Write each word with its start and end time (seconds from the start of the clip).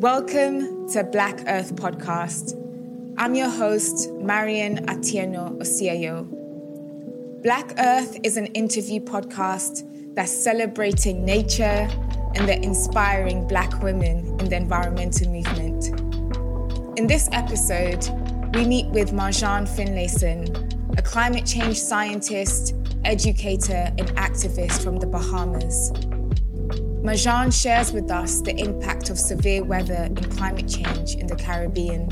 Welcome 0.00 0.88
to 0.92 1.04
Black 1.04 1.42
Earth 1.46 1.76
Podcast. 1.76 2.56
I'm 3.18 3.34
your 3.34 3.50
host, 3.50 4.10
Marion 4.12 4.86
Atieno 4.86 5.58
Osiayo. 5.58 7.42
Black 7.42 7.74
Earth 7.78 8.16
is 8.22 8.38
an 8.38 8.46
interview 8.46 9.00
podcast 9.00 9.84
that's 10.14 10.32
celebrating 10.32 11.22
nature 11.26 11.86
and 12.34 12.48
the 12.48 12.58
inspiring 12.62 13.46
Black 13.46 13.82
women 13.82 14.40
in 14.40 14.48
the 14.48 14.56
environmental 14.56 15.28
movement. 15.30 15.88
In 16.98 17.06
this 17.06 17.28
episode, 17.32 18.08
we 18.54 18.64
meet 18.64 18.86
with 18.86 19.12
Marjahn 19.12 19.68
Finlayson, 19.68 20.98
a 20.98 21.02
climate 21.02 21.44
change 21.44 21.78
scientist, 21.78 22.74
educator, 23.04 23.92
and 23.98 24.08
activist 24.16 24.82
from 24.82 24.96
the 24.96 25.06
Bahamas. 25.06 25.92
Marjahn 27.02 27.50
shares 27.50 27.92
with 27.92 28.10
us 28.10 28.42
the 28.42 28.54
impact 28.58 29.08
of 29.08 29.18
severe 29.18 29.64
weather 29.64 29.94
and 29.94 30.30
climate 30.32 30.68
change 30.68 31.14
in 31.14 31.26
the 31.26 31.34
Caribbean 31.34 32.02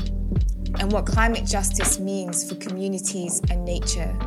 and 0.79 0.91
what 0.91 1.05
climate 1.05 1.45
justice 1.45 1.99
means 1.99 2.49
for 2.49 2.55
communities 2.55 3.39
and 3.51 3.63
nature. 3.63 4.17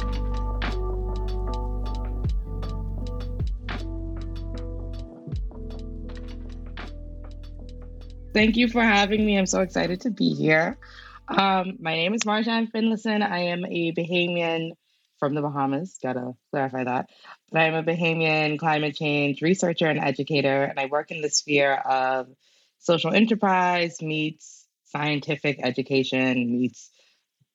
Thank 8.32 8.56
you 8.56 8.68
for 8.68 8.82
having 8.82 9.26
me. 9.26 9.36
I'm 9.36 9.46
so 9.46 9.62
excited 9.62 10.00
to 10.02 10.10
be 10.10 10.32
here. 10.32 10.78
Um, 11.26 11.76
my 11.80 11.94
name 11.94 12.14
is 12.14 12.22
Marjahn 12.22 12.70
Finlayson. 12.70 13.22
I 13.22 13.40
am 13.40 13.64
a 13.64 13.92
Bahamian 13.92 14.72
from 15.22 15.34
the 15.34 15.40
Bahamas. 15.40 15.98
Gotta 16.02 16.32
clarify 16.50 16.82
that. 16.82 17.08
But 17.52 17.60
I'm 17.60 17.74
a 17.74 17.84
Bahamian 17.84 18.58
climate 18.58 18.96
change 18.96 19.40
researcher 19.40 19.86
and 19.86 20.00
educator, 20.00 20.64
and 20.64 20.80
I 20.80 20.86
work 20.86 21.12
in 21.12 21.20
the 21.20 21.30
sphere 21.30 21.74
of 21.74 22.26
social 22.80 23.14
enterprise 23.14 24.02
meets 24.02 24.66
scientific 24.86 25.60
education 25.62 26.50
meets 26.50 26.90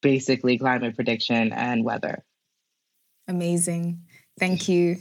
basically 0.02 0.58
climate 0.58 0.96
prediction 0.96 1.52
and 1.52 1.84
weather. 1.84 2.24
Amazing. 3.28 4.04
Thank 4.40 4.70
you. 4.70 5.00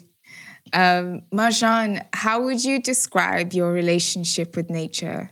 Um, 0.72 1.22
Marjahn, 1.32 2.04
how 2.14 2.42
would 2.42 2.64
you 2.64 2.82
describe 2.82 3.52
your 3.52 3.70
relationship 3.70 4.56
with 4.56 4.70
nature? 4.70 5.30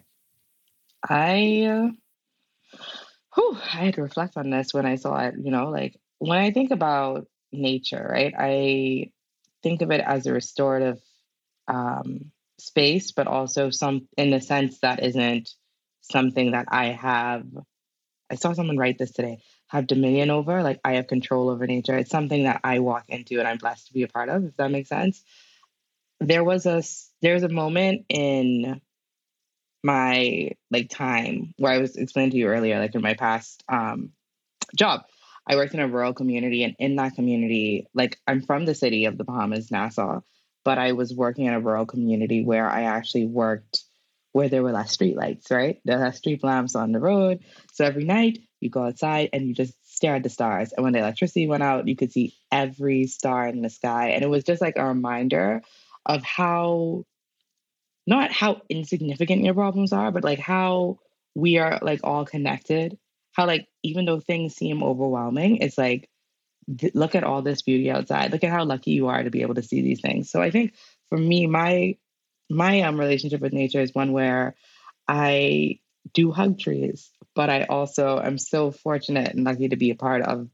I, 1.02 1.66
uh, 1.68 1.88
whew, 3.34 3.58
I 3.60 3.86
had 3.86 3.94
to 3.94 4.02
reflect 4.02 4.36
on 4.36 4.50
this 4.50 4.72
when 4.72 4.86
I 4.86 4.94
saw 4.94 5.18
it. 5.18 5.34
You 5.36 5.50
know, 5.50 5.70
like 5.70 5.96
when 6.18 6.38
I 6.38 6.50
think 6.50 6.70
about 6.70 7.26
nature, 7.54 8.06
right, 8.10 8.34
I 8.36 9.10
think 9.62 9.82
of 9.82 9.90
it 9.90 10.00
as 10.00 10.26
a 10.26 10.32
restorative 10.32 11.00
um, 11.68 12.30
space, 12.58 13.12
but 13.12 13.26
also 13.26 13.70
some 13.70 14.08
in 14.16 14.30
the 14.30 14.40
sense 14.40 14.80
that 14.80 15.02
isn't 15.02 15.50
something 16.02 16.52
that 16.52 16.66
I 16.68 16.86
have. 16.86 17.46
I 18.30 18.36
saw 18.36 18.52
someone 18.52 18.78
write 18.78 18.98
this 18.98 19.12
today 19.12 19.40
have 19.68 19.86
dominion 19.86 20.30
over, 20.30 20.62
like 20.62 20.80
I 20.84 20.94
have 20.94 21.08
control 21.08 21.48
over 21.50 21.66
nature. 21.66 21.96
It's 21.96 22.10
something 22.10 22.44
that 22.44 22.60
I 22.62 22.78
walk 22.78 23.06
into 23.08 23.38
and 23.38 23.48
I'm 23.48 23.58
blessed 23.58 23.88
to 23.88 23.92
be 23.92 24.02
a 24.02 24.08
part 24.08 24.28
of, 24.28 24.44
if 24.44 24.56
that 24.56 24.70
makes 24.70 24.88
sense. 24.88 25.22
There 26.20 26.44
was 26.44 26.64
a 26.66 26.82
there's 27.22 27.42
a 27.42 27.48
moment 27.48 28.06
in 28.08 28.80
my 29.82 30.52
like 30.70 30.88
time 30.88 31.54
where 31.58 31.72
I 31.72 31.78
was 31.78 31.96
explaining 31.96 32.30
to 32.32 32.36
you 32.36 32.46
earlier, 32.46 32.78
like 32.78 32.94
in 32.94 33.02
my 33.02 33.14
past 33.14 33.64
um, 33.68 34.12
job, 34.76 35.02
I 35.46 35.56
worked 35.56 35.74
in 35.74 35.80
a 35.80 35.88
rural 35.88 36.14
community, 36.14 36.64
and 36.64 36.74
in 36.78 36.96
that 36.96 37.14
community, 37.14 37.86
like 37.94 38.18
I'm 38.26 38.42
from 38.42 38.64
the 38.64 38.74
city 38.74 39.04
of 39.04 39.18
the 39.18 39.24
Bahamas, 39.24 39.70
Nassau, 39.70 40.20
but 40.64 40.78
I 40.78 40.92
was 40.92 41.14
working 41.14 41.46
in 41.46 41.54
a 41.54 41.60
rural 41.60 41.86
community 41.86 42.44
where 42.44 42.68
I 42.68 42.82
actually 42.82 43.26
worked 43.26 43.84
where 44.32 44.48
there 44.48 44.64
were 44.64 44.72
less 44.72 44.90
street 44.90 45.16
lights, 45.16 45.48
right? 45.48 45.80
There 45.84 46.04
are 46.04 46.12
street 46.12 46.42
lamps 46.42 46.74
on 46.74 46.90
the 46.90 46.98
road. 46.98 47.44
So 47.72 47.84
every 47.84 48.02
night 48.02 48.40
you 48.58 48.68
go 48.68 48.82
outside 48.82 49.28
and 49.32 49.46
you 49.46 49.54
just 49.54 49.74
stare 49.84 50.16
at 50.16 50.24
the 50.24 50.28
stars. 50.28 50.72
And 50.72 50.82
when 50.82 50.92
the 50.92 50.98
electricity 50.98 51.46
went 51.46 51.62
out, 51.62 51.86
you 51.86 51.94
could 51.94 52.10
see 52.10 52.34
every 52.50 53.06
star 53.06 53.46
in 53.46 53.62
the 53.62 53.70
sky. 53.70 54.08
And 54.08 54.24
it 54.24 54.28
was 54.28 54.42
just 54.42 54.60
like 54.60 54.74
a 54.76 54.86
reminder 54.86 55.62
of 56.04 56.24
how 56.24 57.04
not 58.08 58.32
how 58.32 58.62
insignificant 58.68 59.44
your 59.44 59.54
problems 59.54 59.92
are, 59.92 60.10
but 60.10 60.24
like 60.24 60.40
how 60.40 60.98
we 61.36 61.58
are 61.58 61.78
like 61.80 62.00
all 62.02 62.24
connected. 62.24 62.98
How 63.34 63.46
like 63.46 63.68
even 63.82 64.04
though 64.04 64.20
things 64.20 64.54
seem 64.54 64.82
overwhelming, 64.82 65.58
it's 65.58 65.78
like 65.78 66.08
th- 66.78 66.94
look 66.94 67.14
at 67.14 67.24
all 67.24 67.42
this 67.42 67.62
beauty 67.62 67.90
outside. 67.90 68.32
Look 68.32 68.44
at 68.44 68.50
how 68.50 68.64
lucky 68.64 68.92
you 68.92 69.08
are 69.08 69.22
to 69.22 69.30
be 69.30 69.42
able 69.42 69.54
to 69.56 69.62
see 69.62 69.82
these 69.82 70.00
things. 70.00 70.30
So 70.30 70.40
I 70.40 70.50
think 70.50 70.74
for 71.08 71.18
me, 71.18 71.46
my 71.46 71.96
my 72.50 72.82
um 72.82 72.98
relationship 72.98 73.40
with 73.40 73.52
nature 73.52 73.80
is 73.80 73.94
one 73.94 74.12
where 74.12 74.54
I 75.08 75.80
do 76.12 76.30
hug 76.30 76.58
trees, 76.58 77.10
but 77.34 77.50
I 77.50 77.64
also 77.64 78.20
am 78.20 78.38
so 78.38 78.70
fortunate 78.70 79.34
and 79.34 79.44
lucky 79.44 79.68
to 79.68 79.76
be 79.76 79.90
a 79.90 79.96
part 79.96 80.22
of 80.22 80.48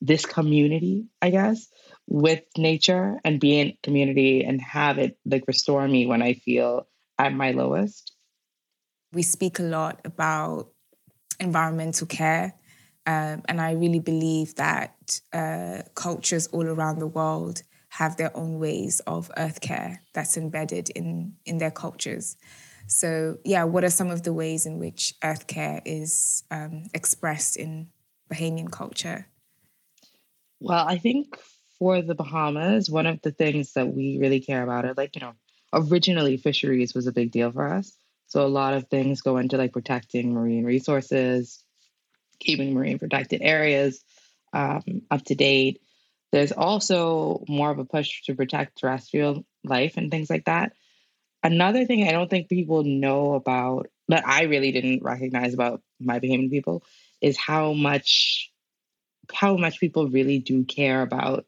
this 0.00 0.24
community, 0.24 1.06
I 1.20 1.30
guess, 1.30 1.68
with 2.06 2.42
nature 2.56 3.18
and 3.24 3.40
be 3.40 3.58
in 3.58 3.76
community 3.82 4.44
and 4.44 4.60
have 4.60 4.98
it 4.98 5.18
like 5.24 5.44
restore 5.46 5.86
me 5.86 6.06
when 6.06 6.22
I 6.22 6.34
feel 6.34 6.86
at 7.18 7.32
my 7.32 7.50
lowest. 7.50 8.14
We 9.12 9.22
speak 9.22 9.58
a 9.58 9.62
lot 9.62 10.00
about 10.04 10.70
environmental 11.40 12.06
care. 12.06 12.54
Um, 13.06 13.42
and 13.48 13.60
I 13.60 13.72
really 13.72 14.00
believe 14.00 14.54
that 14.56 15.20
uh, 15.32 15.82
cultures 15.94 16.46
all 16.48 16.66
around 16.66 16.98
the 16.98 17.06
world 17.06 17.62
have 17.90 18.16
their 18.16 18.36
own 18.36 18.58
ways 18.58 19.00
of 19.06 19.30
earth 19.36 19.60
care 19.60 20.02
that's 20.12 20.36
embedded 20.36 20.90
in, 20.90 21.34
in 21.46 21.58
their 21.58 21.70
cultures. 21.70 22.36
So, 22.86 23.38
yeah, 23.44 23.64
what 23.64 23.84
are 23.84 23.90
some 23.90 24.10
of 24.10 24.22
the 24.22 24.32
ways 24.32 24.66
in 24.66 24.78
which 24.78 25.14
earth 25.22 25.46
care 25.46 25.80
is 25.84 26.42
um, 26.50 26.84
expressed 26.94 27.56
in 27.56 27.88
Bahamian 28.30 28.70
culture? 28.70 29.26
Well, 30.60 30.86
I 30.86 30.98
think 30.98 31.38
for 31.78 32.02
the 32.02 32.14
Bahamas, 32.14 32.90
one 32.90 33.06
of 33.06 33.22
the 33.22 33.30
things 33.30 33.72
that 33.74 33.88
we 33.88 34.18
really 34.18 34.40
care 34.40 34.62
about 34.62 34.84
are 34.84 34.94
like, 34.94 35.14
you 35.14 35.20
know, 35.20 35.34
originally 35.72 36.36
fisheries 36.36 36.94
was 36.94 37.06
a 37.06 37.12
big 37.12 37.30
deal 37.30 37.52
for 37.52 37.68
us. 37.68 37.92
So 38.28 38.46
a 38.46 38.48
lot 38.48 38.74
of 38.74 38.88
things 38.88 39.22
go 39.22 39.38
into 39.38 39.56
like 39.56 39.72
protecting 39.72 40.32
marine 40.32 40.64
resources, 40.64 41.64
keeping 42.38 42.74
marine 42.74 42.98
protected 42.98 43.42
areas 43.42 44.04
um, 44.52 45.02
up 45.10 45.24
to 45.24 45.34
date. 45.34 45.80
There's 46.30 46.52
also 46.52 47.42
more 47.48 47.70
of 47.70 47.78
a 47.78 47.84
push 47.84 48.22
to 48.24 48.34
protect 48.34 48.78
terrestrial 48.78 49.44
life 49.64 49.96
and 49.96 50.10
things 50.10 50.28
like 50.28 50.44
that. 50.44 50.72
Another 51.42 51.86
thing 51.86 52.06
I 52.06 52.12
don't 52.12 52.28
think 52.28 52.48
people 52.48 52.84
know 52.84 53.34
about, 53.34 53.88
that 54.08 54.26
I 54.26 54.44
really 54.44 54.72
didn't 54.72 55.02
recognize 55.02 55.54
about 55.54 55.82
my 55.98 56.18
Bahamian 56.18 56.50
people, 56.50 56.82
is 57.20 57.38
how 57.38 57.72
much 57.72 58.50
how 59.32 59.56
much 59.56 59.80
people 59.80 60.08
really 60.08 60.38
do 60.38 60.64
care 60.64 61.02
about 61.02 61.46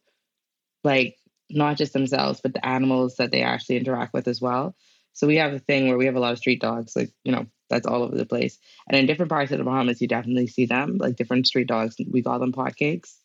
like 0.85 1.17
not 1.51 1.77
just 1.77 1.93
themselves, 1.93 2.41
but 2.43 2.55
the 2.55 2.67
animals 2.67 3.17
that 3.17 3.31
they 3.31 3.43
actually 3.43 3.77
interact 3.77 4.15
with 4.15 4.29
as 4.29 4.41
well. 4.41 4.75
So 5.13 5.27
we 5.27 5.37
have 5.37 5.53
a 5.53 5.59
thing 5.59 5.89
where 5.89 5.99
we 5.99 6.07
have 6.07 6.17
a 6.17 6.21
lot 6.21 6.33
of 6.33 6.39
street 6.39 6.61
dogs, 6.61 6.97
like, 6.97 7.11
you 7.25 7.33
know, 7.33 7.47
that's 7.69 7.87
all 7.87 8.03
over 8.03 8.17
the 8.17 8.27
place. 8.27 8.59
And 8.89 8.99
in 8.99 9.07
different 9.07 9.31
parts 9.31 9.53
of 9.53 9.59
the 9.59 9.65
Bahamas, 9.65 10.01
you 10.01 10.09
definitely 10.09 10.47
see 10.47 10.67
them, 10.67 10.99
like 10.99 11.17
different 11.17 11.47
street 11.47 11.69
dogs. 11.69 11.97
We 12.11 12.23
call 12.23 12.39
them 12.39 12.53
pot 12.53 12.77
cakes 12.77 13.19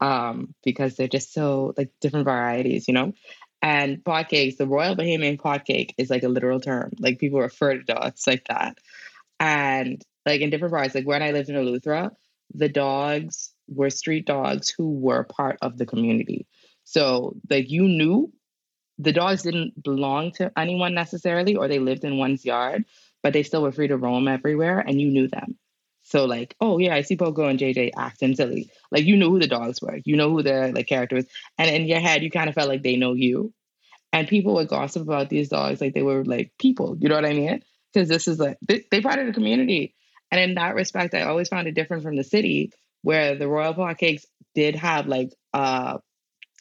um, 0.00 0.54
because 0.64 0.96
they're 0.96 1.08
just 1.08 1.32
so, 1.32 1.74
like, 1.76 1.90
different 2.00 2.24
varieties, 2.24 2.86
you 2.88 2.94
know? 2.94 3.12
And 3.60 4.04
pot 4.04 4.28
cakes, 4.28 4.56
the 4.56 4.66
Royal 4.66 4.94
Bahamian 4.94 5.38
pot 5.38 5.64
cake 5.64 5.94
is 5.98 6.10
like 6.10 6.22
a 6.22 6.28
literal 6.28 6.60
term. 6.60 6.92
Like, 6.98 7.18
people 7.18 7.40
refer 7.40 7.74
to 7.74 7.82
dogs 7.82 8.26
like 8.26 8.46
that. 8.48 8.78
And, 9.40 10.00
like, 10.26 10.40
in 10.40 10.50
different 10.50 10.74
parts, 10.74 10.94
like 10.94 11.06
when 11.06 11.22
I 11.22 11.32
lived 11.32 11.48
in 11.48 11.56
Eleuthera, 11.56 12.10
the 12.54 12.68
dogs 12.68 13.52
were 13.68 13.90
street 13.90 14.26
dogs 14.26 14.72
who 14.76 14.90
were 14.92 15.24
part 15.24 15.58
of 15.62 15.76
the 15.76 15.86
community. 15.86 16.46
So 16.84 17.36
like 17.50 17.70
you 17.70 17.82
knew 17.82 18.32
the 18.98 19.12
dogs 19.12 19.42
didn't 19.42 19.82
belong 19.82 20.32
to 20.32 20.52
anyone 20.56 20.94
necessarily, 20.94 21.56
or 21.56 21.68
they 21.68 21.78
lived 21.78 22.04
in 22.04 22.18
one's 22.18 22.44
yard, 22.44 22.84
but 23.22 23.32
they 23.32 23.42
still 23.42 23.62
were 23.62 23.72
free 23.72 23.88
to 23.88 23.96
roam 23.96 24.28
everywhere 24.28 24.80
and 24.80 25.00
you 25.00 25.08
knew 25.08 25.28
them. 25.28 25.56
So 26.02 26.24
like, 26.24 26.56
oh 26.60 26.78
yeah, 26.78 26.94
I 26.94 27.02
see 27.02 27.16
Pogo 27.16 27.48
and 27.48 27.58
JJ 27.58 27.90
acting 27.96 28.34
silly. 28.34 28.70
Like 28.90 29.04
you 29.04 29.16
knew 29.16 29.30
who 29.30 29.38
the 29.38 29.46
dogs 29.46 29.82
were. 29.82 29.98
You 30.04 30.16
know 30.16 30.30
who 30.30 30.42
their 30.42 30.72
like 30.72 30.86
characters. 30.86 31.26
And 31.58 31.70
in 31.70 31.86
your 31.86 32.00
head, 32.00 32.22
you 32.22 32.30
kind 32.30 32.48
of 32.48 32.54
felt 32.54 32.68
like 32.68 32.82
they 32.82 32.96
know 32.96 33.12
you. 33.12 33.52
And 34.12 34.26
people 34.26 34.54
would 34.54 34.68
gossip 34.68 35.02
about 35.02 35.28
these 35.28 35.50
dogs 35.50 35.82
like 35.82 35.92
they 35.92 36.02
were 36.02 36.24
like 36.24 36.52
people. 36.58 36.96
You 36.98 37.10
know 37.10 37.14
what 37.14 37.26
I 37.26 37.34
mean? 37.34 37.62
Because 37.92 38.08
this 38.08 38.26
is 38.26 38.38
like 38.38 38.56
they, 38.62 39.00
part 39.02 39.18
of 39.18 39.26
the 39.26 39.34
community. 39.34 39.94
And 40.30 40.40
in 40.40 40.54
that 40.54 40.74
respect, 40.74 41.14
I 41.14 41.22
always 41.22 41.48
found 41.48 41.68
it 41.68 41.74
different 41.74 42.02
from 42.02 42.16
the 42.16 42.24
city 42.24 42.72
where 43.02 43.36
the 43.36 43.48
Royal 43.48 43.74
Pot 43.74 43.98
Cakes 43.98 44.24
did 44.54 44.76
have 44.76 45.06
like 45.06 45.34
uh 45.52 45.98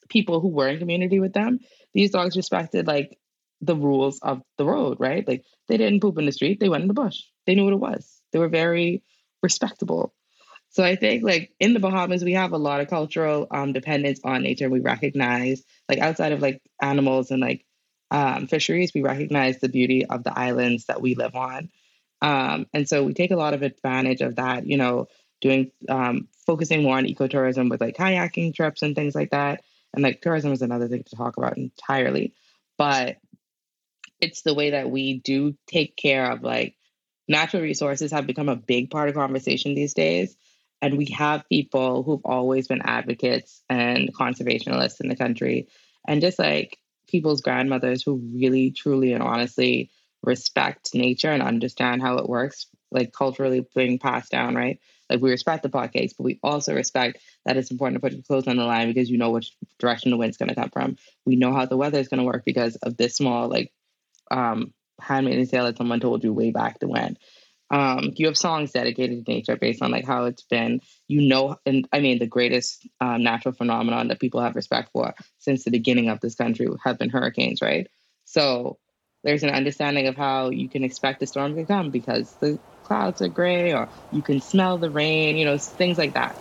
people 0.10 0.40
who 0.40 0.50
were 0.50 0.68
in 0.68 0.80
community 0.80 1.20
with 1.20 1.34
them, 1.34 1.60
these 1.98 2.12
dogs 2.12 2.38
respected 2.38 2.86
like 2.86 3.18
the 3.60 3.76
rules 3.76 4.20
of 4.20 4.44
the 4.60 4.66
road, 4.66 4.98
right? 5.00 5.28
Like 5.28 5.44
they 5.68 5.78
didn't 5.78 6.00
poop 6.00 6.20
in 6.20 6.28
the 6.28 6.32
street, 6.32 6.60
they 6.60 6.70
went 6.70 6.84
in 6.84 6.88
the 6.88 6.94
bush. 6.94 7.24
They 7.48 7.56
knew 7.56 7.64
what 7.64 7.74
it 7.74 7.80
was. 7.80 8.22
They 8.32 8.38
were 8.38 8.50
very 8.50 9.02
respectable. 9.42 10.14
So 10.70 10.84
I 10.84 10.96
think 10.96 11.24
like 11.24 11.54
in 11.60 11.74
the 11.74 11.80
Bahamas, 11.80 12.24
we 12.24 12.34
have 12.34 12.52
a 12.52 12.58
lot 12.60 12.82
of 12.82 12.88
cultural 12.88 13.48
um, 13.50 13.74
dependence 13.74 14.20
on 14.24 14.44
nature. 14.44 14.70
We 14.70 14.80
recognize 14.80 15.64
like 15.90 15.98
outside 15.98 16.34
of 16.34 16.40
like 16.40 16.62
animals 16.84 17.32
and 17.32 17.42
like 17.42 17.66
um, 18.12 18.46
fisheries, 18.46 18.92
we 18.94 19.02
recognize 19.02 19.58
the 19.58 19.70
beauty 19.70 20.06
of 20.06 20.24
the 20.24 20.38
islands 20.38 20.86
that 20.86 21.02
we 21.02 21.16
live 21.16 21.36
on. 21.36 21.70
Um, 22.22 22.68
and 22.76 22.88
so 22.88 23.04
we 23.06 23.16
take 23.16 23.32
a 23.32 23.38
lot 23.38 23.56
of 23.56 23.64
advantage 23.64 24.22
of 24.22 24.36
that, 24.36 24.68
you 24.68 24.78
know, 24.78 25.08
doing 25.42 25.72
um, 25.90 26.28
focusing 26.46 26.84
more 26.84 26.98
on 26.98 27.06
ecotourism 27.06 27.72
with 27.72 27.82
like 27.82 27.98
kayaking 27.98 28.54
trips 28.54 28.84
and 28.84 28.96
things 28.96 29.16
like 29.16 29.32
that. 29.32 29.64
And 29.98 30.04
like 30.04 30.22
tourism 30.22 30.52
is 30.52 30.62
another 30.62 30.88
thing 30.88 31.04
to 31.04 31.16
talk 31.16 31.38
about 31.38 31.58
entirely. 31.58 32.36
But 32.78 33.18
it's 34.22 34.44
the 34.44 34.54
way 34.54 34.70
that 34.70 34.92
we 34.92 35.18
do 35.18 35.56
take 35.66 35.98
care 35.98 36.32
of 36.32 36.44
like 36.44 36.76
natural 37.28 37.64
resources 37.64 38.12
have 38.12 38.28
become 38.28 38.48
a 38.48 38.56
big 38.56 38.92
part 38.92 39.10
of 39.10 39.16
conversation 39.16 39.74
these 39.74 39.96
days. 39.96 40.38
And 40.84 41.00
we 41.00 41.06
have 41.18 41.50
people 41.50 42.04
who've 42.04 42.22
always 42.26 42.68
been 42.68 42.84
advocates 42.84 43.64
and 43.70 44.14
conservationists 44.14 45.02
in 45.02 45.10
the 45.10 45.16
country. 45.16 45.68
And 46.08 46.22
just 46.22 46.38
like 46.38 46.78
people's 47.10 47.42
grandmothers 47.42 48.04
who 48.04 48.22
really, 48.36 48.70
truly, 48.70 49.14
and 49.14 49.24
honestly 49.24 49.90
respect 50.22 50.94
nature 50.94 51.32
and 51.32 51.42
understand 51.42 52.04
how 52.04 52.20
it 52.20 52.30
works, 52.30 52.68
like 52.92 53.14
culturally 53.14 53.66
being 53.74 53.98
passed 53.98 54.30
down, 54.30 54.54
right? 54.54 54.80
Like 55.10 55.22
we 55.22 55.32
respect 55.32 55.64
the 55.64 55.70
pot 55.70 55.94
cakes, 55.94 56.14
but 56.14 56.24
we 56.24 56.40
also 56.44 56.74
respect 56.74 57.20
that 57.46 57.58
it's 57.58 57.72
important 57.72 57.96
to 57.96 58.00
put 58.02 58.14
your 58.14 58.24
clothes 58.24 58.48
on 58.48 58.58
the 58.58 58.66
line 58.66 58.88
because 58.88 59.10
you 59.10 59.18
know 59.18 59.32
which 59.32 59.54
direction 59.80 60.12
the 60.12 60.18
wind's 60.18 60.38
going 60.38 60.50
to 60.50 60.56
come 60.56 60.70
from. 60.70 60.98
We 61.26 61.36
know 61.36 61.54
how 61.54 61.66
the 61.66 61.78
weather 61.78 62.00
is 62.00 62.08
going 62.08 62.20
to 62.20 62.26
work 62.26 62.44
because 62.46 62.76
of 62.78 62.98
this 62.98 63.16
small, 63.16 63.48
like, 63.48 63.72
um, 64.32 64.74
handmaid's 65.00 65.52
tale 65.52 65.66
that 65.66 65.78
someone 65.78 66.00
told 66.00 66.24
you 66.24 66.34
way 66.34 66.52
back 66.52 66.80
to 66.80 66.88
when. 66.88 67.18
Um, 67.70 68.14
you 68.16 68.28
have 68.28 68.38
songs 68.38 68.72
dedicated 68.72 69.26
to 69.26 69.32
nature 69.32 69.58
based 69.58 69.82
on 69.82 69.92
like 69.92 70.06
how 70.06 70.26
it's 70.26 70.44
been. 70.44 70.82
You 71.08 71.28
know, 71.28 71.58
and 71.66 71.88
I 71.92 72.00
mean 72.00 72.20
the 72.20 72.28
greatest 72.28 72.88
um, 73.02 73.24
natural 73.24 73.54
phenomenon 73.54 74.08
that 74.08 74.20
people 74.20 74.42
have 74.42 74.56
respect 74.56 74.92
for 74.94 75.14
since 75.40 75.64
the 75.64 75.72
beginning 75.72 76.10
of 76.10 76.20
this 76.22 76.36
country 76.36 76.68
have 76.84 76.98
been 76.98 77.10
hurricanes, 77.10 77.62
right? 77.62 77.88
So 78.26 78.78
there's 79.24 79.44
an 79.44 79.50
understanding 79.50 80.08
of 80.08 80.16
how 80.16 80.50
you 80.50 80.70
can 80.70 80.84
expect 80.84 81.20
the 81.20 81.28
storm 81.28 81.56
to 81.56 81.66
come 81.66 81.92
because 81.92 82.34
the 82.40 82.60
clouds 82.88 83.22
are 83.22 83.28
gray 83.28 83.74
or 83.74 83.90
you 84.14 84.22
can 84.22 84.40
smell 84.40 84.78
the 84.78 84.90
rain, 84.90 85.36
you 85.36 85.44
know, 85.44 85.58
things 85.58 85.98
like 85.98 86.14
that. 86.14 86.38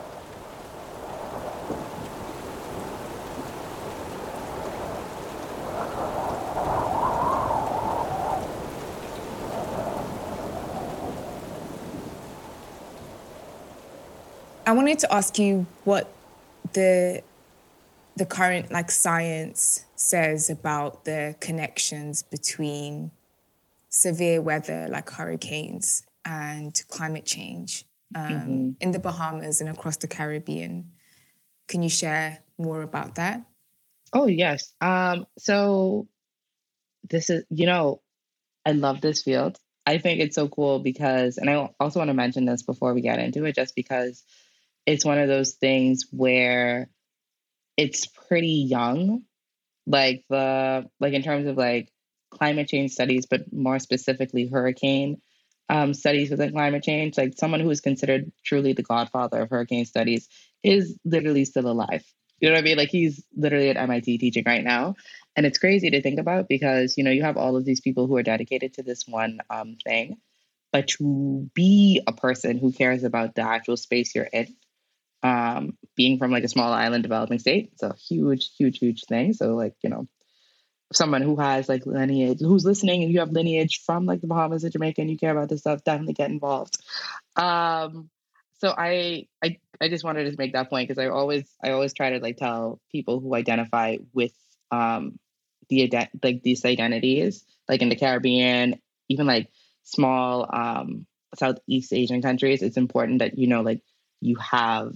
I 14.69 14.73
wanted 14.73 14.99
to 15.01 15.13
ask 15.13 15.39
you 15.39 15.67
what 15.85 16.13
the 16.73 17.23
the 18.17 18.27
current 18.27 18.73
like 18.73 18.91
science 18.91 19.85
says 19.95 20.49
about 20.49 21.05
the 21.05 21.37
connections 21.41 22.23
between 22.23 23.11
severe 23.91 24.41
weather 24.41 24.89
like 24.91 25.11
hurricanes 25.11 26.03
and 26.27 26.83
climate 26.89 27.25
change 27.25 27.87
um, 28.15 28.23
mm-hmm. 28.23 28.71
in 28.81 28.91
the 28.91 28.99
Bahamas 28.99 29.61
and 29.61 29.71
across 29.71 29.97
the 29.97 30.09
Caribbean. 30.09 30.93
Can 31.69 31.83
you 31.83 31.89
share 31.89 32.43
more 32.59 32.83
about 32.83 33.15
that? 33.15 33.43
Oh 34.13 34.27
yes. 34.27 34.75
Um, 34.81 35.27
so 35.39 36.09
this 37.09 37.31
is 37.31 37.45
you 37.49 37.67
know, 37.67 38.03
I 38.67 38.73
love 38.73 39.01
this 39.01 39.23
field. 39.23 39.59
I 39.87 39.99
think 39.99 40.21
it's 40.21 40.35
so 40.35 40.49
cool 40.49 40.81
because, 40.81 41.39
and 41.39 41.49
I 41.49 41.71
also 41.79 42.01
want 42.01 42.09
to 42.09 42.15
mention 42.15 42.45
this 42.45 42.63
before 42.63 42.93
we 42.93 43.01
get 43.01 43.21
into 43.21 43.45
it, 43.45 43.55
just 43.55 43.77
because 43.77 44.25
it's 44.85 45.05
one 45.05 45.19
of 45.19 45.29
those 45.29 45.53
things 45.53 46.07
where 46.11 46.91
it's 47.77 48.07
pretty 48.07 48.67
young 48.69 49.23
like 49.87 50.25
the 50.29 50.89
like 50.99 51.13
in 51.13 51.23
terms 51.23 51.47
of 51.47 51.57
like 51.57 51.93
climate 52.31 52.69
change 52.69 52.91
studies 52.91 53.27
but 53.27 53.53
more 53.53 53.79
specifically 53.79 54.47
hurricane 54.47 55.21
um, 55.69 55.95
studies 55.95 56.31
within 56.31 56.53
climate 56.53 56.83
change 56.83 57.19
like 57.19 57.35
someone 57.37 57.61
who 57.61 57.71
is 57.71 57.81
considered 57.81 58.31
truly 58.45 58.73
the 58.73 58.83
godfather 58.83 59.43
of 59.43 59.51
hurricane 59.51 59.85
studies 59.85 60.29
is 60.63 60.99
literally 61.05 61.45
still 61.45 61.69
alive. 61.69 62.05
You 62.41 62.49
know 62.49 62.55
what 62.55 62.61
i 62.61 62.65
mean? 62.65 62.77
Like 62.77 62.91
he's 62.91 63.25
literally 63.35 63.71
at 63.71 63.89
mit 63.89 64.05
teaching 64.05 64.45
right 64.47 64.63
now. 64.63 64.95
And 65.35 65.45
it's 65.47 65.59
crazy 65.59 65.91
to 65.91 66.03
think 66.03 66.19
about 66.19 66.49
because 66.49 66.97
you 66.97 67.05
know 67.05 67.11
you 67.11 67.23
have 67.23 67.37
all 67.37 67.57
of 67.57 67.65
these 67.65 67.81
people 67.81 68.07
who 68.07 68.17
are 68.17 68.23
dedicated 68.23 68.75
to 68.75 68.83
this 68.83 69.07
one 69.07 69.41
um, 69.51 69.77
thing. 69.85 70.17
But 70.73 70.89
to 70.89 71.49
be 71.55 72.03
a 72.07 72.13
person 72.13 72.59
who 72.59 72.73
cares 72.73 73.05
about 73.05 73.35
the 73.35 73.43
actual 73.43 73.77
space 73.77 74.15
you're 74.15 74.25
in 74.25 74.55
um, 75.23 75.77
being 75.97 76.19
from 76.19 76.31
like 76.31 76.45
a 76.45 76.49
small 76.49 76.73
island 76.73 77.03
developing 77.03 77.39
state, 77.39 77.71
it's 77.73 77.83
a 77.83 77.95
huge, 77.95 78.51
huge, 78.57 78.79
huge 78.79 79.05
thing. 79.05 79.33
So 79.33 79.55
like, 79.55 79.75
you 79.83 79.91
know, 79.91 80.07
someone 80.93 81.23
who 81.23 81.37
has 81.37 81.69
like 81.69 81.85
lineage, 81.87 82.41
who's 82.41 82.65
listening 82.65 83.03
and 83.03 83.13
you 83.13 83.21
have 83.21 83.31
lineage 83.33 83.83
from 83.85 84.07
like 84.07 84.21
the 84.21 84.27
Bahamas 84.27 84.63
and 84.65 84.73
Jamaica 84.73 85.01
and 85.01 85.11
you 85.11 85.19
care 85.19 85.33
about 85.33 85.49
this 85.49 85.61
stuff, 85.61 85.85
definitely 85.85 86.15
get 86.15 86.31
involved. 86.31 86.79
Um, 87.35 88.09
so 88.59 88.73
I, 88.77 89.27
I, 89.43 89.59
I 89.81 89.89
just 89.89 90.05
wanted 90.05 90.31
to 90.31 90.37
make 90.39 90.53
that 90.53 90.71
point 90.71 90.89
because 90.89 91.03
I 91.03 91.09
always, 91.09 91.45
I 91.63 91.71
always 91.71 91.93
try 91.93 92.11
to 92.11 92.19
like 92.21 92.37
tell 92.37 92.81
people 92.91 93.21
who 93.21 93.35
identify 93.35 93.97
with 94.15 94.33
um, 94.71 95.19
the 95.69 95.93
like 96.23 96.43
these 96.43 96.65
identities, 96.65 97.45
like 97.69 97.83
in 97.83 97.89
the 97.89 97.97
Caribbean, 97.97 98.81
even 99.09 99.27
like 99.27 99.51
small 99.83 100.49
um, 100.53 101.07
Southeast 101.37 101.93
Asian 101.93 102.23
countries, 102.23 102.63
it's 102.63 102.77
important 102.77 103.19
that 103.19 103.39
you 103.39 103.47
know 103.47 103.63
like 103.63 103.83
you 104.21 104.37
have 104.37 104.95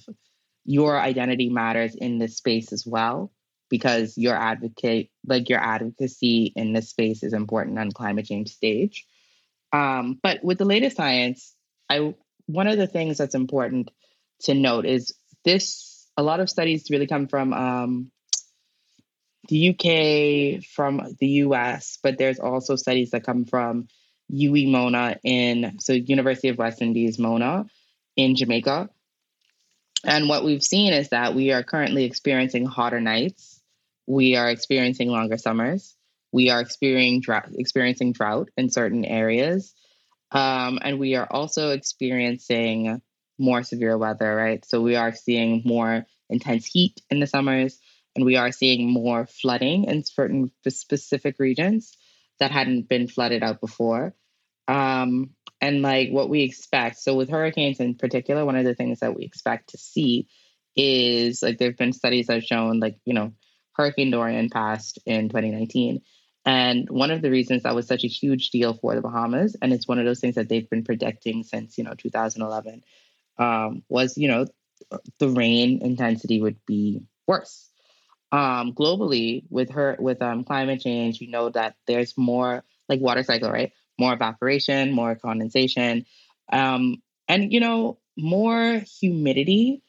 your 0.64 0.98
identity 0.98 1.48
matters 1.48 1.94
in 1.94 2.18
this 2.18 2.36
space 2.36 2.72
as 2.72 2.86
well 2.86 3.32
because 3.70 4.18
your 4.18 4.34
advocate 4.34 5.10
like 5.24 5.48
your 5.48 5.60
advocacy 5.60 6.52
in 6.54 6.72
this 6.72 6.90
space 6.90 7.22
is 7.22 7.32
important 7.32 7.78
on 7.78 7.92
climate 7.92 8.26
change 8.26 8.50
stage 8.50 9.06
um, 9.72 10.18
but 10.22 10.44
with 10.44 10.58
the 10.58 10.64
latest 10.64 10.96
science 10.96 11.54
i 11.88 12.14
one 12.46 12.66
of 12.66 12.76
the 12.76 12.86
things 12.86 13.16
that's 13.16 13.34
important 13.34 13.90
to 14.40 14.52
note 14.52 14.84
is 14.84 15.14
this 15.44 16.08
a 16.16 16.22
lot 16.22 16.40
of 16.40 16.50
studies 16.50 16.90
really 16.90 17.06
come 17.06 17.28
from 17.28 17.52
um, 17.54 18.10
the 19.48 19.70
uk 19.70 20.64
from 20.74 21.16
the 21.20 21.28
us 21.28 21.98
but 22.02 22.18
there's 22.18 22.40
also 22.40 22.76
studies 22.76 23.10
that 23.10 23.24
come 23.24 23.44
from 23.44 23.88
UWI 24.32 24.70
Mona 24.70 25.16
in 25.24 25.80
so 25.80 25.92
University 25.92 26.50
of 26.50 26.58
West 26.58 26.82
Indies 26.82 27.18
Mona 27.18 27.66
in 28.16 28.36
Jamaica 28.36 28.88
and 30.04 30.28
what 30.28 30.44
we've 30.44 30.62
seen 30.62 30.92
is 30.92 31.10
that 31.10 31.34
we 31.34 31.52
are 31.52 31.62
currently 31.62 32.04
experiencing 32.04 32.64
hotter 32.64 33.00
nights. 33.00 33.59
We 34.06 34.36
are 34.36 34.50
experiencing 34.50 35.08
longer 35.08 35.38
summers. 35.38 35.96
We 36.32 36.50
are 36.50 36.60
experiencing 36.60 37.20
drought, 37.20 37.50
experiencing 37.54 38.12
drought 38.12 38.50
in 38.56 38.70
certain 38.70 39.04
areas. 39.04 39.74
Um, 40.32 40.78
and 40.82 40.98
we 40.98 41.16
are 41.16 41.26
also 41.28 41.70
experiencing 41.70 43.02
more 43.38 43.62
severe 43.62 43.96
weather, 43.98 44.34
right? 44.34 44.64
So 44.64 44.80
we 44.80 44.96
are 44.96 45.14
seeing 45.14 45.62
more 45.64 46.06
intense 46.28 46.66
heat 46.66 47.00
in 47.10 47.20
the 47.20 47.26
summers, 47.26 47.78
and 48.14 48.24
we 48.24 48.36
are 48.36 48.52
seeing 48.52 48.90
more 48.90 49.26
flooding 49.26 49.84
in 49.84 50.04
certain 50.04 50.52
specific 50.68 51.36
regions 51.38 51.96
that 52.38 52.50
hadn't 52.50 52.88
been 52.88 53.08
flooded 53.08 53.42
out 53.42 53.60
before. 53.60 54.14
Um, 54.68 55.30
and 55.60 55.82
like 55.82 56.10
what 56.10 56.30
we 56.30 56.42
expect. 56.42 56.98
So 56.98 57.14
with 57.14 57.28
hurricanes 57.28 57.80
in 57.80 57.96
particular, 57.96 58.44
one 58.44 58.56
of 58.56 58.64
the 58.64 58.74
things 58.74 59.00
that 59.00 59.14
we 59.14 59.24
expect 59.24 59.70
to 59.70 59.78
see 59.78 60.28
is 60.76 61.42
like 61.42 61.58
there've 61.58 61.76
been 61.76 61.92
studies 61.92 62.28
that 62.28 62.34
have 62.34 62.44
shown 62.44 62.80
like, 62.80 62.96
you 63.04 63.14
know, 63.14 63.32
Hurricane 63.74 64.10
Dorian 64.10 64.50
passed 64.50 64.98
in 65.06 65.28
2019. 65.28 66.02
And 66.44 66.88
one 66.88 67.10
of 67.10 67.22
the 67.22 67.30
reasons 67.30 67.64
that 67.64 67.74
was 67.74 67.86
such 67.86 68.04
a 68.04 68.08
huge 68.08 68.50
deal 68.50 68.74
for 68.74 68.94
the 68.94 69.02
Bahamas, 69.02 69.56
and 69.60 69.72
it's 69.72 69.86
one 69.86 69.98
of 69.98 70.06
those 70.06 70.20
things 70.20 70.36
that 70.36 70.48
they've 70.48 70.68
been 70.68 70.84
predicting 70.84 71.42
since, 71.42 71.76
you 71.76 71.84
know, 71.84 71.94
2011, 71.94 72.82
um, 73.38 73.82
was, 73.88 74.16
you 74.16 74.28
know, 74.28 74.46
the 75.18 75.28
rain 75.28 75.80
intensity 75.82 76.40
would 76.40 76.56
be 76.66 77.02
worse. 77.26 77.68
Um, 78.32 78.72
globally, 78.72 79.44
with 79.50 79.70
her 79.72 79.96
with 79.98 80.22
um, 80.22 80.44
climate 80.44 80.80
change, 80.80 81.20
you 81.20 81.30
know 81.30 81.50
that 81.50 81.74
there's 81.86 82.16
more 82.16 82.64
like 82.88 83.00
water 83.00 83.24
cycle, 83.24 83.50
right? 83.50 83.72
more 84.00 84.14
evaporation, 84.14 84.90
more 84.90 85.14
condensation, 85.14 86.06
um, 86.50 86.96
and 87.28 87.52
you 87.52 87.60
know, 87.60 87.98
more 88.16 88.82
humidity. 88.98 89.82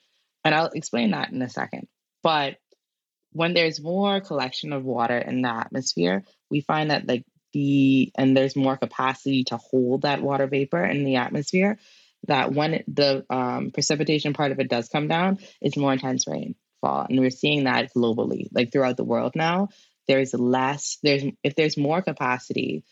And 0.44 0.54
I'll 0.54 0.70
explain 0.76 1.12
that 1.12 1.32
in 1.32 1.42
a 1.42 1.50
second. 1.50 1.88
But 2.22 2.58
when 3.34 3.54
there's 3.54 3.82
more 3.82 4.22
collection 4.22 4.74
of 4.74 4.84
water 4.84 5.18
in 5.18 5.42
the 5.42 5.50
atmosphere, 5.50 6.24
we 6.50 6.62
find 6.62 6.92
that 6.92 7.08
like 7.08 7.24
the 7.54 8.12
and 8.16 8.36
there's 8.36 8.56
more 8.56 8.78
capacity 8.78 9.44
to 9.46 9.58
hold 9.58 10.04
that 10.04 10.22
water 10.22 10.48
vapor 10.48 10.84
in 10.84 11.04
the 11.04 11.18
atmosphere. 11.18 11.78
That 12.28 12.54
when 12.54 12.84
the 12.88 13.26
um, 13.32 13.72
precipitation 13.72 14.34
part 14.34 14.52
of 14.52 14.60
it 14.60 14.70
does 14.70 14.90
come 14.90 15.08
down, 15.08 15.40
it's 15.60 15.76
more 15.76 15.92
intense 15.92 16.28
rainfall, 16.28 17.08
and 17.10 17.20
we're 17.20 17.32
seeing 17.32 17.64
that 17.64 17.94
globally, 17.96 18.48
like 18.52 18.72
throughout 18.72 18.98
the 18.98 19.04
world 19.04 19.34
now. 19.36 19.70
There's 20.08 20.34
less. 20.34 21.00
There's 21.02 21.24
if 21.44 21.56
there's 21.56 21.78
more 21.78 22.02
capacity 22.02 22.84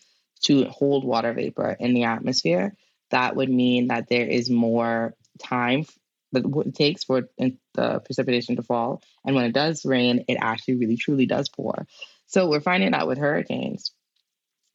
to 0.44 0.64
hold 0.64 1.04
water 1.04 1.32
vapor 1.32 1.76
in 1.78 1.94
the 1.94 2.04
atmosphere, 2.04 2.74
that 3.10 3.36
would 3.36 3.50
mean 3.50 3.88
that 3.88 4.08
there 4.08 4.26
is 4.26 4.50
more 4.50 5.14
time 5.38 5.84
that 6.32 6.44
it 6.66 6.74
takes 6.74 7.04
for 7.04 7.28
the 7.74 8.00
precipitation 8.00 8.56
to 8.56 8.62
fall. 8.62 9.02
And 9.24 9.34
when 9.36 9.44
it 9.44 9.52
does 9.52 9.84
rain, 9.84 10.24
it 10.28 10.38
actually 10.40 10.76
really 10.76 10.96
truly 10.96 11.26
does 11.26 11.48
pour. 11.48 11.86
So 12.26 12.48
we're 12.48 12.60
finding 12.60 12.94
out 12.94 13.08
with 13.08 13.18
hurricanes 13.18 13.92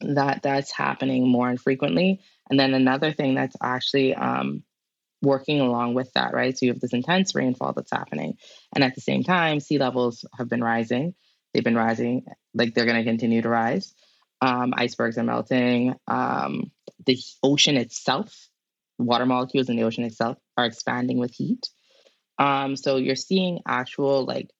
that 0.00 0.42
that's 0.42 0.72
happening 0.72 1.28
more 1.28 1.50
infrequently 1.50 2.20
And 2.50 2.58
then 2.60 2.74
another 2.74 3.12
thing 3.12 3.34
that's 3.34 3.56
actually 3.62 4.14
um, 4.14 4.62
working 5.22 5.60
along 5.60 5.94
with 5.94 6.12
that, 6.14 6.34
right? 6.34 6.56
So 6.56 6.66
you 6.66 6.72
have 6.72 6.80
this 6.80 6.92
intense 6.92 7.34
rainfall 7.34 7.72
that's 7.72 7.90
happening. 7.92 8.34
And 8.74 8.84
at 8.84 8.94
the 8.94 9.00
same 9.00 9.24
time, 9.24 9.60
sea 9.60 9.78
levels 9.78 10.24
have 10.38 10.48
been 10.48 10.62
rising. 10.62 11.14
They've 11.52 11.64
been 11.64 11.76
rising, 11.76 12.26
like 12.54 12.74
they're 12.74 12.84
going 12.84 13.02
to 13.02 13.10
continue 13.10 13.42
to 13.42 13.48
rise. 13.48 13.94
Um, 14.40 14.74
icebergs 14.76 15.18
are 15.18 15.24
melting. 15.24 15.94
Um, 16.06 16.70
the 17.06 17.18
ocean 17.42 17.76
itself, 17.76 18.48
water 18.98 19.26
molecules 19.26 19.68
in 19.70 19.76
the 19.76 19.84
ocean 19.84 20.04
itself, 20.04 20.38
are 20.56 20.66
expanding 20.66 21.18
with 21.18 21.32
heat. 21.32 21.68
Um, 22.38 22.76
so 22.76 22.96
you're 22.96 23.16
seeing 23.16 23.60
actual 23.66 24.24
like 24.24 24.50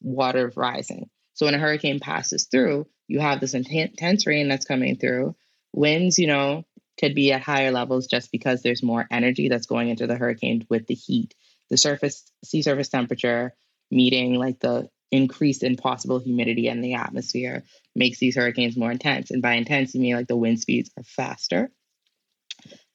water 0.00 0.52
rising. 0.54 1.08
So 1.34 1.46
when 1.46 1.54
a 1.54 1.58
hurricane 1.58 2.00
passes 2.00 2.46
through, 2.50 2.86
you 3.08 3.20
have 3.20 3.40
this 3.40 3.54
intense 3.54 4.26
rain 4.26 4.48
that's 4.48 4.66
coming 4.66 4.96
through. 4.96 5.34
Winds, 5.72 6.18
you 6.18 6.26
know, 6.26 6.64
could 6.98 7.14
be 7.14 7.32
at 7.32 7.42
higher 7.42 7.72
levels 7.72 8.06
just 8.06 8.30
because 8.30 8.62
there's 8.62 8.82
more 8.82 9.06
energy 9.10 9.48
that's 9.48 9.66
going 9.66 9.88
into 9.88 10.06
the 10.06 10.16
hurricane 10.16 10.66
with 10.70 10.86
the 10.86 10.94
heat. 10.94 11.34
The 11.70 11.76
surface 11.76 12.30
sea 12.44 12.62
surface 12.62 12.88
temperature 12.88 13.54
meeting 13.90 14.34
like 14.34 14.60
the 14.60 14.88
increase 15.10 15.62
in 15.62 15.76
possible 15.76 16.18
humidity 16.18 16.68
in 16.68 16.80
the 16.80 16.94
atmosphere 16.94 17.64
makes 17.94 18.18
these 18.18 18.36
hurricanes 18.36 18.76
more 18.76 18.90
intense. 18.90 19.30
And 19.30 19.42
by 19.42 19.54
intense, 19.54 19.94
you 19.94 20.00
mean 20.00 20.16
like 20.16 20.26
the 20.26 20.36
wind 20.36 20.60
speeds 20.60 20.90
are 20.96 21.04
faster. 21.04 21.70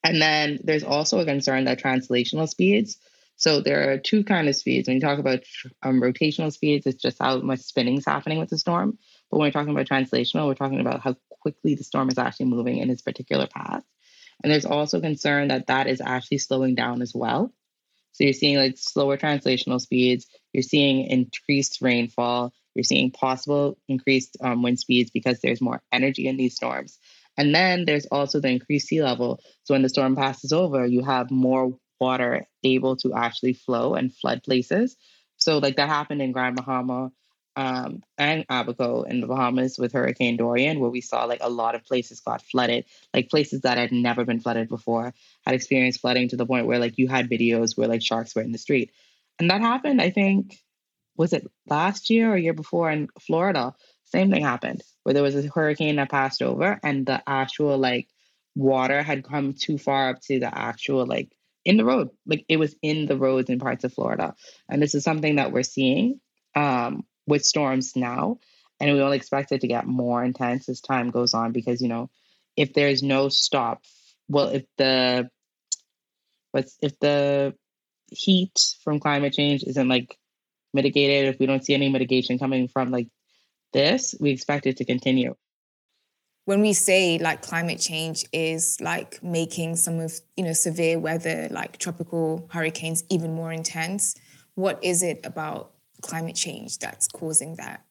And 0.02 0.20
then 0.20 0.60
there's 0.62 0.84
also 0.84 1.18
a 1.18 1.24
concern 1.24 1.64
that 1.64 1.80
translational 1.80 2.48
speeds. 2.48 2.98
So 3.40 3.62
there 3.62 3.90
are 3.90 3.96
two 3.96 4.22
kind 4.22 4.50
of 4.50 4.54
speeds. 4.54 4.86
When 4.86 4.96
you 4.96 5.00
talk 5.00 5.18
about 5.18 5.40
um, 5.82 5.98
rotational 5.98 6.52
speeds, 6.52 6.86
it's 6.86 7.02
just 7.02 7.16
how 7.18 7.38
much 7.40 7.60
spinning 7.60 7.96
is 7.96 8.04
happening 8.04 8.38
with 8.38 8.50
the 8.50 8.58
storm. 8.58 8.98
But 9.30 9.38
when 9.38 9.46
we're 9.46 9.52
talking 9.52 9.72
about 9.72 9.86
translational, 9.86 10.46
we're 10.46 10.54
talking 10.54 10.80
about 10.80 11.00
how 11.00 11.16
quickly 11.40 11.74
the 11.74 11.82
storm 11.82 12.10
is 12.10 12.18
actually 12.18 12.46
moving 12.46 12.76
in 12.76 12.90
its 12.90 13.00
particular 13.00 13.46
path. 13.46 13.82
And 14.44 14.52
there's 14.52 14.66
also 14.66 15.00
concern 15.00 15.48
that 15.48 15.68
that 15.68 15.86
is 15.86 16.02
actually 16.02 16.36
slowing 16.36 16.74
down 16.74 17.00
as 17.00 17.14
well. 17.14 17.50
So 18.12 18.24
you're 18.24 18.34
seeing 18.34 18.58
like 18.58 18.76
slower 18.76 19.16
translational 19.16 19.80
speeds, 19.80 20.26
you're 20.52 20.62
seeing 20.62 21.06
increased 21.06 21.78
rainfall, 21.80 22.52
you're 22.74 22.84
seeing 22.84 23.10
possible 23.10 23.78
increased 23.88 24.36
um, 24.42 24.62
wind 24.62 24.80
speeds 24.80 25.10
because 25.10 25.40
there's 25.40 25.62
more 25.62 25.82
energy 25.90 26.28
in 26.28 26.36
these 26.36 26.56
storms. 26.56 26.98
And 27.38 27.54
then 27.54 27.86
there's 27.86 28.04
also 28.04 28.38
the 28.38 28.48
increased 28.48 28.88
sea 28.88 29.02
level. 29.02 29.40
So 29.62 29.72
when 29.72 29.80
the 29.80 29.88
storm 29.88 30.14
passes 30.14 30.52
over, 30.52 30.84
you 30.84 31.02
have 31.04 31.30
more 31.30 31.78
water 32.00 32.46
able 32.64 32.96
to 32.96 33.14
actually 33.14 33.52
flow 33.52 33.94
and 33.94 34.14
flood 34.14 34.42
places. 34.42 34.96
So 35.36 35.58
like 35.58 35.76
that 35.76 35.88
happened 35.88 36.22
in 36.22 36.32
Grand 36.32 36.56
Bahama 36.56 37.12
um, 37.56 38.02
and 38.16 38.44
Abaco 38.48 39.02
in 39.02 39.20
the 39.20 39.26
Bahamas 39.26 39.78
with 39.78 39.92
Hurricane 39.92 40.36
Dorian, 40.36 40.80
where 40.80 40.90
we 40.90 41.00
saw 41.00 41.24
like 41.24 41.40
a 41.42 41.50
lot 41.50 41.74
of 41.74 41.84
places 41.84 42.20
got 42.20 42.42
flooded, 42.42 42.84
like 43.12 43.28
places 43.28 43.62
that 43.62 43.78
had 43.78 43.92
never 43.92 44.24
been 44.24 44.40
flooded 44.40 44.68
before 44.68 45.12
had 45.44 45.54
experienced 45.54 46.00
flooding 46.00 46.28
to 46.28 46.36
the 46.36 46.46
point 46.46 46.66
where 46.66 46.78
like 46.78 46.98
you 46.98 47.08
had 47.08 47.30
videos 47.30 47.76
where 47.76 47.88
like 47.88 48.02
sharks 48.02 48.34
were 48.34 48.42
in 48.42 48.52
the 48.52 48.58
street. 48.58 48.92
And 49.38 49.50
that 49.50 49.60
happened, 49.60 50.00
I 50.00 50.10
think, 50.10 50.58
was 51.16 51.32
it 51.32 51.46
last 51.66 52.10
year 52.10 52.32
or 52.32 52.36
year 52.36 52.54
before 52.54 52.90
in 52.90 53.08
Florida? 53.20 53.74
Same 54.04 54.30
thing 54.30 54.42
happened 54.42 54.82
where 55.02 55.14
there 55.14 55.22
was 55.22 55.36
a 55.36 55.48
hurricane 55.48 55.96
that 55.96 56.10
passed 56.10 56.42
over 56.42 56.78
and 56.82 57.06
the 57.06 57.22
actual 57.26 57.78
like 57.78 58.08
water 58.54 59.02
had 59.02 59.24
come 59.24 59.54
too 59.54 59.78
far 59.78 60.10
up 60.10 60.20
to 60.22 60.40
the 60.40 60.58
actual 60.58 61.06
like 61.06 61.32
in 61.70 61.76
the 61.76 61.84
road. 61.84 62.10
Like 62.26 62.44
it 62.48 62.58
was 62.58 62.74
in 62.82 63.06
the 63.06 63.16
roads 63.16 63.48
in 63.48 63.60
parts 63.60 63.84
of 63.84 63.94
Florida. 63.94 64.34
And 64.68 64.82
this 64.82 64.94
is 64.96 65.04
something 65.04 65.36
that 65.36 65.52
we're 65.52 65.62
seeing 65.62 66.20
um, 66.56 67.04
with 67.26 67.44
storms 67.44 67.94
now. 67.94 68.38
And 68.80 68.92
we 68.92 69.00
only 69.00 69.16
expect 69.16 69.52
it 69.52 69.60
to 69.60 69.68
get 69.68 69.86
more 69.86 70.24
intense 70.24 70.68
as 70.68 70.80
time 70.80 71.10
goes 71.10 71.32
on 71.32 71.52
because, 71.52 71.80
you 71.80 71.88
know, 71.88 72.10
if 72.56 72.72
there's 72.72 73.02
no 73.02 73.28
stop, 73.28 73.84
well, 74.28 74.48
if 74.48 74.64
the 74.78 75.30
what's 76.50 76.76
if 76.82 76.98
the 76.98 77.54
heat 78.08 78.58
from 78.82 78.98
climate 78.98 79.32
change 79.32 79.62
isn't 79.62 79.88
like 79.88 80.18
mitigated, 80.74 81.32
if 81.32 81.38
we 81.38 81.46
don't 81.46 81.64
see 81.64 81.74
any 81.74 81.88
mitigation 81.88 82.38
coming 82.38 82.66
from 82.66 82.90
like 82.90 83.08
this, 83.72 84.16
we 84.18 84.30
expect 84.30 84.66
it 84.66 84.78
to 84.78 84.84
continue. 84.84 85.36
When 86.44 86.62
we 86.62 86.72
say 86.72 87.18
like 87.18 87.42
climate 87.42 87.80
change 87.80 88.24
is 88.32 88.80
like 88.80 89.22
making 89.22 89.76
some 89.76 90.00
of, 90.00 90.12
you 90.36 90.44
know, 90.44 90.52
severe 90.52 90.98
weather 90.98 91.48
like 91.50 91.78
tropical 91.78 92.48
hurricanes 92.50 93.04
even 93.08 93.34
more 93.34 93.52
intense, 93.52 94.16
what 94.54 94.82
is 94.82 95.02
it 95.02 95.20
about 95.24 95.72
climate 96.02 96.36
change 96.36 96.78
that's 96.78 97.06
causing 97.08 97.56
that? 97.56 97.84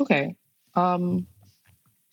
Okay. 0.00 0.34
Um 0.74 1.26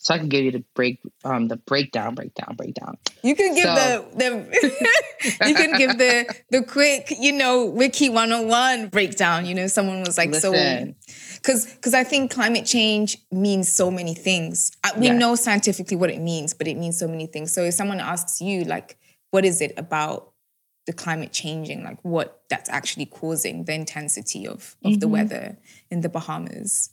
so 0.03 0.13
I 0.13 0.17
can 0.17 0.27
give 0.27 0.43
you 0.43 0.51
the 0.51 0.65
break 0.75 0.99
um 1.23 1.47
the 1.47 1.55
breakdown, 1.55 2.13
breakdown, 2.13 2.55
breakdown. 2.57 2.97
You 3.23 3.35
can 3.35 3.55
give 3.55 3.63
so, 3.63 4.05
the 4.15 4.17
the 4.17 5.47
you 5.47 5.55
can 5.55 5.77
give 5.77 5.97
the 5.97 6.35
the 6.49 6.61
quick, 6.61 7.07
you 7.17 7.31
know, 7.31 7.65
wiki 7.65 8.09
101 8.09 8.89
breakdown. 8.89 9.45
You 9.45 9.55
know, 9.55 9.67
someone 9.67 10.01
was 10.01 10.17
like 10.17 10.31
listen. 10.31 10.95
so 10.99 11.32
because 11.43 11.65
because 11.65 11.93
I 11.93 12.03
think 12.03 12.31
climate 12.31 12.65
change 12.65 13.17
means 13.31 13.69
so 13.69 13.91
many 13.91 14.13
things. 14.13 14.71
We 14.97 15.07
yeah. 15.07 15.17
know 15.17 15.35
scientifically 15.35 15.97
what 15.97 16.09
it 16.09 16.21
means, 16.21 16.53
but 16.53 16.67
it 16.67 16.77
means 16.77 16.97
so 16.97 17.07
many 17.07 17.27
things. 17.27 17.51
So 17.51 17.63
if 17.63 17.73
someone 17.73 17.99
asks 17.99 18.41
you 18.41 18.63
like 18.63 18.97
what 19.31 19.45
is 19.45 19.61
it 19.61 19.73
about 19.77 20.31
the 20.85 20.93
climate 20.93 21.31
changing, 21.31 21.83
like 21.83 21.97
what 22.03 22.43
that's 22.49 22.69
actually 22.69 23.05
causing 23.05 23.65
the 23.65 23.73
intensity 23.73 24.47
of, 24.47 24.75
of 24.83 24.91
mm-hmm. 24.91 24.99
the 24.99 25.07
weather 25.07 25.57
in 25.89 26.01
the 26.01 26.09
Bahamas. 26.09 26.89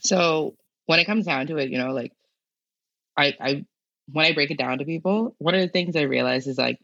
So 0.00 0.54
when 0.86 0.98
it 0.98 1.06
comes 1.06 1.26
down 1.26 1.46
to 1.48 1.58
it, 1.58 1.70
you 1.70 1.78
know, 1.78 1.92
like 1.92 2.12
I 3.16 3.34
I 3.40 3.64
when 4.10 4.26
I 4.26 4.32
break 4.32 4.50
it 4.50 4.58
down 4.58 4.78
to 4.78 4.84
people, 4.84 5.34
one 5.38 5.54
of 5.54 5.60
the 5.60 5.68
things 5.68 5.96
I 5.96 6.02
realize 6.02 6.46
is 6.46 6.56
like 6.56 6.78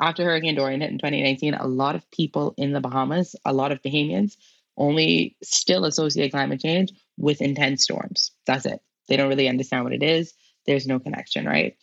after 0.00 0.24
Hurricane 0.24 0.54
Dorian 0.54 0.82
hit 0.82 0.90
in 0.90 0.98
2019, 0.98 1.54
a 1.54 1.66
lot 1.66 1.94
of 1.94 2.10
people 2.10 2.54
in 2.58 2.72
the 2.72 2.80
Bahamas, 2.80 3.34
a 3.46 3.52
lot 3.54 3.72
of 3.72 3.80
Bahamians 3.80 4.36
only 4.76 5.36
still 5.42 5.84
associate 5.84 6.30
climate 6.30 6.60
change 6.60 6.92
with 7.16 7.40
intense 7.42 7.82
storms. 7.84 8.32
That's 8.46 8.66
it. 8.66 8.80
They 9.08 9.16
don't 9.16 9.28
really 9.28 9.48
understand 9.48 9.84
what 9.84 9.92
it 9.92 10.02
is. 10.02 10.34
There's 10.66 10.86
no 10.86 10.98
connection, 10.98 11.46
right? 11.46 11.76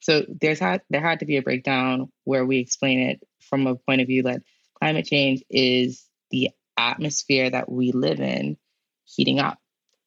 So 0.00 0.24
there's 0.40 0.58
had 0.58 0.82
there 0.90 1.00
had 1.00 1.20
to 1.20 1.26
be 1.26 1.36
a 1.36 1.42
breakdown 1.42 2.12
where 2.24 2.44
we 2.44 2.58
explain 2.58 3.00
it 3.00 3.20
from 3.40 3.66
a 3.66 3.76
point 3.76 4.02
of 4.02 4.06
view 4.06 4.24
that 4.24 4.42
climate 4.78 5.06
change 5.06 5.42
is 5.50 6.06
the 6.30 6.50
atmosphere 6.76 7.50
that 7.50 7.70
we 7.70 7.92
live 7.92 8.20
in 8.20 8.56
heating 9.04 9.40
up 9.40 9.58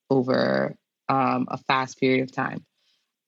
over 0.10 0.76
um, 1.08 1.48
a 1.50 1.58
fast 1.58 2.00
period 2.00 2.24
of 2.24 2.32
time. 2.32 2.66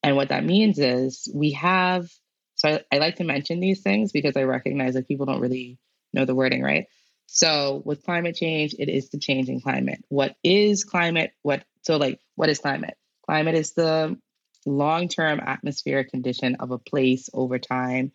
And 0.04 0.16
what 0.16 0.30
that 0.30 0.46
means 0.46 0.80
is 0.80 1.32
we 1.34 1.52
have, 1.54 2.10
so 2.56 2.70
I, 2.70 2.82
I 2.92 2.98
like 3.00 3.18
to 3.18 3.24
mention 3.24 3.60
these 3.60 3.82
things 3.82 4.12
because 4.12 4.36
I 4.36 4.44
recognize 4.44 4.94
that 4.94 5.08
people 5.08 5.26
don't 5.26 5.42
really 5.42 5.80
know 6.14 6.26
the 6.26 6.36
wording, 6.36 6.62
right? 6.62 6.86
So 7.34 7.82
with 7.86 8.04
climate 8.04 8.36
change, 8.36 8.76
it 8.78 8.90
is 8.90 9.10
the 9.10 9.18
changing 9.18 9.62
climate. 9.62 10.04
What 10.10 10.36
is 10.44 10.84
climate? 10.84 11.32
What 11.44 11.64
so 11.82 11.96
like 11.96 12.20
what 12.36 12.50
is 12.50 12.60
climate? 12.60 12.96
Climate 13.26 13.56
is 13.56 13.72
the 13.72 14.18
long 14.66 15.08
term 15.08 15.40
atmospheric 15.40 16.10
condition 16.12 16.58
of 16.60 16.72
a 16.72 16.78
place 16.78 17.30
over 17.34 17.58
time. 17.58 18.12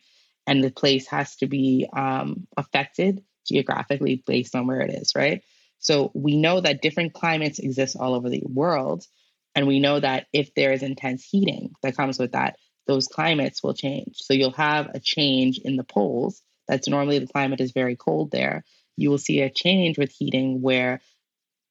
And 0.47 0.63
the 0.63 0.71
place 0.71 1.09
has 1.09 1.35
to 1.37 1.47
be 1.47 1.89
um, 1.97 2.47
affected 2.59 3.25
geographically 3.49 4.23
based 4.27 4.55
on 4.55 4.67
where 4.67 4.83
it 4.83 4.91
is, 4.91 5.15
right? 5.17 5.43
So 5.79 6.11
we 6.15 6.37
know 6.37 6.61
that 6.61 6.83
different 6.83 7.15
climates 7.15 7.59
exist 7.59 7.97
all 7.99 8.15
over 8.15 8.29
the 8.29 8.43
world. 8.45 9.07
And 9.55 9.67
we 9.67 9.81
know 9.81 9.99
that 9.99 10.27
if 10.35 10.53
there 10.55 10.73
is 10.73 10.83
intense 10.83 11.25
heating 11.25 11.73
that 11.83 11.97
comes 11.97 12.19
with 12.19 12.33
that, 12.33 12.57
those 12.87 13.09
climates 13.09 13.63
will 13.63 13.75
change. 13.75 14.17
So 14.17 14.35
you'll 14.35 14.53
have 14.53 14.91
a 14.93 15.01
change 15.01 15.59
in 15.59 15.77
the 15.77 15.85
poles. 15.85 16.43
That's 16.69 16.87
normally 16.87 17.19
the 17.19 17.27
climate 17.27 17.63
is 17.63 17.73
very 17.73 17.97
cold 17.97 18.31
there. 18.31 18.63
You 18.97 19.11
will 19.11 19.19
see 19.19 19.41
a 19.41 19.51
change 19.51 19.99
with 19.99 20.11
heating 20.11 20.63
where 20.63 21.01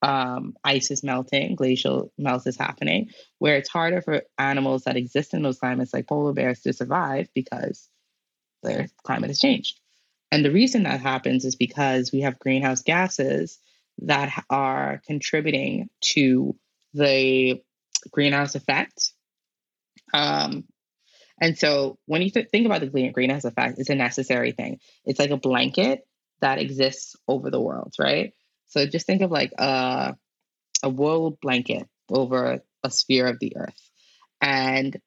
um, 0.01 0.55
ice 0.63 0.91
is 0.91 1.03
melting, 1.03 1.55
glacial 1.55 2.11
melt 2.17 2.45
is 2.45 2.57
happening, 2.57 3.09
where 3.39 3.57
it's 3.57 3.69
harder 3.69 4.01
for 4.01 4.21
animals 4.37 4.83
that 4.83 4.97
exist 4.97 5.33
in 5.33 5.41
those 5.41 5.59
climates, 5.59 5.93
like 5.93 6.07
polar 6.07 6.33
bears, 6.33 6.61
to 6.61 6.73
survive 6.73 7.27
because 7.33 7.89
their 8.61 8.87
climate 9.03 9.29
has 9.29 9.39
changed. 9.39 9.79
And 10.31 10.43
the 10.43 10.51
reason 10.51 10.83
that 10.83 11.01
happens 11.01 11.45
is 11.45 11.55
because 11.55 12.11
we 12.11 12.21
have 12.21 12.39
greenhouse 12.39 12.81
gases 12.81 13.57
that 13.99 14.43
are 14.49 15.01
contributing 15.07 15.89
to 16.01 16.55
the 16.93 17.61
greenhouse 18.11 18.55
effect. 18.55 19.11
Um, 20.13 20.65
and 21.39 21.57
so 21.57 21.97
when 22.05 22.21
you 22.21 22.29
th- 22.29 22.49
think 22.49 22.65
about 22.65 22.81
the 22.81 23.11
greenhouse 23.11 23.45
effect, 23.45 23.79
it's 23.79 23.89
a 23.89 23.95
necessary 23.95 24.51
thing. 24.51 24.79
It's 25.05 25.19
like 25.19 25.31
a 25.31 25.37
blanket 25.37 26.05
that 26.41 26.59
exists 26.59 27.15
over 27.27 27.49
the 27.49 27.61
world, 27.61 27.93
right? 27.99 28.33
So 28.67 28.85
just 28.85 29.05
think 29.05 29.21
of 29.21 29.31
like 29.31 29.53
a, 29.57 30.15
a 30.83 30.89
wool 30.89 31.37
blanket 31.41 31.87
over 32.09 32.61
a 32.83 32.91
sphere 32.91 33.27
of 33.27 33.39
the 33.39 33.57
earth. 33.57 33.89
And 34.41 34.99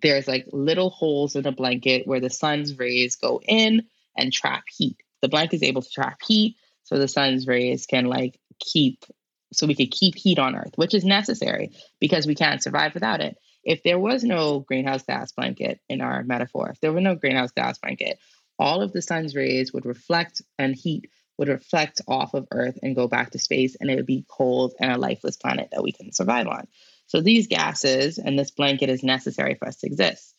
there's 0.00 0.28
like 0.28 0.46
little 0.52 0.90
holes 0.90 1.34
in 1.34 1.42
the 1.42 1.52
blanket 1.52 2.06
where 2.06 2.20
the 2.20 2.30
sun's 2.30 2.78
rays 2.78 3.16
go 3.16 3.40
in 3.46 3.82
and 4.16 4.32
trap 4.32 4.64
heat. 4.70 4.96
The 5.22 5.28
blanket 5.28 5.56
is 5.56 5.62
able 5.64 5.82
to 5.82 5.90
trap 5.90 6.20
heat, 6.26 6.56
so 6.84 6.98
the 6.98 7.08
sun's 7.08 7.46
rays 7.46 7.86
can 7.86 8.06
like 8.06 8.38
keep, 8.58 9.04
so 9.52 9.66
we 9.66 9.74
could 9.74 9.90
keep 9.90 10.14
heat 10.14 10.38
on 10.38 10.56
Earth, 10.56 10.72
which 10.76 10.94
is 10.94 11.04
necessary 11.04 11.72
because 11.98 12.26
we 12.26 12.34
can't 12.34 12.62
survive 12.62 12.94
without 12.94 13.20
it. 13.20 13.36
if 13.64 13.82
there 13.82 13.98
was 13.98 14.24
no 14.24 14.60
greenhouse 14.60 15.02
gas 15.02 15.32
blanket 15.32 15.80
in 15.88 16.00
our 16.00 16.22
metaphor, 16.22 16.70
if 16.70 16.80
there 16.80 16.92
were 16.92 17.00
no 17.00 17.14
greenhouse 17.14 17.52
gas 17.52 17.78
blanket, 17.78 18.18
all 18.60 18.82
of 18.82 18.92
the 18.92 19.02
sun's 19.02 19.34
rays 19.34 19.72
would 19.72 19.86
reflect 19.86 20.42
and 20.58 20.76
heat 20.76 21.10
would 21.38 21.48
reflect 21.48 22.02
off 22.06 22.34
of 22.34 22.46
Earth 22.52 22.78
and 22.82 22.94
go 22.94 23.08
back 23.08 23.30
to 23.30 23.38
space, 23.38 23.74
and 23.80 23.90
it 23.90 23.96
would 23.96 24.06
be 24.06 24.26
cold 24.28 24.74
and 24.78 24.92
a 24.92 24.98
lifeless 24.98 25.38
planet 25.38 25.70
that 25.72 25.82
we 25.82 25.90
couldn't 25.90 26.14
survive 26.14 26.46
on. 26.46 26.66
So 27.06 27.22
these 27.22 27.46
gases 27.46 28.18
and 28.18 28.38
this 28.38 28.50
blanket 28.50 28.90
is 28.90 29.02
necessary 29.02 29.54
for 29.54 29.66
us 29.66 29.78
to 29.78 29.86
exist. 29.86 30.34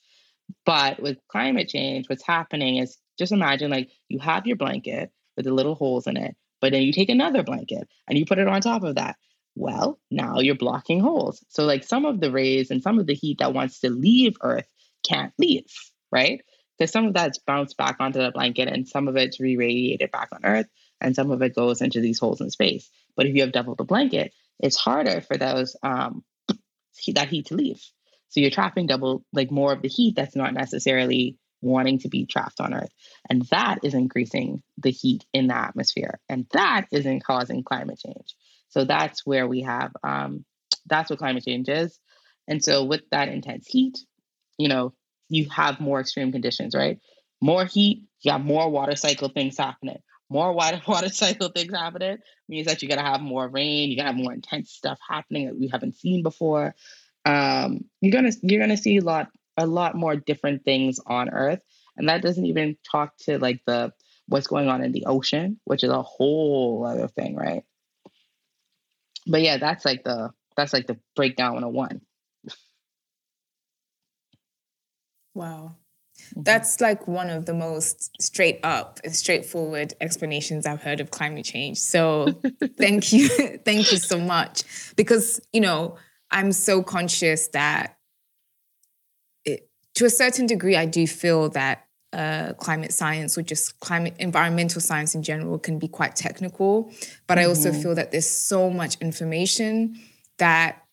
But 0.63 1.01
with 1.01 1.17
climate 1.27 1.69
change, 1.69 2.07
what's 2.07 2.25
happening 2.25 2.77
is 2.77 2.97
just 3.17 3.31
imagine 3.31 3.71
like 3.71 3.89
you 4.09 4.19
have 4.19 4.45
your 4.45 4.57
blanket 4.57 5.11
with 5.35 5.45
the 5.45 5.53
little 5.53 5.75
holes 5.75 6.05
in 6.05 6.17
it, 6.17 6.35
but 6.61 6.71
then 6.71 6.83
you 6.83 6.93
take 6.93 7.09
another 7.09 7.41
blanket 7.41 7.87
and 8.07 8.17
you 8.17 8.25
put 8.25 8.37
it 8.37 8.47
on 8.47 8.61
top 8.61 8.83
of 8.83 8.95
that. 8.95 9.15
Well, 9.55 9.99
now 10.11 10.39
you're 10.39 10.55
blocking 10.55 10.99
holes. 10.99 11.43
So, 11.49 11.65
like 11.65 11.83
some 11.83 12.05
of 12.05 12.21
the 12.21 12.31
rays 12.31 12.69
and 12.69 12.83
some 12.83 12.99
of 12.99 13.07
the 13.07 13.15
heat 13.15 13.39
that 13.39 13.53
wants 13.53 13.79
to 13.79 13.89
leave 13.89 14.37
Earth 14.41 14.67
can't 15.03 15.33
leave, 15.39 15.65
right? 16.11 16.41
Because 16.77 16.91
some 16.91 17.05
of 17.05 17.13
that's 17.13 17.39
bounced 17.39 17.77
back 17.77 17.97
onto 17.99 18.19
the 18.19 18.31
blanket 18.31 18.67
and 18.67 18.87
some 18.87 19.07
of 19.07 19.15
it's 19.15 19.39
re 19.39 19.57
radiated 19.57 20.11
back 20.11 20.29
on 20.31 20.45
Earth 20.45 20.67
and 20.99 21.15
some 21.15 21.31
of 21.31 21.41
it 21.41 21.55
goes 21.55 21.81
into 21.81 22.01
these 22.01 22.19
holes 22.19 22.41
in 22.41 22.49
space. 22.49 22.89
But 23.15 23.25
if 23.25 23.35
you 23.35 23.41
have 23.41 23.51
double 23.51 23.75
the 23.75 23.83
blanket, 23.83 24.33
it's 24.59 24.77
harder 24.77 25.21
for 25.21 25.37
those 25.37 25.75
um, 25.83 26.23
that 27.13 27.29
heat 27.29 27.47
to 27.47 27.55
leave. 27.55 27.81
So 28.29 28.39
you're 28.39 28.49
trapping 28.49 28.87
double, 28.87 29.25
like 29.33 29.51
more 29.51 29.73
of 29.73 29.81
the 29.81 29.89
heat 29.89 30.15
that's 30.15 30.35
not 30.35 30.53
necessarily 30.53 31.37
wanting 31.61 31.99
to 31.99 32.09
be 32.09 32.25
trapped 32.25 32.59
on 32.59 32.73
Earth. 32.73 32.91
And 33.29 33.43
that 33.51 33.79
is 33.83 33.93
increasing 33.93 34.63
the 34.77 34.91
heat 34.91 35.25
in 35.33 35.47
the 35.47 35.55
atmosphere. 35.55 36.19
And 36.29 36.47
that 36.53 36.85
isn't 36.91 37.23
causing 37.23 37.63
climate 37.63 37.99
change. 37.99 38.35
So 38.69 38.85
that's 38.85 39.25
where 39.25 39.47
we 39.47 39.61
have, 39.63 39.91
um, 40.03 40.45
that's 40.87 41.09
what 41.09 41.19
climate 41.19 41.43
change 41.45 41.69
is. 41.69 41.99
And 42.47 42.63
so 42.63 42.85
with 42.85 43.01
that 43.11 43.29
intense 43.29 43.67
heat, 43.67 43.97
you 44.57 44.69
know, 44.69 44.93
you 45.31 45.50
have 45.50 45.79
more 45.79 46.00
extreme 46.00 46.31
conditions, 46.31 46.75
right? 46.75 47.00
More 47.41 47.65
heat, 47.65 48.03
you 48.21 48.31
got 48.31 48.43
more 48.43 48.69
water 48.69 48.95
cycle 48.95 49.29
things 49.29 49.57
happening. 49.57 50.00
More 50.29 50.53
water 50.53 50.81
water 50.88 51.09
cycle 51.09 51.50
things 51.50 51.73
happening 51.73 52.17
means 52.47 52.67
that 52.67 52.81
you're 52.81 52.89
gonna 52.89 53.09
have 53.09 53.21
more 53.21 53.47
rain, 53.47 53.89
you're 53.89 53.97
gonna 53.97 54.15
have 54.15 54.23
more 54.23 54.33
intense 54.33 54.71
stuff 54.71 55.00
happening 55.07 55.47
that 55.47 55.57
we 55.57 55.67
haven't 55.67 55.97
seen 55.97 56.23
before. 56.23 56.75
Um, 57.25 57.85
you're 58.01 58.13
gonna 58.13 58.33
you're 58.41 58.61
gonna 58.61 58.77
see 58.77 58.97
a 58.97 59.03
lot 59.03 59.29
a 59.57 59.65
lot 59.65 59.95
more 59.95 60.15
different 60.15 60.63
things 60.63 61.00
on 61.05 61.29
Earth, 61.29 61.61
and 61.97 62.09
that 62.09 62.21
doesn't 62.21 62.45
even 62.45 62.77
talk 62.89 63.17
to 63.25 63.38
like 63.39 63.61
the 63.65 63.91
what's 64.27 64.47
going 64.47 64.69
on 64.69 64.83
in 64.83 64.91
the 64.91 65.05
ocean, 65.05 65.59
which 65.65 65.83
is 65.83 65.89
a 65.89 66.01
whole 66.01 66.85
other 66.85 67.07
thing, 67.07 67.35
right? 67.35 67.63
but 69.27 69.41
yeah, 69.41 69.57
that's 69.57 69.85
like 69.85 70.03
the 70.03 70.31
that's 70.57 70.73
like 70.73 70.88
the 70.88 71.00
breakdown 71.15 71.53
101. 71.53 72.01
Wow. 75.33 75.75
Mm-hmm. 76.31 76.43
That's 76.43 76.81
like 76.81 77.07
one 77.07 77.29
of 77.29 77.45
the 77.45 77.53
most 77.53 78.11
straight 78.21 78.59
up, 78.63 79.00
straightforward 79.11 79.93
explanations 80.01 80.65
I've 80.65 80.81
heard 80.81 81.00
of 81.00 81.11
climate 81.11 81.45
change. 81.45 81.77
So 81.77 82.41
thank 82.77 83.11
you. 83.13 83.29
thank 83.65 83.91
you 83.91 83.97
so 83.97 84.19
much. 84.19 84.63
Because, 84.95 85.39
you 85.53 85.61
know, 85.61 85.97
I'm 86.29 86.51
so 86.51 86.83
conscious 86.83 87.47
that 87.50 87.97
it, 89.45 89.69
to 89.95 90.05
a 90.05 90.09
certain 90.09 90.45
degree, 90.45 90.75
I 90.75 90.85
do 90.85 91.07
feel 91.07 91.50
that 91.50 91.88
uh, 92.13 92.53
climate 92.57 92.91
science 92.91 93.38
or 93.38 93.41
just 93.41 93.79
climate 93.79 94.15
environmental 94.19 94.81
science 94.81 95.15
in 95.15 95.23
general 95.23 95.57
can 95.57 95.79
be 95.79 95.88
quite 95.88 96.15
technical. 96.15 96.91
But 97.27 97.39
I 97.39 97.45
also 97.45 97.71
mm-hmm. 97.71 97.81
feel 97.81 97.95
that 97.95 98.11
there's 98.11 98.29
so 98.29 98.69
much 98.69 98.97
information 99.00 99.97
that 100.38 100.83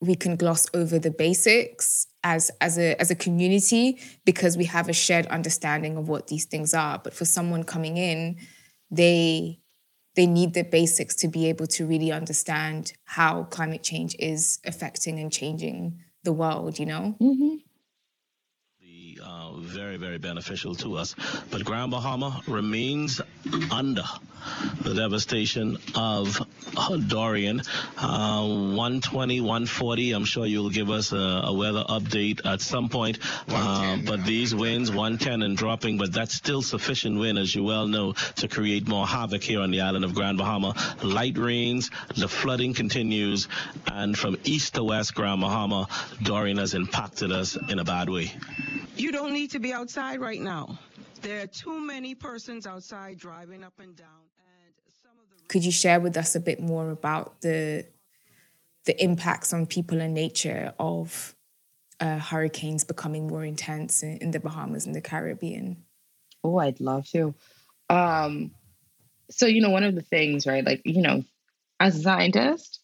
we 0.00 0.14
can 0.14 0.36
gloss 0.36 0.66
over 0.74 0.98
the 0.98 1.10
basics 1.10 2.06
as 2.26 2.50
as 2.60 2.76
a 2.76 3.00
as 3.00 3.10
a 3.12 3.14
community 3.14 3.98
because 4.24 4.56
we 4.56 4.64
have 4.64 4.88
a 4.88 4.92
shared 4.92 5.26
understanding 5.26 5.96
of 5.96 6.08
what 6.08 6.26
these 6.26 6.44
things 6.44 6.74
are. 6.74 6.98
But 6.98 7.14
for 7.14 7.24
someone 7.24 7.62
coming 7.62 7.96
in, 7.96 8.36
they 8.90 9.60
they 10.16 10.26
need 10.26 10.52
the 10.52 10.64
basics 10.64 11.14
to 11.16 11.28
be 11.28 11.48
able 11.48 11.68
to 11.68 11.86
really 11.86 12.10
understand 12.10 12.94
how 13.04 13.44
climate 13.44 13.84
change 13.84 14.16
is 14.18 14.58
affecting 14.64 15.20
and 15.20 15.32
changing 15.32 16.00
the 16.24 16.32
world. 16.32 16.80
You 16.80 16.86
know. 16.86 17.16
Mm-hmm 17.20 17.65
very, 19.58 19.96
very 19.96 20.18
beneficial 20.18 20.74
to 20.76 20.96
us. 20.96 21.14
But 21.50 21.64
Grand 21.64 21.90
Bahama 21.90 22.42
remains 22.46 23.20
under 23.70 24.04
the 24.82 24.94
devastation 24.94 25.78
of 25.94 26.40
Dorian. 27.08 27.62
Uh, 27.98 28.46
120, 28.46 29.40
140. 29.40 30.12
I'm 30.12 30.24
sure 30.24 30.46
you'll 30.46 30.70
give 30.70 30.90
us 30.90 31.12
a, 31.12 31.16
a 31.16 31.52
weather 31.52 31.84
update 31.88 32.44
at 32.44 32.60
some 32.60 32.88
point. 32.88 33.18
Uh, 33.48 33.98
but 34.04 34.24
these 34.24 34.54
winds, 34.54 34.90
110 34.90 35.42
and 35.42 35.56
dropping, 35.56 35.98
but 35.98 36.12
that's 36.12 36.34
still 36.34 36.62
sufficient 36.62 37.18
wind, 37.18 37.38
as 37.38 37.54
you 37.54 37.64
well 37.64 37.86
know, 37.86 38.12
to 38.36 38.48
create 38.48 38.86
more 38.86 39.06
havoc 39.06 39.42
here 39.42 39.60
on 39.60 39.70
the 39.70 39.80
island 39.80 40.04
of 40.04 40.14
Grand 40.14 40.38
Bahama. 40.38 40.74
Light 41.02 41.38
rains, 41.38 41.90
the 42.16 42.28
flooding 42.28 42.74
continues, 42.74 43.48
and 43.86 44.16
from 44.16 44.36
east 44.44 44.74
to 44.74 44.84
west 44.84 45.14
Grand 45.14 45.40
Bahama, 45.40 45.88
Dorian 46.22 46.58
has 46.58 46.74
impacted 46.74 47.32
us 47.32 47.56
in 47.68 47.78
a 47.78 47.84
bad 47.84 48.08
way. 48.08 48.32
You 48.96 49.12
don't 49.12 49.32
need 49.32 49.50
to 49.50 49.58
be 49.58 49.72
outside 49.74 50.20
right 50.20 50.40
now. 50.40 50.78
There 51.20 51.42
are 51.42 51.46
too 51.46 51.78
many 51.80 52.14
persons 52.14 52.66
outside 52.66 53.18
driving 53.18 53.62
up 53.62 53.74
and 53.78 53.94
down. 53.94 54.08
And 54.38 54.74
the... 55.38 55.48
Could 55.48 55.64
you 55.64 55.72
share 55.72 56.00
with 56.00 56.16
us 56.16 56.34
a 56.34 56.40
bit 56.40 56.60
more 56.60 56.90
about 56.90 57.40
the 57.42 57.86
the 58.86 59.02
impacts 59.02 59.52
on 59.52 59.66
people 59.66 60.00
and 60.00 60.14
nature 60.14 60.72
of 60.78 61.34
uh, 61.98 62.18
hurricanes 62.18 62.84
becoming 62.84 63.26
more 63.26 63.44
intense 63.44 64.04
in, 64.04 64.18
in, 64.18 64.30
the 64.30 64.38
Bahamas 64.38 64.86
and 64.86 64.94
the 64.94 65.00
Caribbean? 65.00 65.82
Oh, 66.44 66.58
I'd 66.58 66.78
love 66.78 67.08
to. 67.10 67.34
Um, 67.90 68.52
so 69.28 69.46
you 69.46 69.60
know, 69.60 69.70
one 69.70 69.84
of 69.84 69.94
the 69.94 70.02
things, 70.02 70.46
right? 70.46 70.64
Like 70.64 70.82
you 70.84 71.02
know, 71.02 71.22
as 71.80 71.96
a 71.96 72.02
scientist, 72.02 72.75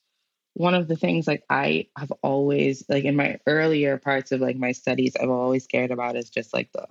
one 0.54 0.74
of 0.74 0.88
the 0.88 0.96
things 0.96 1.26
like 1.26 1.44
I 1.48 1.86
have 1.96 2.12
always 2.22 2.84
like 2.88 3.04
in 3.04 3.16
my 3.16 3.38
earlier 3.46 3.96
parts 3.98 4.32
of 4.32 4.40
like 4.40 4.56
my 4.56 4.72
studies, 4.72 5.16
I've 5.20 5.30
always 5.30 5.66
cared 5.66 5.90
about 5.90 6.16
is 6.16 6.30
just 6.30 6.52
like 6.52 6.70
the 6.72 6.86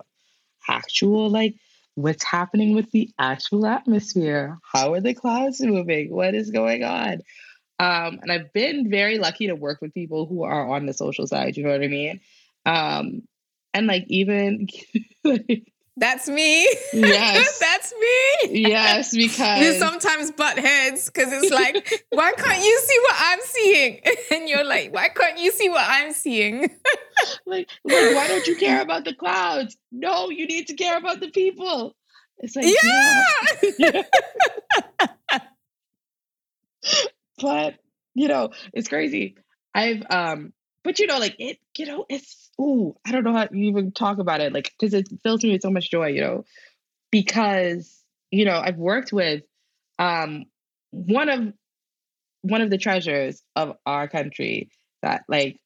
actual 0.68 1.30
like 1.30 1.54
what's 1.94 2.24
happening 2.24 2.74
with 2.74 2.90
the 2.90 3.10
actual 3.18 3.66
atmosphere. 3.66 4.58
How 4.64 4.94
are 4.94 5.00
the 5.00 5.14
clouds 5.14 5.60
moving? 5.60 6.10
What 6.12 6.34
is 6.34 6.50
going 6.50 6.82
on? 6.82 7.20
Um, 7.78 8.20
and 8.22 8.30
I've 8.30 8.52
been 8.52 8.90
very 8.90 9.18
lucky 9.18 9.48
to 9.48 9.54
work 9.54 9.80
with 9.80 9.94
people 9.94 10.26
who 10.26 10.44
are 10.44 10.68
on 10.68 10.86
the 10.86 10.92
social 10.92 11.26
side. 11.26 11.56
You 11.56 11.64
know 11.64 11.70
what 11.70 11.82
I 11.82 11.88
mean? 11.88 12.20
Um, 12.64 13.22
and 13.74 13.86
like 13.86 14.04
even 14.08 14.68
like, 15.24 15.71
that's 15.96 16.28
me. 16.28 16.62
Yes. 16.92 17.58
That's 17.60 17.92
me. 17.92 18.60
Yes, 18.68 19.14
because 19.16 19.60
you 19.60 19.74
sometimes 19.74 20.30
butt 20.30 20.58
heads 20.58 21.10
because 21.10 21.32
it's 21.32 21.52
like, 21.52 22.04
why 22.10 22.32
can't 22.32 22.64
you 22.64 22.80
see 22.80 22.98
what 23.02 23.16
I'm 23.18 23.38
seeing? 23.42 24.00
And 24.30 24.48
you're 24.48 24.64
like, 24.64 24.92
why 24.92 25.08
can't 25.08 25.38
you 25.38 25.52
see 25.52 25.68
what 25.68 25.84
I'm 25.86 26.12
seeing? 26.12 26.62
like, 27.46 27.68
like, 27.84 28.14
why 28.14 28.26
don't 28.28 28.46
you 28.46 28.56
care 28.56 28.80
about 28.80 29.04
the 29.04 29.14
clouds? 29.14 29.76
No, 29.90 30.30
you 30.30 30.46
need 30.46 30.68
to 30.68 30.74
care 30.74 30.96
about 30.96 31.20
the 31.20 31.30
people. 31.30 31.94
It's 32.38 32.56
like, 32.56 32.66
yeah. 32.82 33.24
yeah. 33.78 35.38
but 37.40 37.74
you 38.14 38.28
know, 38.28 38.50
it's 38.72 38.88
crazy. 38.88 39.36
I've 39.74 40.02
um, 40.10 40.52
but 40.84 40.98
you 40.98 41.06
know, 41.06 41.18
like 41.18 41.36
it, 41.38 41.58
you 41.78 41.86
know, 41.86 42.06
it's 42.08 42.50
ooh, 42.60 42.96
I 43.06 43.12
don't 43.12 43.24
know 43.24 43.32
how 43.32 43.48
you 43.50 43.70
even 43.70 43.92
talk 43.92 44.18
about 44.18 44.40
it, 44.40 44.52
like 44.52 44.72
because 44.78 44.94
it 44.94 45.08
fills 45.22 45.42
me 45.42 45.52
with 45.52 45.62
so 45.62 45.70
much 45.70 45.90
joy, 45.90 46.08
you 46.08 46.20
know, 46.20 46.44
because 47.10 48.02
you 48.30 48.44
know 48.44 48.60
I've 48.62 48.78
worked 48.78 49.12
with 49.12 49.42
um 49.98 50.44
one 50.90 51.28
of 51.28 51.52
one 52.42 52.60
of 52.60 52.70
the 52.70 52.78
treasures 52.78 53.42
of 53.56 53.76
our 53.86 54.08
country 54.08 54.70
that 55.02 55.22
like 55.28 55.58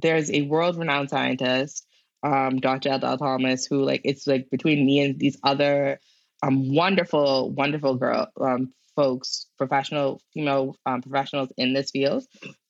there's 0.00 0.30
a 0.30 0.42
world-renowned 0.42 1.10
scientist 1.10 1.86
um 2.22 2.60
dr 2.60 2.88
Adelle 2.88 3.18
thomas 3.18 3.66
who 3.66 3.82
like 3.82 4.02
it's 4.04 4.26
like 4.26 4.48
between 4.50 4.84
me 4.84 5.00
and 5.00 5.18
these 5.18 5.38
other 5.42 5.98
um 6.42 6.74
wonderful 6.74 7.50
wonderful 7.50 7.96
girl 7.96 8.28
um 8.40 8.72
folks 8.94 9.46
professional 9.56 10.20
female 10.34 10.76
um, 10.84 11.02
professionals 11.02 11.50
in 11.56 11.72
this 11.72 11.90
field 11.90 12.24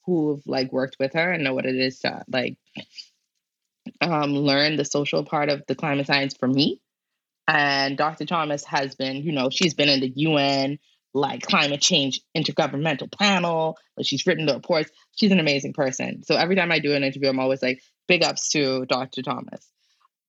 who've 0.08 0.42
like 0.46 0.72
worked 0.72 0.96
with 0.98 1.12
her 1.12 1.32
and 1.32 1.44
know 1.44 1.52
what 1.52 1.66
it 1.66 1.76
is 1.76 1.98
to 2.00 2.24
like 2.28 2.56
um, 4.00 4.32
learn 4.32 4.76
the 4.76 4.84
social 4.84 5.22
part 5.22 5.50
of 5.50 5.62
the 5.68 5.74
climate 5.74 6.06
science 6.06 6.34
for 6.34 6.48
me. 6.48 6.80
And 7.46 7.96
Dr. 7.96 8.24
Thomas 8.24 8.64
has 8.64 8.94
been, 8.94 9.16
you 9.16 9.32
know, 9.32 9.50
she's 9.50 9.74
been 9.74 9.90
in 9.90 10.00
the 10.00 10.12
UN 10.16 10.78
like 11.12 11.42
climate 11.42 11.82
change 11.82 12.22
intergovernmental 12.34 13.12
panel, 13.18 13.76
but 13.96 14.06
she's 14.06 14.26
written 14.26 14.46
the 14.46 14.54
reports. 14.54 14.90
She's 15.16 15.32
an 15.32 15.40
amazing 15.40 15.74
person. 15.74 16.22
So 16.22 16.36
every 16.36 16.56
time 16.56 16.72
I 16.72 16.78
do 16.78 16.94
an 16.94 17.04
interview, 17.04 17.28
I'm 17.28 17.40
always 17.40 17.62
like, 17.62 17.82
big 18.06 18.24
ups 18.24 18.48
to 18.52 18.86
Dr. 18.86 19.20
Thomas. 19.20 19.70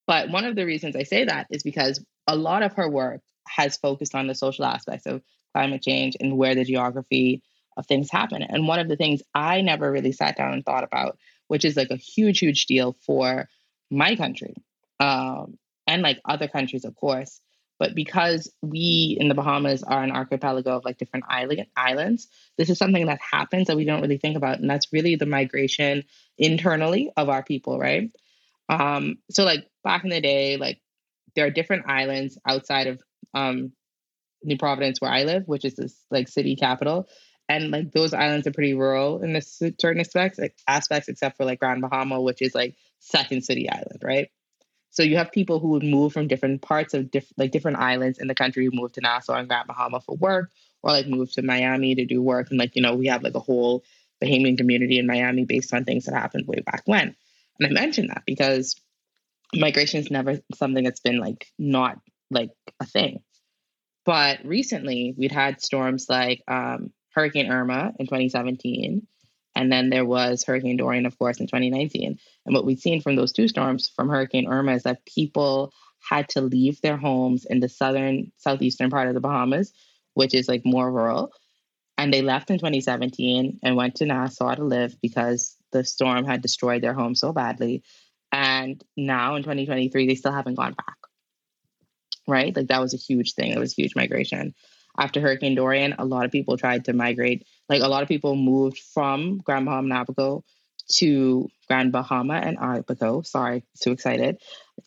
But 0.06 0.30
one 0.30 0.44
of 0.44 0.58
the 0.58 0.66
reasons 0.66 0.98
I 0.98 1.04
say 1.04 1.24
that 1.24 1.48
is 1.50 1.64
because 1.64 2.04
a 2.28 2.36
lot 2.36 2.64
of 2.64 2.74
her 2.74 2.90
work 2.90 3.22
has 3.48 3.78
focused 3.78 4.14
on 4.14 4.28
the 4.28 4.36
social 4.36 4.66
aspects 4.66 5.06
of 5.06 5.22
climate 5.54 5.82
change 5.82 6.18
and 6.20 6.38
where 6.38 6.56
the 6.56 6.66
geography 6.66 7.42
of 7.80 7.88
things 7.88 8.12
happen. 8.12 8.44
And 8.44 8.68
one 8.68 8.80
of 8.80 8.88
the 8.88 8.96
things 8.96 9.22
I 9.34 9.62
never 9.62 9.92
really 9.92 10.12
sat 10.12 10.38
down 10.38 10.54
and 10.54 10.64
thought 10.64 10.84
about 10.84 11.18
which 11.50 11.66
is 11.66 11.76
like 11.76 11.90
a 11.90 11.98
huge, 11.98 12.40
huge 12.40 12.68
deal 12.68 12.94
for 13.06 13.50
my 13.92 14.16
country 14.16 14.54
um, 15.00 15.58
and 15.86 16.02
like 16.02 16.22
other 16.24 16.48
countries, 16.48 16.86
of 16.86 16.96
course. 16.96 17.42
But 17.80 17.96
because 17.96 18.52
we 18.62 19.18
in 19.20 19.30
the 19.30 19.36
Bahamas 19.36 19.84
are 19.84 20.04
an 20.04 20.12
archipelago 20.12 20.78
of 20.78 20.86
like 20.86 20.98
different 20.98 21.26
island 21.28 21.66
islands, 21.76 22.28
this 22.58 22.70
is 22.70 22.78
something 22.78 23.08
that 23.08 23.20
happens 23.20 23.68
that 23.68 23.78
we 23.78 23.86
don't 23.86 24.02
really 24.02 24.18
think 24.18 24.38
about, 24.38 24.60
and 24.60 24.70
that's 24.70 24.94
really 24.94 25.16
the 25.16 25.26
migration 25.26 26.04
internally 26.38 27.12
of 27.18 27.30
our 27.30 27.44
people, 27.44 27.80
right? 27.80 28.12
Um, 28.68 29.18
so 29.32 29.44
like 29.44 29.66
back 29.84 30.04
in 30.04 30.10
the 30.10 30.22
day, 30.22 30.58
like 30.58 30.80
there 31.36 31.48
are 31.48 31.52
different 31.52 31.90
islands 31.90 32.38
outside 32.46 32.88
of 32.88 33.02
um, 33.34 33.72
New 34.44 34.58
Providence 34.58 35.02
where 35.02 35.12
I 35.12 35.24
live, 35.24 35.44
which 35.48 35.66
is 35.66 35.76
this 35.76 35.96
like 36.12 36.28
city 36.28 36.58
capital, 36.58 37.08
and 37.50 37.72
like 37.72 37.92
those 37.92 38.14
islands 38.14 38.46
are 38.46 38.52
pretty 38.52 38.76
rural 38.76 39.24
in 39.24 39.34
this 39.34 39.62
certain 39.80 40.00
aspects, 40.00 40.38
like 40.38 40.56
aspects, 40.68 41.10
except 41.10 41.36
for 41.36 41.46
like 41.46 41.60
Grand 41.60 41.82
Bahama, 41.82 42.22
which 42.22 42.44
is 42.44 42.54
like 42.54 42.76
second 43.00 43.44
city 43.44 43.68
island, 43.70 44.02
right? 44.04 44.30
So 44.92 45.02
you 45.04 45.18
have 45.18 45.32
people 45.32 45.60
who 45.60 45.70
would 45.70 45.84
move 45.84 46.14
from 46.14 46.28
different 46.28 46.62
parts 46.62 46.94
of 46.94 47.10
diff- 47.10 47.34
like 47.38 47.52
different 47.52 47.78
islands 47.78 48.20
in 48.20 48.28
the 48.28 48.36
country 48.36 48.66
who 48.66 48.72
move 48.72 48.92
to 48.94 49.02
Nassau 49.02 49.34
and 49.34 49.48
Grand 49.48 49.68
Bahama 49.68 50.00
for 50.00 50.16
work, 50.16 50.52
or 50.84 50.92
like 50.92 51.08
move 51.08 51.32
to 51.34 51.42
Miami 51.42 51.96
to 51.96 52.06
do 52.06 52.22
work. 52.22 52.50
And 52.52 52.60
like, 52.60 52.76
you 52.76 52.84
know, 52.84 52.96
we 52.96 53.08
have 53.08 53.24
like 53.24 53.36
a 53.36 53.40
whole 53.40 53.84
Bahamian 54.24 54.58
community 54.58 55.00
in 55.00 55.08
Miami 55.08 55.46
based 55.46 55.74
on 55.74 55.86
things 55.86 56.06
that 56.06 56.14
happened 56.14 56.48
way 56.48 56.62
back 56.66 56.84
when. 56.86 57.16
And 57.60 57.68
I 57.68 57.72
mentioned 57.72 58.10
that 58.10 58.24
because 58.26 58.80
migration 59.56 60.00
is 60.00 60.12
never 60.12 60.40
something 60.54 60.84
that's 60.84 61.00
been 61.00 61.20
like 61.20 61.48
not 61.58 62.00
like 62.30 62.52
a 62.80 62.86
thing. 62.86 63.22
But 64.06 64.40
recently 64.46 65.14
we'd 65.18 65.32
had 65.32 65.62
storms 65.62 66.08
like 66.10 66.42
um, 66.48 66.92
Hurricane 67.14 67.52
Irma 67.52 67.94
in 68.00 68.06
2017 68.06 69.08
and 69.56 69.72
then 69.72 69.90
there 69.90 70.06
was 70.06 70.44
Hurricane 70.44 70.78
Dorian, 70.78 71.06
of 71.06 71.18
course, 71.18 71.40
in 71.40 71.48
2019. 71.48 72.18
And 72.46 72.56
what 72.56 72.66
we've 72.66 72.80
seen 72.80 73.02
from 73.02 73.16
those 73.16 73.34
two 73.34 73.48
storms 73.48 73.92
from 73.94 74.08
Hurricane 74.08 74.48
Irma 74.48 74.74
is 74.74 74.84
that 74.84 75.06
people 75.06 75.74
had 76.08 76.30
to 76.30 76.42
leave 76.42 76.80
their 76.82 76.98
homes 76.98 77.46
in 77.46 77.60
the 77.60 77.68
southern, 77.68 78.32
southeastern 78.38 78.90
part 78.90 79.10
of 79.10 79.16
the 79.16 79.20
Bahamas, 79.20 79.74
which 80.14 80.34
is 80.34 80.48
like 80.48 80.62
more 80.66 80.90
rural. 80.90 81.34
And 81.98 82.14
they 82.14 82.22
left 82.22 82.50
in 82.50 82.58
2017 82.58 83.60
and 83.62 83.76
went 83.76 83.96
to 83.96 84.06
Nassau 84.06 84.56
to 84.56 84.64
live 84.64 84.96
because 85.02 85.58
the 85.74 85.84
storm 85.84 86.24
had 86.24 86.42
destroyed 86.42 86.82
their 86.82 86.94
home 86.94 87.14
so 87.14 87.34
badly. 87.34 87.84
And 88.32 88.82
now 88.96 89.36
in 89.36 89.44
2023, 89.44 90.08
they 90.08 90.16
still 90.16 90.32
haven't 90.32 90.56
gone 90.56 90.74
back. 90.74 90.96
Right? 92.28 92.56
Like 92.56 92.68
that 92.68 92.80
was 92.80 92.94
a 92.94 92.98
huge 92.98 93.34
thing. 93.34 93.52
It 93.52 93.60
was 93.60 93.74
huge 93.74 93.96
migration. 93.96 94.54
After 95.00 95.22
Hurricane 95.22 95.56
Dorian, 95.56 95.96
a 95.98 96.04
lot 96.04 96.26
of 96.26 96.32
people 96.32 96.58
tried 96.58 96.86
to 96.86 96.94
migrate 96.94 97.48
like 97.70 97.82
a 97.82 97.88
lot 97.88 98.04
of 98.04 98.10
people 98.10 98.36
moved 98.36 98.80
from 98.94 99.38
Grand 99.38 99.66
Bahama 99.66 99.96
and 99.96 100.10
Abaco 100.10 100.44
to 100.96 101.48
Grand 101.68 101.94
Bahama 101.94 102.34
and 102.34 102.58
Abaco. 102.60 103.22
Sorry, 103.22 103.64
too 103.82 103.92
excited. 103.92 104.38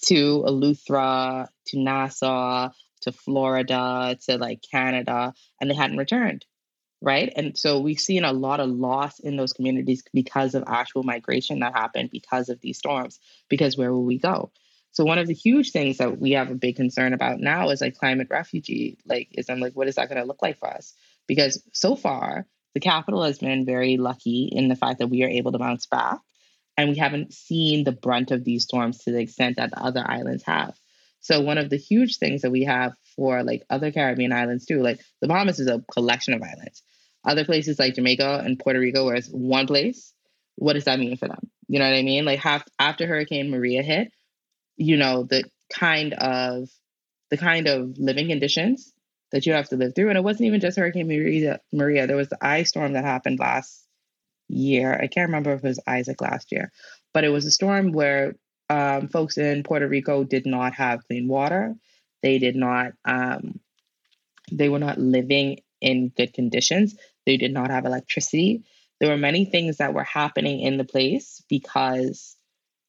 To 0.03 0.45
Eleuthera, 0.47 1.49
to 1.69 1.79
Nassau, 1.81 2.71
to 3.03 3.13
Florida, 3.13 4.19
to 4.27 4.37
like 4.37 4.63
Canada, 4.71 5.33
and 5.61 5.71
they 5.71 5.75
hadn't 5.75 5.97
returned. 5.97 6.45
Right. 7.01 7.33
And 7.35 7.59
so 7.59 7.81
we've 7.81 7.99
seen 7.99 8.23
a 8.25 8.33
lot 8.33 8.61
of 8.61 8.69
loss 8.69 9.19
in 9.19 9.37
those 9.37 9.55
communities 9.55 10.05
because 10.13 10.55
of 10.55 10.65
actual 10.67 11.03
migration 11.03 11.61
that 11.61 11.73
happened 11.73 12.11
because 12.13 12.49
of 12.49 12.61
these 12.61 12.79
storms. 12.79 13.19
Because 13.49 13.77
where 13.77 13.93
will 13.93 14.05
we 14.05 14.19
go? 14.19 14.53
So 14.93 15.05
one 15.05 15.19
of 15.19 15.27
the 15.27 15.35
huge 15.35 15.73
things 15.73 15.99
that 15.99 16.19
we 16.19 16.33
have 16.33 16.51
a 16.51 16.55
big 16.55 16.77
concern 16.77 17.15
about 17.15 17.41
now 17.41 17.71
is 17.71 17.81
like 17.81 17.97
climate 17.97 18.29
refugee. 18.31 18.99
Like, 19.07 19.29
is 19.33 19.49
I'm 19.49 19.59
like, 19.59 19.73
what 19.73 19.89
is 19.89 19.97
that 19.97 20.09
going 20.09 20.21
to 20.21 20.27
look 20.27 20.43
like 20.43 20.59
for 20.59 20.69
us? 20.69 20.95
Because 21.27 21.63
so 21.73 21.97
far, 21.97 22.47
the 22.75 22.81
capital 22.81 23.23
has 23.23 23.39
been 23.39 23.65
very 23.65 23.97
lucky 23.97 24.49
in 24.53 24.69
the 24.69 24.77
fact 24.77 24.99
that 24.99 25.09
we 25.09 25.25
are 25.25 25.29
able 25.29 25.53
to 25.53 25.59
bounce 25.59 25.87
back. 25.87 26.19
And 26.77 26.91
we 26.91 26.97
haven't 26.97 27.33
seen 27.33 27.85
the 27.85 27.93
brunt 27.93 28.31
of 28.31 28.45
these 28.45 28.65
storms 28.65 28.99
to 28.99 29.13
the 29.13 29.21
extent 29.21 29.57
that 29.57 29.71
the 29.71 29.83
other 29.83 30.05
islands 30.07 30.43
have. 30.45 30.75
So 31.21 31.41
one 31.41 31.59
of 31.59 31.71
the 31.71 31.77
huge 31.77 32.19
things 32.19 32.43
that 32.43 32.51
we 32.51 32.65
have 32.65 32.95
for 33.17 33.43
like 33.43 33.63
other 33.71 33.93
Caribbean 33.93 34.33
islands 34.33 34.67
too, 34.67 34.83
like 34.83 35.01
the 35.21 35.29
Bahamas 35.29 35.61
is 35.61 35.69
a 35.69 35.85
collection 35.93 36.35
of 36.35 36.43
islands. 36.43 36.83
Other 37.25 37.45
places 37.45 37.79
like 37.79 37.95
Jamaica 37.95 38.43
and 38.45 38.59
Puerto 38.59 38.81
Rico, 38.81 39.05
where 39.05 39.15
it's 39.15 39.29
one 39.29 39.67
place, 39.67 40.13
what 40.57 40.73
does 40.73 40.85
that 40.85 40.99
mean 40.99 41.17
for 41.17 41.29
them? 41.29 41.51
You 41.69 41.79
know 41.79 41.89
what 41.89 41.97
I 41.97 42.03
mean? 42.03 42.25
Like 42.25 42.41
half, 42.41 42.65
after 42.79 43.07
Hurricane 43.07 43.51
Maria 43.51 43.83
hit, 43.83 44.13
you 44.77 44.97
know, 44.97 45.25
the 45.25 45.45
kind 45.73 46.15
of 46.15 46.69
the 47.31 47.39
kind 47.39 47.67
of 47.67 47.99
living 47.99 48.29
conditions 48.29 48.93
that 49.33 49.47
you 49.47 49.55
have 49.55 49.69
to 49.71 49.77
live 49.77 49.95
through. 49.95 50.11
And 50.11 50.19
it 50.19 50.25
wasn't 50.25 50.47
even 50.47 50.61
just 50.61 50.79
Hurricane 50.79 51.09
Maria. 51.09 51.61
Maria. 51.73 52.07
There 52.07 52.17
was 52.17 52.29
the 52.29 52.45
ice 52.45 52.69
storm 52.69 52.93
that 52.93 53.05
happened 53.05 53.39
last 53.39 53.87
year. 54.49 54.93
I 54.93 55.07
can't 55.07 55.29
remember 55.29 55.53
if 55.55 55.65
it 55.65 55.69
was 55.69 55.81
Isaac 55.87 56.21
last 56.21 56.53
year, 56.53 56.71
but 57.15 57.25
it 57.25 57.31
was 57.31 57.47
a 57.47 57.51
storm 57.51 57.93
where 57.93 58.35
um, 58.69 59.09
folks 59.09 59.39
in 59.39 59.63
Puerto 59.63 59.89
Rico 59.89 60.25
did 60.25 60.47
not 60.47 60.75
have 60.75 61.07
clean 61.07 61.29
water. 61.29 61.75
They 62.23 62.39
did 62.39 62.57
not. 62.57 62.93
Um, 63.05 63.61
they 64.51 64.69
were 64.69 64.79
not 64.79 64.99
living 64.99 65.61
in 65.81 66.09
good 66.09 66.35
conditions. 66.35 66.95
They 67.25 67.39
did 67.39 67.53
not 67.53 67.71
have 67.71 67.87
electricity. 67.87 68.65
There 69.01 69.11
were 69.11 69.17
many 69.17 69.47
things 69.47 69.79
that 69.79 69.95
were 69.95 70.05
happening 70.05 70.61
in 70.61 70.77
the 70.77 70.85
place 70.85 71.43
because 71.49 72.37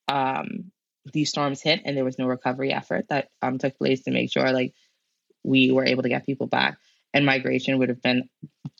um, 0.07 0.71
these 1.11 1.29
storms 1.29 1.61
hit 1.61 1.81
and 1.85 1.97
there 1.97 2.05
was 2.05 2.19
no 2.19 2.27
recovery 2.27 2.71
effort 2.71 3.07
that 3.09 3.29
um, 3.41 3.57
took 3.57 3.77
place 3.77 4.03
to 4.03 4.11
make 4.11 4.31
sure 4.31 4.51
like 4.51 4.73
we 5.43 5.71
were 5.71 5.85
able 5.85 6.03
to 6.03 6.09
get 6.09 6.25
people 6.25 6.47
back 6.47 6.77
and 7.13 7.25
migration 7.25 7.77
would 7.77 7.89
have 7.89 8.01
been 8.01 8.29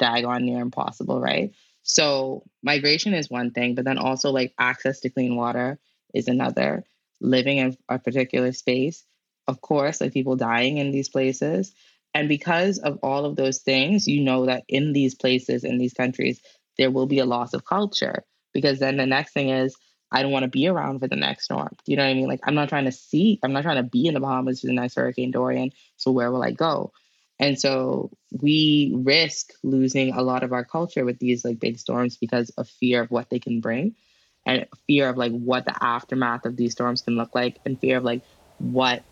daggone 0.02 0.44
near 0.44 0.62
impossible, 0.62 1.20
right? 1.20 1.52
So 1.84 2.44
migration 2.64 3.14
is 3.14 3.30
one 3.30 3.52
thing, 3.52 3.76
but 3.76 3.86
then 3.86 3.98
also 3.98 4.32
like 4.32 4.54
access 4.58 5.02
to 5.02 5.10
clean 5.10 5.36
water 5.36 5.80
is 6.14 6.28
another. 6.28 6.84
Living 7.22 7.58
in 7.58 7.78
a 7.88 8.00
particular 8.00 8.52
space, 8.52 9.06
of 9.48 9.62
course, 9.62 10.02
like 10.02 10.14
people 10.14 10.36
dying 10.36 10.78
in 10.78 10.92
these 10.92 11.10
places. 11.10 11.74
And 12.14 12.28
because 12.28 12.80
of 12.80 13.00
all 13.04 13.26
of 13.26 13.36
those 13.36 13.60
things, 13.60 14.08
you 14.08 14.22
know 14.22 14.46
that 14.46 14.64
in 14.68 14.94
these 14.94 15.16
places, 15.16 15.64
in 15.64 15.78
these 15.78 15.94
countries, 15.94 16.42
there 16.78 16.92
will 16.92 17.06
be 17.06 17.20
a 17.20 17.26
loss 17.26 17.54
of 17.54 17.66
culture. 17.66 18.24
Because 18.54 18.80
then 18.80 18.98
the 18.98 19.06
next 19.06 19.34
thing 19.34 19.50
is 19.50 19.76
I 20.14 20.22
don't 20.22 20.32
want 20.32 20.44
to 20.44 20.50
be 20.50 20.68
around 20.68 21.00
for 21.00 21.08
the 21.08 21.16
next 21.16 21.46
storm. 21.46 21.70
Do 21.86 21.92
you 21.92 21.98
know 21.98 22.04
what 22.04 22.12
I 22.12 22.14
mean? 22.14 22.28
Like 22.28 22.42
I'm 22.44 22.56
not 22.56 22.70
trying 22.70 22.86
to 22.86 22.92
see, 22.92 23.40
I'm 23.44 23.54
not 23.54 23.64
trying 23.64 23.78
to 23.78 23.84
be 23.84 24.08
in 24.08 24.14
the 24.14 24.20
Bahamas 24.20 24.62
for 24.62 24.68
the 24.68 24.74
next 24.74 24.96
Hurricane 24.96 25.32
Dorian. 25.32 25.72
So 25.98 26.12
where 26.12 26.32
will 26.32 26.44
I 26.44 26.52
go? 26.52 26.92
And 27.40 27.60
so 27.60 28.12
we 28.32 28.94
risk 28.96 29.52
losing 29.64 30.14
a 30.14 30.22
lot 30.22 30.44
of 30.44 30.54
our 30.54 30.64
culture 30.64 31.04
with 31.04 31.20
these 31.20 31.44
like 31.44 31.60
big 31.60 31.80
storms 31.80 32.18
because 32.18 32.52
of 32.52 32.70
fear 32.70 33.02
of 33.02 33.12
what 33.12 33.30
they 33.30 33.40
can 33.40 33.60
bring 33.60 33.96
and 34.46 34.68
fear 34.88 35.10
of 35.10 35.18
like 35.18 35.32
what 35.32 35.66
the 35.66 35.76
aftermath 35.84 36.46
of 36.46 36.58
these 36.58 36.74
storms 36.74 37.02
can 37.02 37.16
look 37.16 37.34
like 37.34 37.60
and 37.66 37.80
fear 37.80 37.98
of 37.98 38.04
like 38.04 38.24
what 38.60 39.04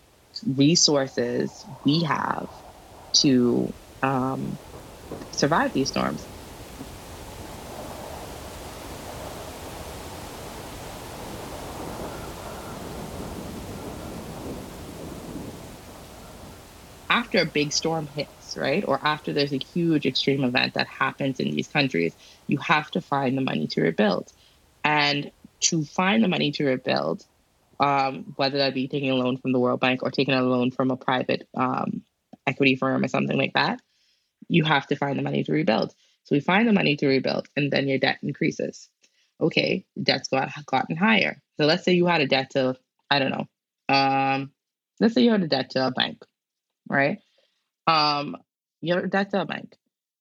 resources 0.56 1.66
we 1.84 2.04
have 2.04 2.50
to 3.14 3.74
um, 4.02 4.60
survive 5.34 5.74
these 5.74 5.90
storms. 5.90 6.31
After 17.34 17.48
a 17.48 17.52
big 17.52 17.72
storm 17.72 18.08
hits, 18.08 18.56
right? 18.58 18.84
Or 18.86 19.00
after 19.06 19.32
there's 19.32 19.54
a 19.54 19.58
huge 19.58 20.06
extreme 20.06 20.44
event 20.44 20.74
that 20.74 20.88
happens 20.88 21.40
in 21.40 21.50
these 21.50 21.70
countries, 21.70 22.14
you 22.48 22.58
have 22.58 22.92
to 22.92 23.02
find 23.02 23.38
the 23.38 23.42
money 23.42 23.68
to 23.68 23.82
rebuild. 23.82 24.30
And 24.84 25.32
to 25.62 25.86
find 25.86 26.24
the 26.24 26.28
money 26.28 26.52
to 26.54 26.66
rebuild, 26.66 27.24
um, 27.80 28.34
whether 28.36 28.58
that 28.58 28.74
be 28.74 28.90
taking 28.90 29.12
a 29.12 29.16
loan 29.16 29.38
from 29.38 29.54
the 29.54 29.60
World 29.60 29.80
Bank 29.80 30.04
or 30.04 30.12
taking 30.12 30.34
a 30.34 30.42
loan 30.42 30.72
from 30.72 30.92
a 30.92 30.98
private 30.98 31.48
um, 31.56 32.04
equity 32.46 32.76
firm 32.76 33.04
or 33.04 33.08
something 33.08 33.38
like 33.38 33.54
that, 33.54 33.80
you 34.50 34.66
have 34.66 34.88
to 34.88 34.98
find 34.98 35.18
the 35.18 35.24
money 35.24 35.44
to 35.46 35.54
rebuild. 35.54 35.94
So 36.26 36.36
we 36.36 36.42
find 36.42 36.68
the 36.68 36.74
money 36.74 36.98
to 36.98 37.08
rebuild, 37.08 37.48
and 37.56 37.72
then 37.72 37.88
your 37.88 37.98
debt 37.98 38.20
increases. 38.24 38.90
Okay, 39.40 39.86
debt's 40.02 40.28
got 40.28 40.52
gotten 40.66 40.98
higher. 40.98 41.42
So 41.58 41.66
let's 41.66 41.86
say 41.86 41.94
you 41.94 42.08
had 42.08 42.22
a 42.22 42.28
debt 42.28 42.52
to, 42.52 42.76
I 43.10 43.20
don't 43.20 43.32
know, 43.32 43.48
um, 43.96 44.52
let's 45.00 45.14
say 45.14 45.22
you 45.22 45.32
had 45.32 45.44
a 45.44 45.48
debt 45.48 45.72
to 45.72 45.88
a 45.88 45.92
bank 45.92 46.24
right? 46.92 47.20
Um, 47.88 48.38
your 48.82 49.08
debt's 49.08 49.34
a 49.34 49.46
bank, 49.46 49.76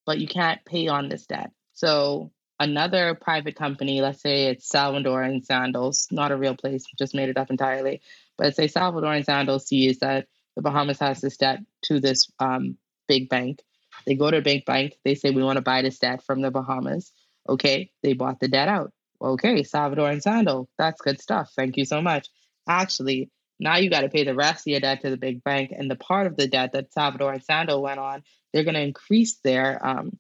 but 0.07 0.19
you 0.19 0.27
can't 0.27 0.65
pay 0.65 0.89
on 0.89 1.09
this 1.09 1.27
debt. 1.27 1.51
So 1.75 2.31
another 2.59 3.15
private 3.15 3.57
company, 3.57 4.01
let's 4.01 4.23
say 4.23 4.47
it's 4.47 4.69
Salvador 4.69 5.23
and 5.23 5.45
Sandals, 5.45 6.09
not 6.11 6.33
a 6.33 6.37
real 6.37 6.55
place, 6.55 6.85
just 6.99 7.15
made 7.15 7.29
it 7.29 7.39
up 7.39 7.51
entirely. 7.51 8.01
But 8.39 8.55
say 8.55 8.69
Salvador 8.69 9.13
and 9.13 9.25
Sandals 9.25 9.67
sees 9.67 9.99
that 10.01 10.27
the 10.57 10.63
Bahamas 10.63 10.99
has 11.01 11.21
this 11.21 11.37
debt 11.37 11.61
to 11.83 12.01
this 12.01 12.31
um, 12.39 12.77
big 13.09 13.29
bank. 13.29 13.63
They 14.07 14.15
go 14.15 14.31
to 14.31 14.39
a 14.39 14.43
big 14.43 14.65
bank. 14.65 14.95
They 15.05 15.15
say, 15.15 15.31
we 15.31 15.43
want 15.43 15.57
to 15.57 15.63
buy 15.63 15.83
this 15.83 15.99
debt 15.99 16.23
from 16.25 16.41
the 16.41 16.51
Bahamas. 16.51 17.13
Okay, 17.49 17.91
they 18.03 18.13
bought 18.13 18.41
the 18.41 18.49
debt 18.49 18.69
out. 18.69 18.93
Okay, 19.23 19.63
Salvador 19.63 20.11
and 20.11 20.23
Sandal, 20.23 20.69
that's 20.79 21.01
good 21.03 21.21
stuff. 21.21 21.51
Thank 21.55 21.77
you 21.77 21.85
so 21.85 22.01
much. 22.01 22.29
Actually, 22.69 23.31
now 23.61 23.77
you 23.77 23.91
got 23.91 24.01
to 24.01 24.09
pay 24.09 24.25
the 24.25 24.35
rest 24.35 24.67
of 24.67 24.71
your 24.71 24.81
debt 24.81 25.03
to 25.03 25.11
the 25.11 25.17
big 25.17 25.45
bank, 25.45 25.73
and 25.77 25.91
the 25.91 25.97
part 25.97 26.27
of 26.27 26.37
the 26.37 26.49
debt 26.49 26.73
that 26.73 26.93
Salvador 26.93 27.33
and 27.33 27.45
Sandal 27.45 27.83
went 27.83 28.01
on, 28.01 28.23
they're 28.53 28.65
going 28.65 28.75
to 28.75 28.81
increase 28.81 29.39
their 29.45 29.85
um, 29.87 30.19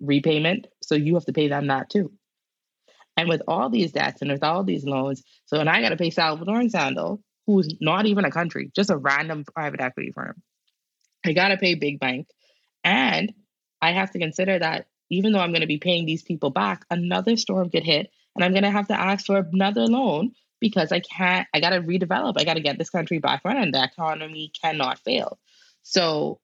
repayment, 0.00 0.66
so 0.82 0.94
you 0.94 1.14
have 1.14 1.26
to 1.26 1.32
pay 1.32 1.48
them 1.48 1.68
that 1.68 1.90
too. 1.90 2.12
And 3.16 3.28
with 3.28 3.42
all 3.48 3.68
these 3.68 3.92
debts 3.92 4.22
and 4.22 4.30
with 4.30 4.44
all 4.44 4.64
these 4.64 4.84
loans, 4.84 5.22
so 5.46 5.60
and 5.60 5.68
I 5.68 5.82
got 5.82 5.90
to 5.90 5.96
pay 5.96 6.10
Salvador 6.10 6.60
and 6.60 6.70
Sandal, 6.70 7.20
who's 7.46 7.74
not 7.80 8.06
even 8.06 8.24
a 8.24 8.30
country, 8.30 8.70
just 8.74 8.90
a 8.90 8.96
random 8.96 9.44
private 9.44 9.80
equity 9.80 10.12
firm. 10.12 10.40
I 11.24 11.32
got 11.32 11.48
to 11.48 11.56
pay 11.56 11.74
Big 11.74 11.98
Bank. 11.98 12.28
And 12.84 13.32
I 13.80 13.92
have 13.92 14.10
to 14.12 14.18
consider 14.18 14.58
that 14.58 14.86
even 15.10 15.32
though 15.32 15.40
I'm 15.40 15.52
going 15.52 15.62
to 15.62 15.66
be 15.66 15.78
paying 15.78 16.06
these 16.06 16.22
people 16.22 16.50
back, 16.50 16.84
another 16.90 17.36
storm 17.36 17.70
could 17.70 17.84
hit 17.84 18.10
and 18.36 18.44
I'm 18.44 18.52
going 18.52 18.64
to 18.64 18.70
have 18.70 18.88
to 18.88 19.00
ask 19.00 19.26
for 19.26 19.38
another 19.38 19.86
loan 19.86 20.32
because 20.60 20.92
I 20.92 21.00
can't, 21.00 21.46
I 21.54 21.60
got 21.60 21.70
to 21.70 21.80
redevelop. 21.80 22.34
I 22.36 22.44
got 22.44 22.54
to 22.54 22.60
get 22.60 22.78
this 22.78 22.90
country 22.90 23.18
back 23.18 23.42
running. 23.44 23.72
The 23.72 23.84
economy 23.84 24.50
cannot 24.60 24.98
fail. 24.98 25.38
So 25.82 26.40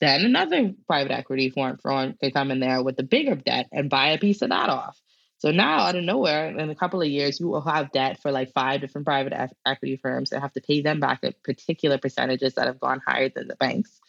then 0.00 0.24
another 0.24 0.72
private 0.86 1.12
equity 1.12 1.50
firm 1.50 1.78
could 2.20 2.34
come 2.34 2.50
in 2.50 2.60
there 2.60 2.82
with 2.82 2.96
the 2.96 3.02
bigger 3.02 3.34
debt 3.34 3.68
and 3.72 3.90
buy 3.90 4.08
a 4.08 4.18
piece 4.18 4.42
of 4.42 4.50
that 4.50 4.68
off. 4.68 5.00
So 5.38 5.52
now, 5.52 5.78
out 5.78 5.94
of 5.94 6.02
nowhere, 6.02 6.48
in 6.48 6.68
a 6.68 6.74
couple 6.74 7.00
of 7.00 7.06
years, 7.06 7.38
you 7.38 7.46
will 7.46 7.60
have 7.60 7.92
debt 7.92 8.20
for 8.20 8.32
like 8.32 8.52
five 8.52 8.80
different 8.80 9.06
private 9.06 9.52
equity 9.64 9.96
firms 9.96 10.30
that 10.30 10.40
have 10.40 10.52
to 10.54 10.60
pay 10.60 10.80
them 10.80 10.98
back 10.98 11.20
at 11.22 11.42
particular 11.44 11.96
percentages 11.96 12.54
that 12.54 12.66
have 12.66 12.80
gone 12.80 13.00
higher 13.06 13.28
than 13.28 13.46
the 13.46 13.54
banks. 13.54 14.00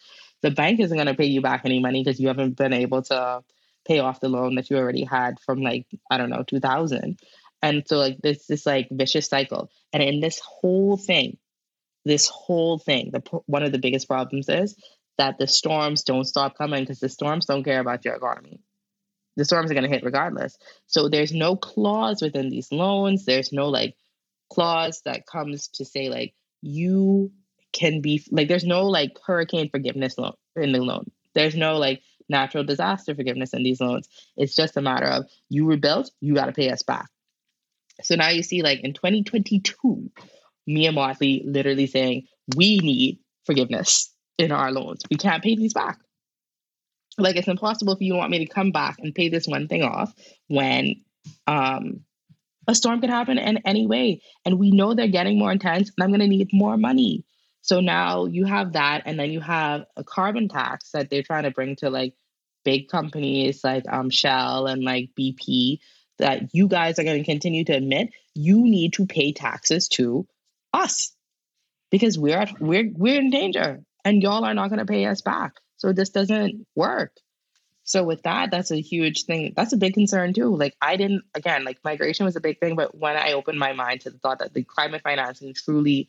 The 0.42 0.50
bank 0.50 0.80
isn't 0.80 0.96
going 0.96 1.06
to 1.06 1.14
pay 1.14 1.26
you 1.26 1.40
back 1.40 1.62
any 1.64 1.78
money 1.78 2.02
because 2.02 2.18
you 2.18 2.26
haven't 2.26 2.56
been 2.56 2.72
able 2.72 3.02
to 3.02 3.44
pay 3.86 4.00
off 4.00 4.20
the 4.20 4.28
loan 4.28 4.56
that 4.56 4.70
you 4.70 4.76
already 4.76 5.04
had 5.04 5.38
from 5.40 5.62
like 5.62 5.86
I 6.10 6.18
don't 6.18 6.30
know 6.30 6.42
2000. 6.42 7.18
And 7.62 7.82
so 7.86 7.98
like 7.98 8.18
this 8.22 8.46
this 8.46 8.66
like 8.66 8.88
vicious 8.90 9.28
cycle. 9.28 9.70
And 9.92 10.02
in 10.02 10.20
this 10.20 10.40
whole 10.40 10.96
thing, 10.96 11.38
this 12.04 12.28
whole 12.28 12.78
thing, 12.78 13.10
the 13.12 13.20
one 13.46 13.62
of 13.62 13.72
the 13.72 13.78
biggest 13.78 14.08
problems 14.08 14.48
is 14.48 14.76
that 15.18 15.38
the 15.38 15.46
storms 15.46 16.02
don't 16.02 16.24
stop 16.24 16.56
coming 16.56 16.82
because 16.82 17.00
the 17.00 17.08
storms 17.08 17.46
don't 17.46 17.64
care 17.64 17.80
about 17.80 18.04
your 18.04 18.14
economy 18.14 18.60
the 19.36 19.44
storms 19.44 19.70
are 19.70 19.74
going 19.74 19.84
to 19.84 19.90
hit 19.90 20.04
regardless. 20.04 20.58
So 20.86 21.08
there's 21.08 21.32
no 21.32 21.56
clause 21.56 22.20
within 22.20 22.50
these 22.50 22.70
loans. 22.70 23.24
There's 23.24 23.52
no 23.52 23.68
like 23.68 23.96
clause 24.50 25.00
that 25.04 25.26
comes 25.26 25.68
to 25.68 25.84
say 25.84 26.08
like 26.08 26.34
you 26.60 27.32
can 27.72 28.00
be 28.00 28.22
like 28.30 28.48
there's 28.48 28.64
no 28.64 28.86
like 28.86 29.16
hurricane 29.24 29.70
forgiveness 29.70 30.18
loan 30.18 30.34
in 30.56 30.72
the 30.72 30.80
loan. 30.80 31.10
There's 31.34 31.54
no 31.54 31.78
like 31.78 32.02
natural 32.28 32.64
disaster 32.64 33.14
forgiveness 33.14 33.54
in 33.54 33.62
these 33.62 33.80
loans. 33.80 34.08
It's 34.36 34.54
just 34.54 34.76
a 34.76 34.82
matter 34.82 35.06
of 35.06 35.24
you 35.48 35.66
rebuilt, 35.66 36.10
you 36.20 36.34
got 36.34 36.46
to 36.46 36.52
pay 36.52 36.70
us 36.70 36.82
back. 36.82 37.08
So 38.02 38.14
now 38.14 38.28
you 38.28 38.42
see 38.42 38.62
like 38.62 38.80
in 38.80 38.92
2022, 38.92 40.10
Mia 40.66 40.92
Mottley 40.92 41.42
literally 41.44 41.86
saying 41.86 42.26
we 42.56 42.78
need 42.78 43.18
forgiveness 43.44 44.12
in 44.38 44.52
our 44.52 44.72
loans. 44.72 45.02
We 45.10 45.16
can't 45.16 45.42
pay 45.42 45.56
these 45.56 45.74
back. 45.74 45.98
Like 47.18 47.36
it's 47.36 47.48
impossible 47.48 47.92
if 47.92 48.00
you 48.00 48.14
want 48.14 48.30
me 48.30 48.38
to 48.38 48.52
come 48.52 48.70
back 48.70 48.96
and 48.98 49.14
pay 49.14 49.28
this 49.28 49.46
one 49.46 49.68
thing 49.68 49.82
off 49.82 50.12
when 50.48 51.02
um 51.46 52.00
a 52.68 52.74
storm 52.74 53.00
could 53.00 53.10
happen 53.10 53.38
in 53.38 53.58
any 53.58 53.86
way. 53.86 54.22
And 54.44 54.58
we 54.58 54.70
know 54.70 54.94
they're 54.94 55.08
getting 55.08 55.38
more 55.38 55.52
intense 55.52 55.90
and 55.90 56.04
i'm 56.04 56.10
going 56.10 56.20
to 56.20 56.28
need 56.28 56.50
more 56.52 56.76
money. 56.76 57.24
So 57.62 57.80
now 57.80 58.24
you 58.24 58.46
have 58.46 58.72
that 58.72 59.02
and 59.06 59.18
then 59.18 59.30
you 59.30 59.40
have 59.40 59.84
a 59.96 60.04
carbon 60.04 60.48
tax 60.48 60.90
that 60.92 61.10
they're 61.10 61.22
trying 61.22 61.42
to 61.42 61.50
bring 61.50 61.76
to 61.76 61.90
like 61.90 62.14
big 62.64 62.88
companies 62.88 63.64
like 63.64 63.84
um, 63.88 64.10
shell 64.10 64.66
and 64.66 64.82
like 64.82 65.10
bp 65.18 65.78
that 66.20 66.54
you 66.54 66.68
guys 66.68 66.98
are 66.98 67.04
going 67.04 67.18
to 67.18 67.24
continue 67.24 67.64
to 67.64 67.72
admit 67.72 68.10
you 68.34 68.62
need 68.62 68.94
to 68.94 69.06
pay 69.06 69.32
taxes 69.32 69.88
to 69.88 70.26
us 70.72 71.12
because 71.90 72.18
we're 72.18 72.38
at, 72.38 72.60
we're 72.60 72.90
we're 72.94 73.18
in 73.18 73.30
danger 73.30 73.82
and 74.04 74.22
y'all 74.22 74.44
are 74.44 74.54
not 74.54 74.68
going 74.68 74.78
to 74.78 74.86
pay 74.86 75.06
us 75.06 75.20
back 75.20 75.54
so 75.76 75.92
this 75.92 76.10
doesn't 76.10 76.66
work. 76.74 77.12
So 77.84 78.04
with 78.04 78.22
that, 78.22 78.50
that's 78.50 78.70
a 78.70 78.80
huge 78.80 79.24
thing. 79.24 79.52
That's 79.56 79.72
a 79.72 79.76
big 79.76 79.94
concern 79.94 80.32
too. 80.32 80.54
Like 80.54 80.76
I 80.80 80.96
didn't 80.96 81.24
again, 81.34 81.64
like 81.64 81.78
migration 81.84 82.24
was 82.24 82.36
a 82.36 82.40
big 82.40 82.60
thing, 82.60 82.76
but 82.76 82.96
when 82.96 83.16
I 83.16 83.32
opened 83.32 83.58
my 83.58 83.72
mind 83.72 84.02
to 84.02 84.10
the 84.10 84.18
thought 84.18 84.38
that 84.38 84.54
the 84.54 84.62
climate 84.62 85.02
financing 85.02 85.54
truly 85.54 86.08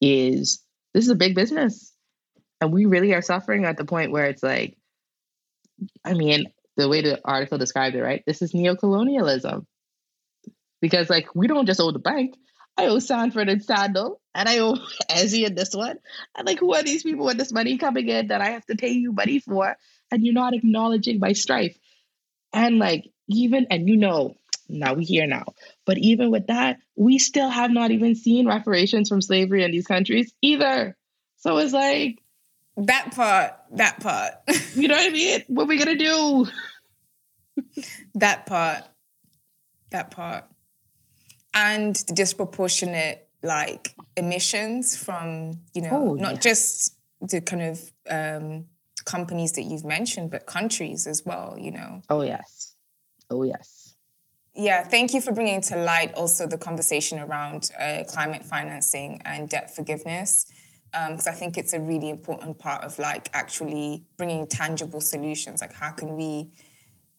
is 0.00 0.60
this 0.92 1.04
is 1.04 1.10
a 1.10 1.14
big 1.14 1.34
business. 1.34 1.92
And 2.60 2.72
we 2.72 2.86
really 2.86 3.14
are 3.14 3.22
suffering 3.22 3.64
at 3.64 3.76
the 3.76 3.84
point 3.84 4.10
where 4.10 4.26
it's 4.26 4.42
like, 4.42 4.76
I 6.04 6.14
mean, 6.14 6.46
the 6.80 6.88
way 6.88 7.02
the 7.02 7.20
article 7.24 7.58
described 7.58 7.96
it, 7.96 8.02
right? 8.02 8.22
This 8.26 8.42
is 8.42 8.52
neocolonialism. 8.52 9.66
Because 10.80 11.10
like 11.10 11.34
we 11.34 11.46
don't 11.46 11.66
just 11.66 11.80
owe 11.80 11.90
the 11.90 11.98
bank. 11.98 12.36
I 12.76 12.86
owe 12.86 12.98
Sanford 12.98 13.48
and 13.50 13.62
Sandal, 13.62 14.20
and 14.34 14.48
I 14.48 14.58
owe 14.60 14.74
Ezzy 15.10 15.44
and 15.44 15.56
this 15.56 15.74
one. 15.74 15.98
And 16.36 16.46
like, 16.46 16.58
who 16.58 16.74
are 16.74 16.82
these 16.82 17.02
people 17.02 17.26
with 17.26 17.36
this 17.36 17.52
money 17.52 17.76
coming 17.76 18.08
in 18.08 18.28
that 18.28 18.40
I 18.40 18.50
have 18.50 18.64
to 18.66 18.76
pay 18.76 18.90
you 18.90 19.12
money 19.12 19.40
for? 19.40 19.76
And 20.10 20.24
you're 20.24 20.34
not 20.34 20.54
acknowledging 20.54 21.18
my 21.18 21.32
strife. 21.32 21.76
And 22.52 22.78
like, 22.78 23.10
even, 23.28 23.66
and 23.70 23.88
you 23.88 23.96
know, 23.96 24.36
now 24.68 24.94
we 24.94 25.04
here 25.04 25.26
now. 25.26 25.44
But 25.84 25.98
even 25.98 26.30
with 26.30 26.46
that, 26.46 26.78
we 26.96 27.18
still 27.18 27.50
have 27.50 27.70
not 27.70 27.90
even 27.90 28.14
seen 28.14 28.48
reparations 28.48 29.08
from 29.08 29.20
slavery 29.20 29.64
in 29.64 29.72
these 29.72 29.86
countries 29.86 30.32
either. 30.40 30.96
So 31.36 31.58
it's 31.58 31.72
like 31.72 32.18
that 32.76 33.14
part, 33.14 33.52
that 33.72 34.00
part. 34.00 34.32
you 34.74 34.88
know 34.88 34.94
what 34.94 35.06
I 35.06 35.10
mean? 35.10 35.42
What 35.48 35.64
are 35.64 35.66
we 35.66 35.78
gonna 35.78 35.96
do? 35.96 36.46
That 38.14 38.46
part. 38.46 38.84
That 39.90 40.10
part. 40.10 40.44
And 41.52 41.96
the 41.96 42.14
disproportionate 42.14 43.28
like 43.42 43.94
emissions 44.16 44.96
from 44.96 45.52
you 45.74 45.82
know 45.82 45.90
oh, 45.92 46.14
not 46.14 46.34
yeah. 46.34 46.40
just 46.40 46.96
the 47.20 47.40
kind 47.40 47.62
of 47.62 47.92
um, 48.08 48.66
companies 49.04 49.52
that 49.52 49.62
you've 49.62 49.84
mentioned 49.84 50.30
but 50.30 50.46
countries 50.46 51.06
as 51.06 51.22
well 51.24 51.56
you 51.58 51.70
know? 51.70 52.02
Oh 52.10 52.22
yes. 52.22 52.74
Oh 53.30 53.42
yes. 53.42 53.94
Yeah 54.54 54.84
thank 54.84 55.14
you 55.14 55.20
for 55.20 55.32
bringing 55.32 55.60
to 55.62 55.76
light 55.76 56.12
also 56.14 56.46
the 56.46 56.58
conversation 56.58 57.18
around 57.18 57.70
uh, 57.78 58.04
climate 58.06 58.44
financing 58.44 59.20
and 59.24 59.48
debt 59.48 59.74
forgiveness 59.74 60.46
because 60.92 61.26
um, 61.26 61.32
i 61.32 61.36
think 61.36 61.56
it's 61.56 61.72
a 61.72 61.80
really 61.80 62.10
important 62.10 62.58
part 62.58 62.82
of 62.84 62.98
like 62.98 63.30
actually 63.32 64.04
bringing 64.16 64.46
tangible 64.46 65.00
solutions. 65.00 65.60
Like 65.60 65.72
how 65.72 65.92
can 65.92 66.16
we 66.16 66.50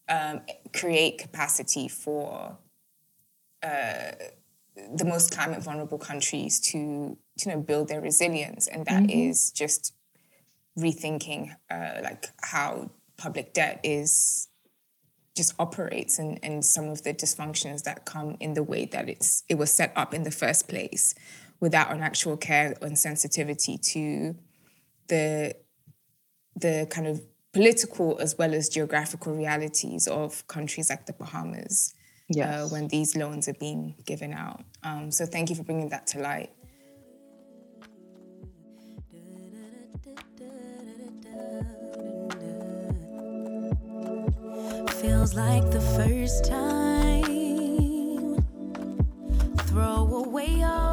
um, 0.10 0.42
create 0.74 1.18
capacity 1.18 1.88
for 1.88 2.58
uh, 3.64 4.12
the 4.96 5.06
most 5.06 5.32
climate 5.32 5.64
vulnerable 5.64 5.98
countries 5.98 6.60
to, 6.60 7.18
to 7.38 7.50
you 7.50 7.56
know 7.56 7.62
build 7.62 7.88
their 7.88 8.02
resilience, 8.02 8.68
and 8.68 8.86
that 8.86 9.04
mm-hmm. 9.04 9.30
is 9.30 9.52
just 9.52 9.94
rethinking 10.78 11.56
uh, 11.70 12.02
like 12.04 12.28
how 12.42 12.90
public 13.18 13.54
debt 13.54 13.80
is 13.84 14.48
just 15.36 15.54
operates 15.60 16.20
and, 16.20 16.40
and 16.44 16.66
some 16.66 16.90
of 16.90 17.04
the 17.04 17.14
dysfunctions 17.14 17.84
that 17.84 18.06
come 18.06 18.36
in 18.40 18.54
the 18.54 18.64
way 18.64 18.86
that 18.86 19.08
it's 19.08 19.44
it 19.48 19.56
was 19.56 19.72
set 19.72 19.94
up 19.96 20.14
in 20.14 20.24
the 20.24 20.32
first 20.32 20.68
place 20.68 21.16
without 21.60 21.92
an 21.92 22.02
actual 22.02 22.36
care 22.36 22.76
and 22.82 22.98
sensitivity 22.98 23.78
to 23.78 24.36
the 25.08 25.56
the 26.56 26.88
kind 26.90 27.08
of 27.08 27.22
political 27.54 28.18
as 28.20 28.38
well 28.38 28.54
as 28.54 28.70
geographical 28.70 29.34
realities 29.36 30.08
of 30.08 30.48
countries 30.48 30.90
like 30.90 31.06
the 31.06 31.14
Bahamas 31.14 31.94
yes. 32.30 32.48
uh, 32.48 32.68
when 32.70 32.88
these 32.88 33.16
loans 33.16 33.48
are 33.48 33.54
being 33.54 33.96
given 34.06 34.34
out. 34.34 34.64
Um, 34.84 35.12
so 35.12 35.26
thank 35.26 35.50
you 35.50 35.56
for 35.56 35.64
bringing 35.64 35.90
that 35.90 36.08
to 36.08 36.20
light. 36.20 36.52
Feels 45.02 45.34
like 45.34 45.72
the 45.72 45.82
first 45.98 46.46
time. 46.46 47.26
Throw 49.68 50.08
away 50.26 50.64
all 50.64 50.91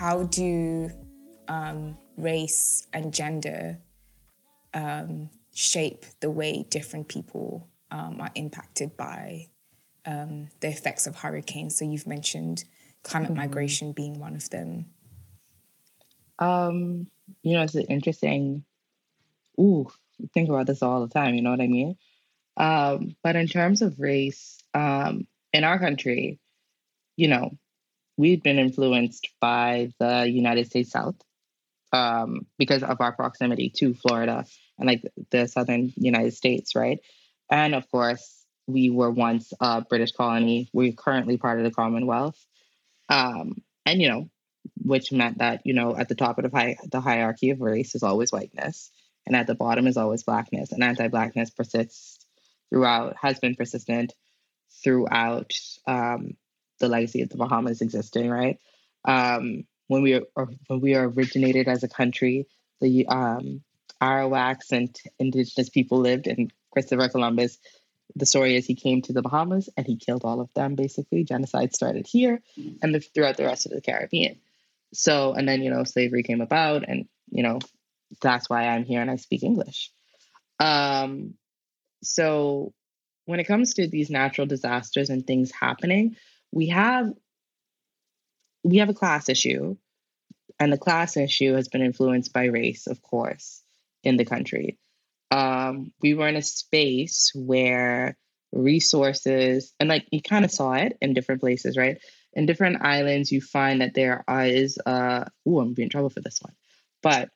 How 0.00 0.22
do 0.22 0.90
um, 1.46 1.98
race 2.16 2.86
and 2.94 3.12
gender 3.12 3.80
um, 4.72 5.28
shape 5.52 6.06
the 6.20 6.30
way 6.30 6.64
different 6.70 7.06
people 7.06 7.68
um, 7.90 8.18
are 8.18 8.30
impacted 8.34 8.96
by 8.96 9.48
um, 10.06 10.48
the 10.60 10.68
effects 10.68 11.06
of 11.06 11.16
hurricanes. 11.16 11.76
So 11.76 11.84
you've 11.84 12.06
mentioned 12.06 12.64
climate 13.02 13.32
mm-hmm. 13.32 13.40
migration 13.40 13.92
being 13.92 14.18
one 14.18 14.36
of 14.36 14.48
them. 14.48 14.86
Um, 16.38 17.06
you 17.42 17.52
know, 17.52 17.62
it's 17.62 17.74
interesting. 17.74 18.64
Ooh, 19.60 19.86
think 20.32 20.48
about 20.48 20.66
this 20.66 20.82
all 20.82 21.06
the 21.06 21.12
time. 21.12 21.34
You 21.34 21.42
know 21.42 21.50
what 21.50 21.60
I 21.60 21.66
mean? 21.66 21.98
Um, 22.56 23.16
but 23.22 23.36
in 23.36 23.48
terms 23.48 23.82
of 23.82 24.00
race, 24.00 24.64
um, 24.72 25.26
in 25.52 25.62
our 25.62 25.78
country, 25.78 26.38
you 27.16 27.28
know, 27.28 27.50
we've 28.20 28.42
been 28.42 28.58
influenced 28.58 29.28
by 29.40 29.92
the 29.98 30.28
United 30.28 30.66
States 30.66 30.90
South 30.90 31.16
um, 31.92 32.46
because 32.58 32.82
of 32.82 33.00
our 33.00 33.12
proximity 33.12 33.72
to 33.76 33.94
Florida 33.94 34.44
and 34.78 34.86
like 34.86 35.02
the 35.30 35.46
southern 35.48 35.92
United 35.96 36.34
States, 36.34 36.74
right? 36.74 37.00
And 37.50 37.74
of 37.74 37.90
course, 37.90 38.44
we 38.66 38.90
were 38.90 39.10
once 39.10 39.52
a 39.60 39.80
British 39.80 40.12
colony. 40.12 40.68
We're 40.72 40.92
currently 40.92 41.38
part 41.38 41.58
of 41.58 41.64
the 41.64 41.70
Commonwealth. 41.70 42.38
Um, 43.08 43.62
and, 43.86 44.02
you 44.02 44.08
know, 44.10 44.30
which 44.76 45.12
meant 45.12 45.38
that 45.38 45.62
you 45.64 45.72
know 45.72 45.96
at 45.96 46.08
the 46.08 46.14
top 46.14 46.38
of 46.38 46.44
the, 46.44 46.56
hi- 46.56 46.76
the 46.90 47.00
hierarchy 47.00 47.50
of 47.50 47.60
race 47.60 47.94
is 47.94 48.02
always 48.02 48.30
whiteness, 48.30 48.90
and 49.26 49.34
at 49.34 49.46
the 49.46 49.54
bottom 49.54 49.86
is 49.86 49.96
always 49.96 50.22
blackness, 50.22 50.72
and 50.72 50.84
anti-blackness 50.84 51.50
persists 51.50 52.18
throughout, 52.68 53.16
has 53.20 53.38
been 53.38 53.56
persistent 53.56 54.12
throughout 54.84 55.52
um, 55.86 56.36
the 56.80 56.88
legacy 56.88 57.22
of 57.22 57.28
the 57.28 57.36
Bahamas 57.36 57.80
existing, 57.80 58.28
right? 58.28 58.58
Um, 59.04 59.64
when 59.86 60.02
we 60.02 60.14
are 60.14 60.48
when 60.66 60.80
we 60.80 60.94
are 60.94 61.08
originated 61.08 61.68
as 61.68 61.82
a 61.82 61.88
country, 61.88 62.46
the 62.80 63.06
um, 63.08 63.62
Arawaks 64.00 64.72
and 64.72 64.94
indigenous 65.18 65.68
people 65.68 65.98
lived, 65.98 66.26
and 66.26 66.52
Christopher 66.72 67.08
Columbus. 67.08 67.58
The 68.16 68.26
story 68.26 68.56
is 68.56 68.66
he 68.66 68.74
came 68.74 69.02
to 69.02 69.12
the 69.12 69.22
Bahamas 69.22 69.68
and 69.76 69.86
he 69.86 69.96
killed 69.96 70.24
all 70.24 70.40
of 70.40 70.52
them. 70.54 70.74
Basically, 70.74 71.22
genocide 71.22 71.74
started 71.74 72.08
here 72.08 72.42
and 72.82 72.94
the, 72.94 73.00
throughout 73.00 73.36
the 73.36 73.44
rest 73.44 73.66
of 73.66 73.72
the 73.72 73.80
Caribbean. 73.80 74.40
So, 74.92 75.32
and 75.34 75.48
then 75.48 75.62
you 75.62 75.70
know, 75.70 75.84
slavery 75.84 76.22
came 76.22 76.40
about, 76.40 76.88
and 76.88 77.08
you 77.30 77.42
know, 77.42 77.60
that's 78.20 78.50
why 78.50 78.64
I'm 78.66 78.84
here 78.84 79.00
and 79.00 79.10
I 79.10 79.16
speak 79.16 79.42
English. 79.42 79.90
Um, 80.58 81.34
so, 82.02 82.72
when 83.26 83.40
it 83.40 83.44
comes 83.44 83.74
to 83.74 83.86
these 83.86 84.10
natural 84.10 84.46
disasters 84.46 85.10
and 85.10 85.26
things 85.26 85.52
happening, 85.52 86.16
we 86.52 86.68
have 86.68 87.12
we 88.62 88.78
have 88.78 88.88
a 88.88 88.94
class 88.94 89.28
issue, 89.28 89.76
and 90.58 90.72
the 90.72 90.78
class 90.78 91.16
issue 91.16 91.54
has 91.54 91.68
been 91.68 91.82
influenced 91.82 92.32
by 92.32 92.44
race, 92.44 92.86
of 92.86 93.02
course, 93.02 93.62
in 94.04 94.16
the 94.16 94.24
country. 94.24 94.78
Um, 95.30 95.92
we 96.02 96.14
were 96.14 96.28
in 96.28 96.36
a 96.36 96.42
space 96.42 97.32
where 97.34 98.16
resources, 98.52 99.72
and 99.78 99.88
like 99.88 100.06
you 100.10 100.20
kind 100.20 100.44
of 100.44 100.50
saw 100.50 100.74
it 100.74 100.98
in 101.00 101.14
different 101.14 101.40
places, 101.40 101.76
right? 101.76 101.98
In 102.32 102.46
different 102.46 102.82
islands, 102.82 103.32
you 103.32 103.40
find 103.40 103.80
that 103.80 103.94
there 103.94 104.24
is, 104.28 104.78
uh, 104.84 105.24
oh, 105.46 105.60
I'm 105.60 105.74
being 105.74 105.86
in 105.86 105.90
trouble 105.90 106.10
for 106.10 106.20
this 106.20 106.40
one, 106.42 106.54
but 107.02 107.30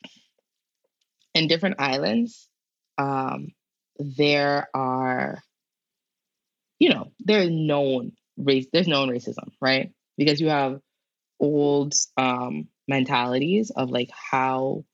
in 1.35 1.49
different 1.49 1.77
islands, 1.79 2.49
um, 2.99 3.49
there 3.99 4.69
are, 4.75 5.43
you 6.79 6.91
know, 6.91 7.11
there's 7.21 7.51
known 7.51 8.13
race, 8.37 8.67
there's 8.73 8.89
known 8.89 9.09
racism, 9.09 9.51
right? 9.61 9.93
Because 10.17 10.41
you 10.41 10.49
have 10.49 10.81
old 11.41 11.95
um, 12.17 12.69
mentalities 12.89 13.71
of 13.71 13.91
like 13.91 14.11
how 14.11 14.85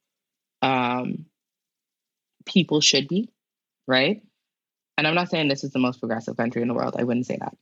um, 0.63 1.27
people 2.47 2.81
should 2.81 3.09
be, 3.09 3.31
right? 3.87 4.23
And 4.99 5.07
I'm 5.07 5.15
not 5.15 5.31
saying 5.31 5.49
this 5.49 5.65
is 5.65 5.73
the 5.73 5.79
most 5.79 6.01
progressive 6.01 6.37
country 6.37 6.63
in 6.63 6.69
the 6.69 6.75
world. 6.75 6.97
I 6.99 7.05
wouldn't 7.05 7.27
say 7.27 7.39
that. 7.39 7.57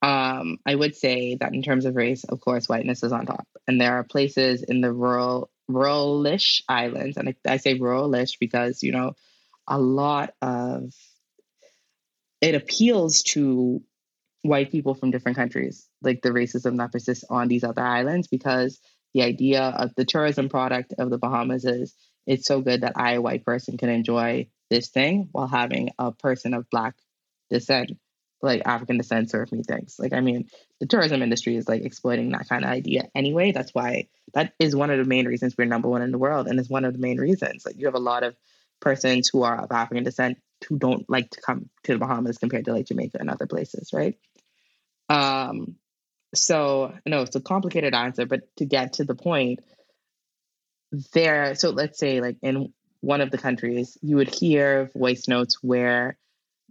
Um, 0.00 0.58
I 0.64 0.74
would 0.74 0.96
say 0.96 1.36
that 1.40 1.52
in 1.52 1.62
terms 1.62 1.84
of 1.84 1.96
race, 1.96 2.24
of 2.24 2.40
course, 2.40 2.68
whiteness 2.68 3.02
is 3.02 3.12
on 3.12 3.26
top. 3.26 3.46
And 3.66 3.80
there 3.80 3.94
are 3.94 4.04
places 4.04 4.62
in 4.62 4.80
the 4.80 4.92
rural, 4.92 5.50
ruralish 5.70 6.62
islands, 6.68 7.16
and 7.16 7.28
I, 7.28 7.34
I 7.46 7.56
say 7.56 7.78
ruralish 7.78 8.38
because 8.38 8.82
you 8.82 8.92
know, 8.92 9.14
a 9.66 9.78
lot 9.78 10.34
of 10.40 10.94
it 12.40 12.54
appeals 12.54 13.22
to 13.22 13.82
white 14.48 14.72
people 14.72 14.94
from 14.94 15.10
different 15.10 15.36
countries, 15.36 15.88
like 16.02 16.22
the 16.22 16.30
racism 16.30 16.78
that 16.78 16.92
persists 16.92 17.24
on 17.28 17.48
these 17.48 17.64
other 17.64 17.82
islands, 17.82 18.26
because 18.26 18.80
the 19.14 19.22
idea 19.22 19.62
of 19.62 19.94
the 19.94 20.04
tourism 20.04 20.48
product 20.48 20.94
of 20.98 21.10
the 21.10 21.18
Bahamas 21.18 21.64
is 21.64 21.94
it's 22.26 22.46
so 22.46 22.60
good 22.60 22.82
that 22.82 22.92
I, 22.96 23.14
a 23.14 23.22
white 23.22 23.44
person, 23.44 23.78
can 23.78 23.88
enjoy 23.88 24.48
this 24.70 24.88
thing 24.88 25.28
while 25.32 25.46
having 25.46 25.90
a 25.98 26.12
person 26.12 26.52
of 26.52 26.68
black 26.70 26.94
descent, 27.48 27.92
like 28.42 28.62
African 28.66 28.98
descent, 28.98 29.30
serve 29.30 29.50
me 29.50 29.62
things. 29.62 29.96
Like, 29.98 30.12
I 30.12 30.20
mean, 30.20 30.48
the 30.78 30.86
tourism 30.86 31.22
industry 31.22 31.56
is 31.56 31.68
like 31.68 31.82
exploiting 31.82 32.32
that 32.32 32.48
kind 32.48 32.64
of 32.64 32.70
idea 32.70 33.08
anyway. 33.14 33.52
That's 33.52 33.74
why 33.74 34.08
that 34.34 34.52
is 34.58 34.76
one 34.76 34.90
of 34.90 34.98
the 34.98 35.04
main 35.04 35.26
reasons 35.26 35.54
we're 35.56 35.64
number 35.64 35.88
one 35.88 36.02
in 36.02 36.10
the 36.10 36.18
world, 36.18 36.48
and 36.48 36.58
it's 36.60 36.68
one 36.68 36.84
of 36.84 36.92
the 36.92 36.98
main 36.98 37.18
reasons. 37.18 37.64
Like, 37.64 37.76
you 37.78 37.86
have 37.86 37.94
a 37.94 38.00
lot 38.00 38.24
of 38.24 38.36
persons 38.80 39.28
who 39.32 39.42
are 39.42 39.58
of 39.58 39.72
African 39.72 40.04
descent 40.04 40.38
who 40.68 40.78
don't 40.78 41.08
like 41.08 41.30
to 41.30 41.40
come 41.40 41.70
to 41.84 41.92
the 41.92 41.98
Bahamas 41.98 42.38
compared 42.38 42.64
to 42.66 42.72
like 42.72 42.86
Jamaica 42.86 43.18
and 43.20 43.30
other 43.30 43.46
places, 43.46 43.90
right? 43.92 44.16
Um, 45.08 45.76
so 46.34 46.94
no, 47.06 47.22
it's 47.22 47.36
a 47.36 47.40
complicated 47.40 47.94
answer, 47.94 48.26
but 48.26 48.40
to 48.56 48.64
get 48.64 48.94
to 48.94 49.04
the 49.04 49.14
point, 49.14 49.60
there. 51.12 51.54
So 51.54 51.70
let's 51.70 51.98
say 51.98 52.20
like 52.20 52.36
in 52.42 52.72
one 53.00 53.20
of 53.20 53.30
the 53.30 53.38
countries, 53.38 53.96
you 54.02 54.16
would 54.16 54.32
hear 54.32 54.90
voice 54.94 55.28
notes 55.28 55.58
where 55.62 56.18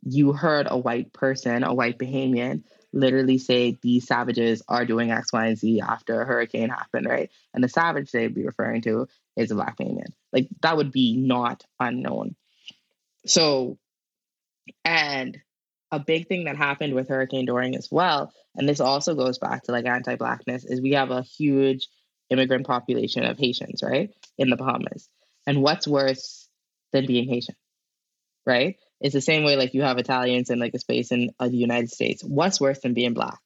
you 0.04 0.34
heard 0.34 0.68
a 0.70 0.78
white 0.78 1.14
person, 1.14 1.64
a 1.64 1.74
white 1.74 1.98
Bahamian, 1.98 2.64
literally 2.94 3.38
say 3.38 3.78
these 3.82 4.08
savages 4.08 4.62
are 4.68 4.86
doing 4.86 5.12
X, 5.12 5.34
Y, 5.34 5.48
and 5.48 5.58
Z 5.58 5.82
after 5.82 6.22
a 6.22 6.26
hurricane 6.26 6.70
happened, 6.70 7.08
right? 7.08 7.30
And 7.54 7.64
the 7.64 7.70
savage 7.70 8.12
they'd 8.12 8.34
be 8.34 8.46
referring 8.46 8.82
to 8.84 9.08
is 9.36 9.52
a 9.52 9.56
black 9.56 9.78
Bahamian. 9.78 10.14
Like 10.32 10.48
that 10.62 10.78
would 10.78 10.92
be 10.92 11.18
not 11.18 11.64
unknown. 11.80 12.36
So, 13.26 13.78
and 14.84 15.38
a 15.92 16.00
big 16.00 16.28
thing 16.28 16.46
that 16.46 16.58
happened 16.58 16.94
with 16.94 17.10
Hurricane 17.10 17.46
Dorian 17.46 17.76
as 17.76 17.90
well, 17.92 18.32
and 18.56 18.68
this 18.68 18.80
also 18.80 19.16
goes 19.16 19.38
back 19.38 19.64
to 19.64 19.72
like 19.72 19.86
anti-blackness, 19.86 20.66
is 20.66 20.82
we 20.82 20.92
have 20.92 21.12
a 21.12 21.22
huge 21.22 21.88
immigrant 22.30 22.68
population 22.68 23.24
of 23.24 23.38
Haitians, 23.38 23.82
right, 23.84 24.10
in 24.38 24.50
the 24.50 24.58
Bahamas. 24.58 25.10
And 25.46 25.62
what's 25.62 25.88
worse 25.88 26.50
than 26.92 27.06
being 27.06 27.30
Haitian, 27.30 27.56
right? 28.46 28.76
It's 29.00 29.14
the 29.14 29.22
same 29.22 29.44
way 29.44 29.56
like 29.56 29.74
you 29.74 29.84
have 29.84 29.98
Italians 29.98 30.50
in 30.50 30.60
like 30.60 30.74
a 30.74 30.80
space 30.80 31.12
in 31.12 31.32
uh, 31.40 31.48
the 31.48 31.58
United 31.58 31.92
States. 31.92 32.24
What's 32.24 32.60
worse 32.60 32.80
than 32.80 32.94
being 32.94 33.14
black, 33.14 33.40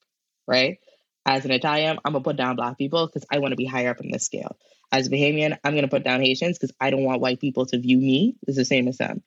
right? 0.47 0.80
As 1.25 1.45
an 1.45 1.51
Italian, 1.51 1.99
I'm 2.04 2.13
gonna 2.13 2.23
put 2.23 2.38
down 2.38 2.56
black 2.56 2.77
people 2.77 3.06
because 3.06 3.27
I 3.32 3.39
want 3.39 3.51
to 3.51 3.58
be 3.58 3.65
higher 3.65 3.91
up 3.91 4.01
in 4.01 4.12
the 4.12 4.19
scale. 4.19 4.58
As 4.91 5.08
a 5.08 5.10
Bahamian, 5.10 5.58
I'm 5.63 5.75
gonna 5.75 5.88
put 5.88 6.04
down 6.04 6.21
Haitians 6.21 6.58
because 6.58 6.75
I 6.80 6.89
don't 6.89 7.04
want 7.04 7.21
white 7.21 7.39
people 7.39 7.65
to 7.67 7.80
view 7.80 7.97
me 7.97 8.36
as 8.47 8.56
the 8.56 8.65
same 8.65 8.88
as 8.88 8.97
them. 8.97 9.21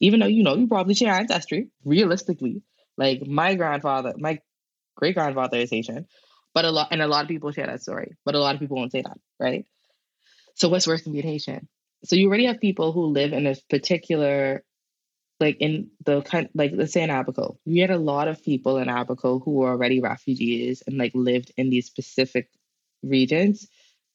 Even 0.00 0.20
though 0.20 0.26
you 0.26 0.42
know 0.42 0.56
you 0.56 0.66
probably 0.66 0.94
share 0.94 1.12
ancestry, 1.14 1.70
realistically, 1.84 2.62
like 2.96 3.26
my 3.26 3.54
grandfather, 3.54 4.14
my 4.18 4.38
great 4.96 5.14
grandfather 5.14 5.58
is 5.58 5.70
Haitian, 5.70 6.06
but 6.54 6.64
a 6.64 6.70
lot 6.70 6.88
and 6.90 7.02
a 7.02 7.06
lot 7.06 7.22
of 7.22 7.28
people 7.28 7.52
share 7.52 7.66
that 7.66 7.82
story, 7.82 8.16
but 8.24 8.34
a 8.34 8.40
lot 8.40 8.54
of 8.54 8.60
people 8.60 8.76
won't 8.76 8.92
say 8.92 9.02
that, 9.02 9.18
right? 9.38 9.64
So 10.54 10.68
what's 10.68 10.86
worse 10.86 11.02
than 11.02 11.12
being 11.12 11.26
Haitian? 11.26 11.68
So 12.04 12.16
you 12.16 12.28
already 12.28 12.46
have 12.46 12.60
people 12.60 12.92
who 12.92 13.06
live 13.06 13.32
in 13.32 13.46
a 13.46 13.56
particular 13.68 14.64
like 15.38 15.56
in 15.60 15.90
the 16.04 16.20
kind 16.22 16.48
like 16.54 16.72
let's 16.74 16.92
say 16.92 17.02
in 17.02 17.10
Abaco, 17.10 17.58
you 17.64 17.80
had 17.82 17.90
a 17.90 17.98
lot 17.98 18.28
of 18.28 18.42
people 18.42 18.76
in 18.78 18.88
Abaco 18.88 19.38
who 19.38 19.52
were 19.52 19.70
already 19.70 20.00
refugees 20.00 20.82
and 20.86 20.98
like 20.98 21.12
lived 21.14 21.52
in 21.56 21.70
these 21.70 21.86
specific 21.86 22.50
regions. 23.02 23.66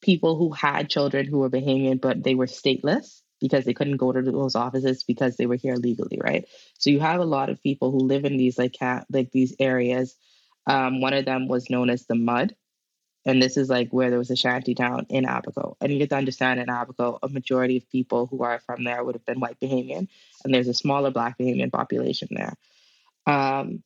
People 0.01 0.37
who 0.37 0.51
had 0.51 0.89
children 0.89 1.25
who 1.25 1.39
were 1.39 1.49
Bahamian, 1.49 1.99
but 1.99 2.23
they 2.23 2.35
were 2.35 2.45
stateless 2.45 3.21
because 3.41 3.65
they 3.65 3.73
couldn't 3.73 3.97
go 3.97 4.11
to 4.11 4.21
those 4.21 4.55
offices 4.55 5.03
because 5.03 5.35
they 5.35 5.45
were 5.45 5.55
here 5.55 5.75
legally, 5.75 6.19
right? 6.23 6.45
So 6.77 6.89
you 6.89 6.99
have 6.99 7.19
a 7.19 7.25
lot 7.25 7.49
of 7.49 7.61
people 7.61 7.91
who 7.91 7.99
live 7.99 8.25
in 8.25 8.37
these 8.37 8.57
like 8.57 8.73
cat 8.73 9.05
like 9.11 9.31
these 9.31 9.55
areas. 9.59 10.15
Um, 10.67 11.01
one 11.01 11.13
of 11.13 11.25
them 11.25 11.47
was 11.47 11.69
known 11.69 11.89
as 11.89 12.05
the 12.05 12.15
Mud, 12.15 12.55
and 13.25 13.41
this 13.41 13.57
is 13.57 13.69
like 13.69 13.89
where 13.89 14.09
there 14.09 14.19
was 14.19 14.31
a 14.31 14.35
shanty 14.35 14.73
town 14.73 15.05
in 15.09 15.25
Abaco. 15.25 15.77
And 15.81 15.91
you 15.91 15.99
get 15.99 16.09
to 16.09 16.15
understand 16.15 16.59
in 16.59 16.69
Abaco, 16.69 17.19
a 17.21 17.29
majority 17.29 17.77
of 17.77 17.89
people 17.89 18.27
who 18.27 18.43
are 18.43 18.59
from 18.59 18.83
there 18.83 19.03
would 19.03 19.15
have 19.15 19.25
been 19.25 19.39
white 19.39 19.59
Bahamian, 19.59 20.07
and 20.43 20.53
there's 20.53 20.67
a 20.67 20.73
smaller 20.73 21.11
black 21.11 21.37
Bahamian 21.37 21.71
population 21.71 22.29
there. 22.31 22.53
Um, 23.27 23.83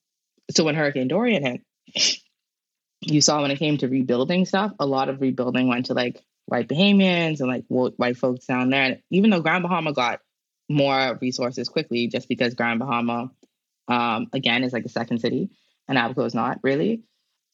so 0.51 0.63
when 0.63 0.75
Hurricane 0.75 1.07
Dorian 1.07 1.43
hit, 1.43 2.19
you 3.01 3.21
saw 3.21 3.41
when 3.41 3.51
it 3.51 3.59
came 3.59 3.77
to 3.77 3.88
rebuilding 3.88 4.45
stuff, 4.45 4.73
a 4.79 4.85
lot 4.85 5.09
of 5.09 5.21
rebuilding 5.21 5.67
went 5.67 5.88
to 5.88 5.93
like 5.93 6.23
white 6.49 6.67
Bahamians 6.67 7.39
and 7.39 7.47
like 7.47 7.65
white 7.67 8.17
folks 8.17 8.45
down 8.45 8.69
there. 8.69 8.99
Even 9.09 9.29
though 9.29 9.41
Grand 9.41 9.63
Bahama 9.63 9.93
got 9.93 10.19
more 10.67 11.17
resources 11.21 11.69
quickly, 11.69 12.07
just 12.07 12.27
because 12.27 12.53
Grand 12.53 12.79
Bahama, 12.79 13.31
um, 13.88 14.27
again, 14.33 14.63
is 14.63 14.73
like 14.73 14.85
a 14.85 14.89
second 14.89 15.19
city, 15.19 15.49
and 15.88 15.97
Abaco 15.97 16.25
is 16.25 16.35
not 16.35 16.59
really. 16.63 17.03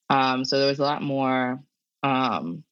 Um, 0.08 0.44
so 0.44 0.58
there 0.58 0.68
was 0.68 0.78
a 0.78 0.82
lot 0.82 1.02
more 1.02 1.62
um, 2.02 2.64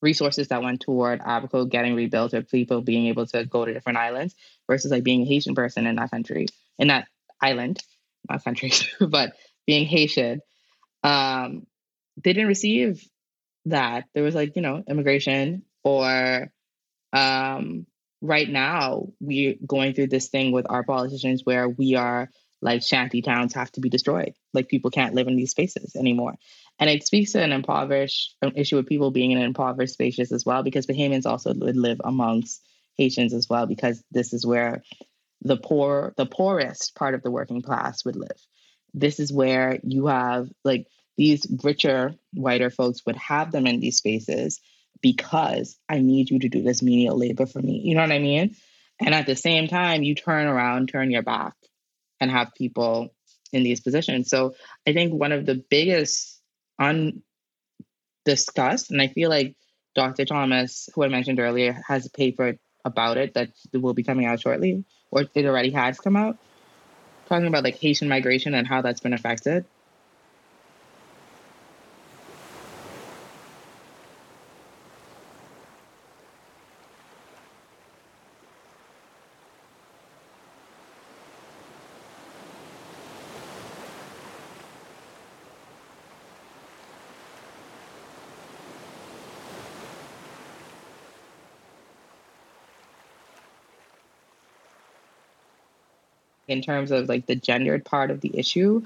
resources 0.00 0.48
that 0.48 0.62
went 0.62 0.80
toward 0.80 1.20
Abaco 1.20 1.64
getting 1.64 1.94
rebuilt 1.94 2.34
or 2.34 2.42
people 2.42 2.80
being 2.80 3.06
able 3.06 3.26
to 3.26 3.44
go 3.44 3.64
to 3.64 3.72
different 3.72 3.98
islands 3.98 4.34
versus 4.68 4.90
like 4.90 5.04
being 5.04 5.22
a 5.22 5.26
Haitian 5.26 5.54
person 5.54 5.86
in 5.86 5.96
that 5.96 6.10
country, 6.10 6.46
in 6.78 6.88
that 6.88 7.06
island, 7.40 7.80
not 8.28 8.44
country, 8.44 8.72
but 9.00 9.32
being 9.66 9.86
Haitian. 9.86 10.40
Um, 11.02 11.66
they 12.16 12.32
didn't 12.32 12.48
receive 12.48 13.06
that. 13.70 14.04
There 14.14 14.22
was 14.22 14.34
like, 14.34 14.56
you 14.56 14.62
know, 14.62 14.82
immigration 14.88 15.62
or 15.84 16.52
um, 17.12 17.86
right 18.20 18.48
now 18.48 19.08
we're 19.20 19.54
going 19.66 19.94
through 19.94 20.08
this 20.08 20.28
thing 20.28 20.52
with 20.52 20.66
our 20.68 20.84
politicians 20.84 21.42
where 21.44 21.68
we 21.68 21.94
are 21.94 22.28
like 22.60 22.82
shanty 22.82 23.22
towns 23.22 23.54
have 23.54 23.70
to 23.72 23.80
be 23.80 23.88
destroyed. 23.88 24.34
Like 24.52 24.68
people 24.68 24.90
can't 24.90 25.14
live 25.14 25.28
in 25.28 25.36
these 25.36 25.52
spaces 25.52 25.94
anymore. 25.94 26.34
And 26.78 26.90
it 26.90 27.06
speaks 27.06 27.32
to 27.32 27.42
an 27.42 27.52
impoverished 27.52 28.36
an 28.42 28.52
issue 28.56 28.78
of 28.78 28.86
people 28.86 29.10
being 29.10 29.30
in 29.30 29.38
impoverished 29.38 29.94
spaces 29.94 30.32
as 30.32 30.44
well, 30.44 30.62
because 30.62 30.86
Bahamians 30.86 31.26
also 31.26 31.54
would 31.54 31.76
live 31.76 32.00
amongst 32.04 32.62
Haitians 32.96 33.32
as 33.32 33.48
well, 33.48 33.66
because 33.66 34.02
this 34.10 34.32
is 34.32 34.44
where 34.44 34.82
the 35.42 35.56
poor, 35.56 36.14
the 36.16 36.26
poorest 36.26 36.96
part 36.96 37.14
of 37.14 37.22
the 37.22 37.30
working 37.30 37.62
class 37.62 38.04
would 38.04 38.16
live. 38.16 38.36
This 38.92 39.20
is 39.20 39.32
where 39.32 39.78
you 39.84 40.06
have 40.06 40.48
like 40.64 40.88
these 41.18 41.46
richer, 41.62 42.14
whiter 42.32 42.70
folks 42.70 43.04
would 43.04 43.16
have 43.16 43.52
them 43.52 43.66
in 43.66 43.80
these 43.80 43.98
spaces 43.98 44.60
because 45.02 45.76
I 45.88 45.98
need 45.98 46.30
you 46.30 46.38
to 46.38 46.48
do 46.48 46.62
this 46.62 46.80
menial 46.80 47.18
labor 47.18 47.44
for 47.44 47.60
me. 47.60 47.82
You 47.84 47.96
know 47.96 48.02
what 48.02 48.12
I 48.12 48.20
mean? 48.20 48.56
And 49.00 49.14
at 49.14 49.26
the 49.26 49.36
same 49.36 49.68
time, 49.68 50.02
you 50.02 50.14
turn 50.14 50.46
around, 50.46 50.88
turn 50.88 51.10
your 51.10 51.22
back, 51.22 51.54
and 52.20 52.30
have 52.30 52.54
people 52.56 53.14
in 53.52 53.64
these 53.64 53.80
positions. 53.80 54.30
So 54.30 54.54
I 54.86 54.92
think 54.92 55.12
one 55.12 55.32
of 55.32 55.44
the 55.44 55.62
biggest 55.68 56.40
undiscussed, 56.80 58.90
and 58.90 59.02
I 59.02 59.08
feel 59.08 59.28
like 59.28 59.56
Dr. 59.94 60.24
Thomas, 60.24 60.88
who 60.94 61.04
I 61.04 61.08
mentioned 61.08 61.40
earlier, 61.40 61.80
has 61.86 62.06
a 62.06 62.10
paper 62.10 62.56
about 62.84 63.18
it 63.18 63.34
that 63.34 63.50
will 63.72 63.94
be 63.94 64.04
coming 64.04 64.26
out 64.26 64.40
shortly, 64.40 64.84
or 65.10 65.24
it 65.34 65.46
already 65.46 65.70
has 65.70 65.98
come 65.98 66.16
out, 66.16 66.38
talking 67.28 67.48
about 67.48 67.64
like 67.64 67.78
Haitian 67.78 68.08
migration 68.08 68.54
and 68.54 68.66
how 68.66 68.82
that's 68.82 69.00
been 69.00 69.14
affected. 69.14 69.64
In 96.48 96.62
terms 96.62 96.90
of 96.90 97.08
like 97.08 97.26
the 97.26 97.36
gendered 97.36 97.84
part 97.84 98.10
of 98.10 98.20
the 98.20 98.36
issue, 98.36 98.82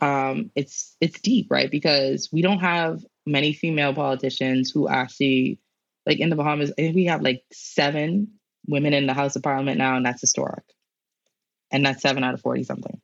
um, 0.00 0.50
it's 0.54 0.96
it's 1.00 1.20
deep, 1.20 1.50
right? 1.50 1.70
Because 1.70 2.30
we 2.32 2.42
don't 2.42 2.60
have 2.60 3.04
many 3.24 3.52
female 3.52 3.94
politicians 3.94 4.70
who 4.70 4.88
actually, 4.88 5.60
like 6.06 6.18
in 6.18 6.30
the 6.30 6.36
Bahamas, 6.36 6.72
I 6.72 6.82
think 6.82 6.96
we 6.96 7.06
have 7.06 7.22
like 7.22 7.44
seven 7.52 8.32
women 8.66 8.94
in 8.94 9.06
the 9.06 9.14
House 9.14 9.36
of 9.36 9.42
Parliament 9.42 9.78
now, 9.78 9.96
and 9.96 10.04
that's 10.04 10.20
historic. 10.20 10.64
And 11.70 11.84
that's 11.84 12.02
seven 12.02 12.24
out 12.24 12.34
of 12.34 12.40
forty 12.40 12.64
something. 12.64 13.00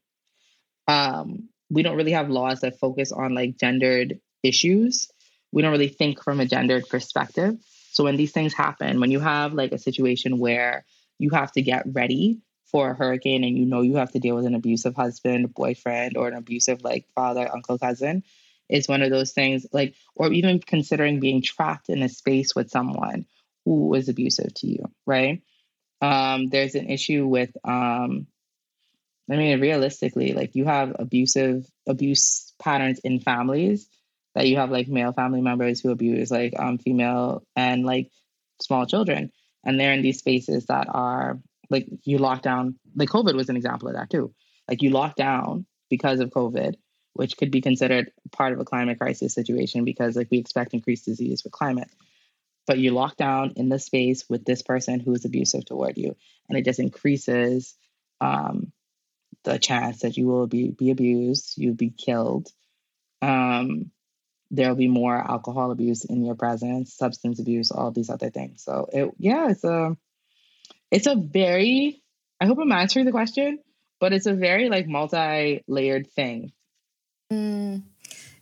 Um, 0.89 1.49
we 1.71 1.83
don't 1.83 1.97
really 1.97 2.13
have 2.13 2.31
laws 2.31 2.61
that 2.61 2.79
focus 2.79 3.13
on 3.13 3.35
like 3.35 3.59
gendered 3.59 4.21
issues. 4.43 5.09
We 5.53 5.63
don't 5.63 5.73
really 5.73 5.89
think 5.89 6.23
from 6.23 6.41
a 6.41 6.47
gendered 6.47 6.89
perspective. 6.89 7.57
So 7.91 8.05
when 8.05 8.17
these 8.17 8.33
things 8.33 8.55
happen, 8.55 9.01
when 9.01 9.11
you 9.11 9.21
have 9.21 9.53
like 9.53 9.73
a 9.73 9.79
situation 9.79 10.39
where 10.39 10.85
you 11.19 11.31
have 11.31 11.53
to 11.53 11.63
get 11.63 11.85
ready 11.87 12.41
for 12.73 12.91
a 12.91 12.95
hurricane 12.95 13.45
and 13.45 13.57
you 13.57 13.67
know 13.67 13.83
you 13.83 13.97
have 13.97 14.11
to 14.13 14.19
deal 14.19 14.35
with 14.35 14.47
an 14.47 14.55
abusive 14.55 14.97
husband, 14.97 15.55
boyfriend, 15.55 16.17
or 16.17 16.27
an 16.27 16.35
abusive 16.35 16.83
like 16.83 17.07
father, 17.15 17.49
uncle, 17.53 17.79
cousin, 17.79 18.25
is 18.69 18.89
one 18.89 19.03
of 19.03 19.11
those 19.11 19.33
things 19.33 19.67
like, 19.73 19.95
or 20.17 20.33
even 20.33 20.59
considering 20.59 21.21
being 21.21 21.43
trapped 21.43 21.91
in 21.91 22.03
a 22.03 22.09
space 22.09 22.55
with 22.55 22.71
someone 22.71 23.27
who 23.67 23.89
was 23.89 24.09
abusive 24.09 24.53
to 24.55 24.67
you, 24.67 24.85
right? 25.07 25.43
Um, 26.01 26.49
there's 26.49 26.75
an 26.75 26.89
issue 26.89 27.27
with, 27.27 27.55
um, 27.65 28.27
I 29.31 29.37
mean, 29.37 29.61
realistically, 29.61 30.33
like 30.33 30.55
you 30.55 30.65
have 30.65 30.97
abusive 30.99 31.65
abuse 31.87 32.53
patterns 32.61 32.99
in 33.01 33.21
families 33.21 33.89
that 34.35 34.49
you 34.49 34.57
have 34.57 34.71
like 34.71 34.89
male 34.89 35.13
family 35.13 35.43
members 35.43 35.81
who 35.81 35.91
abuse 35.91 36.31
like 36.31 36.59
um, 36.59 36.79
female 36.79 37.43
and 37.55 37.85
like 37.85 38.11
small 38.61 38.87
children, 38.87 39.31
and 39.65 39.79
they're 39.79 39.93
in 39.93 40.03
these 40.03 40.19
spaces 40.19 40.67
that 40.67 40.89
are 40.89 41.39
like 41.73 41.89
you 42.05 42.19
lock 42.19 42.43
down 42.43 42.79
like 42.95 43.09
covid 43.09 43.35
was 43.35 43.49
an 43.49 43.57
example 43.57 43.89
of 43.89 43.95
that 43.95 44.11
too. 44.11 44.33
Like 44.69 44.83
you 44.83 44.91
lock 44.91 45.17
down 45.17 45.67
because 45.91 46.21
of 46.21 46.31
covid 46.31 46.75
which 47.15 47.37
could 47.37 47.51
be 47.51 47.61
considered 47.61 48.11
part 48.31 48.53
of 48.53 48.61
a 48.61 48.65
climate 48.65 48.99
crisis 48.99 49.35
situation 49.35 49.85
because 49.85 50.17
like 50.17 50.29
we 50.31 50.39
expect 50.39 50.73
increased 50.73 51.05
disease 51.05 51.45
with 51.45 51.53
climate. 51.53 51.91
But 52.67 52.79
you 52.79 52.93
lock 52.93 53.17
down 53.17 53.55
in 53.57 53.69
the 53.69 53.79
space 53.79 54.25
with 54.31 54.45
this 54.45 54.63
person 54.63 55.01
who 55.01 55.13
is 55.13 55.25
abusive 55.25 55.65
toward 55.65 55.99
you 55.99 56.17
and 56.49 56.57
it 56.57 56.65
just 56.65 56.79
increases 56.79 57.75
um, 58.21 58.73
the 59.45 59.59
chance 59.59 60.01
that 60.01 60.17
you 60.17 60.27
will 60.27 60.47
be, 60.47 60.71
be 60.71 60.91
abused 60.91 61.55
you'll 61.57 61.75
be 61.75 61.91
killed. 61.91 62.49
Um, 63.21 63.91
there'll 64.51 64.77
be 64.77 64.89
more 64.89 65.17
alcohol 65.17 65.71
abuse 65.71 66.05
in 66.05 66.25
your 66.25 66.35
presence 66.35 66.95
substance 66.95 67.41
abuse 67.41 67.71
all 67.71 67.91
these 67.91 68.11
other 68.11 68.31
things. 68.31 68.63
So 68.63 68.89
it 68.93 69.11
yeah 69.19 69.51
it's 69.51 69.65
a 69.65 69.97
it's 70.93 71.07
a 71.07 71.17
very, 71.17 72.03
I 72.41 72.47
hope 72.47 72.59
I'm 72.61 72.71
answering 72.71 73.07
the 73.07 73.13
question, 73.13 73.59
but 73.99 74.13
it's 74.13 74.27
a 74.27 74.35
very 74.35 74.69
like 74.69 74.87
multi 74.87 75.65
layered 75.67 76.13
thing. 76.13 76.53
Mm, 77.33 77.83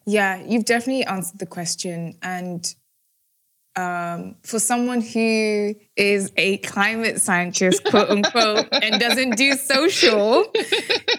yeah, 0.05 0.43
you've 0.45 0.65
definitely 0.65 1.05
answered 1.05 1.39
the 1.39 1.47
question. 1.47 2.19
And 2.23 2.75
um, 3.77 4.35
for 4.43 4.59
someone 4.59 5.01
who 5.01 5.77
is 5.95 6.33
a 6.37 6.59
climate 6.59 7.21
scientist, 7.21 7.85
quote 7.85 8.11
unquote, 8.11 8.67
and 8.73 9.01
doesn't 9.01 9.37
do 9.37 9.55
social, 9.55 10.51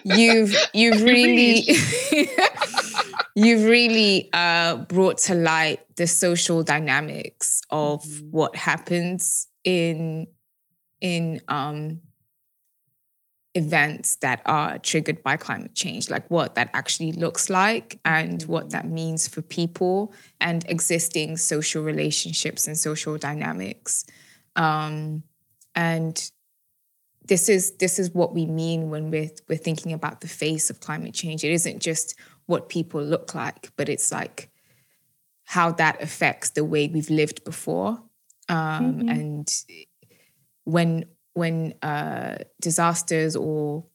you've 0.03 0.53
you've 0.73 1.01
really 1.03 1.65
you've 3.35 3.63
really 3.63 4.29
uh, 4.33 4.75
brought 4.75 5.17
to 5.19 5.33
light 5.33 5.79
the 5.95 6.07
social 6.07 6.61
dynamics 6.61 7.61
of 7.69 8.03
mm-hmm. 8.03 8.31
what 8.31 8.53
happens 8.57 9.47
in 9.63 10.27
in 11.01 11.41
um, 11.47 11.99
events 13.53 14.15
that 14.17 14.41
are 14.45 14.77
triggered 14.79 15.21
by 15.23 15.35
climate 15.35 15.75
change, 15.75 16.09
like 16.09 16.29
what 16.29 16.55
that 16.55 16.69
actually 16.73 17.11
looks 17.11 17.49
like 17.49 17.99
and 18.05 18.43
what 18.43 18.69
that 18.69 18.87
means 18.87 19.27
for 19.27 19.41
people 19.41 20.13
and 20.39 20.65
existing 20.69 21.35
social 21.37 21.83
relationships 21.83 22.67
and 22.67 22.77
social 22.77 23.17
dynamics. 23.17 24.05
Um, 24.55 25.23
and 25.75 26.31
this 27.25 27.49
is 27.49 27.73
this 27.77 27.99
is 27.99 28.13
what 28.13 28.33
we 28.33 28.45
mean 28.45 28.89
when 28.89 29.11
we're 29.11 29.29
we're 29.47 29.57
thinking 29.57 29.93
about 29.93 30.21
the 30.21 30.27
face 30.27 30.69
of 30.69 30.79
climate 30.79 31.13
change. 31.13 31.43
It 31.43 31.51
isn't 31.51 31.79
just 31.79 32.15
what 32.45 32.69
people 32.69 33.01
look 33.01 33.35
like, 33.35 33.71
but 33.75 33.89
it's 33.89 34.11
like 34.11 34.49
how 35.43 35.71
that 35.73 36.01
affects 36.01 36.51
the 36.51 36.63
way 36.63 36.87
we've 36.87 37.09
lived 37.09 37.43
before. 37.43 38.01
Um, 38.49 38.95
mm-hmm. 38.95 39.09
And 39.09 39.53
when 40.63 41.05
when 41.33 41.73
uh, 41.81 42.37
disasters 42.59 43.35
or 43.35 43.85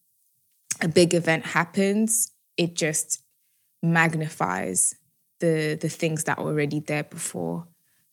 a 0.80 0.88
big 0.88 1.14
event 1.14 1.44
happens, 1.44 2.32
it 2.56 2.74
just 2.74 3.22
magnifies 3.82 4.94
the 5.40 5.78
the 5.80 5.88
things 5.88 6.24
that 6.24 6.38
were 6.38 6.50
already 6.50 6.80
there 6.80 7.04
before, 7.04 7.66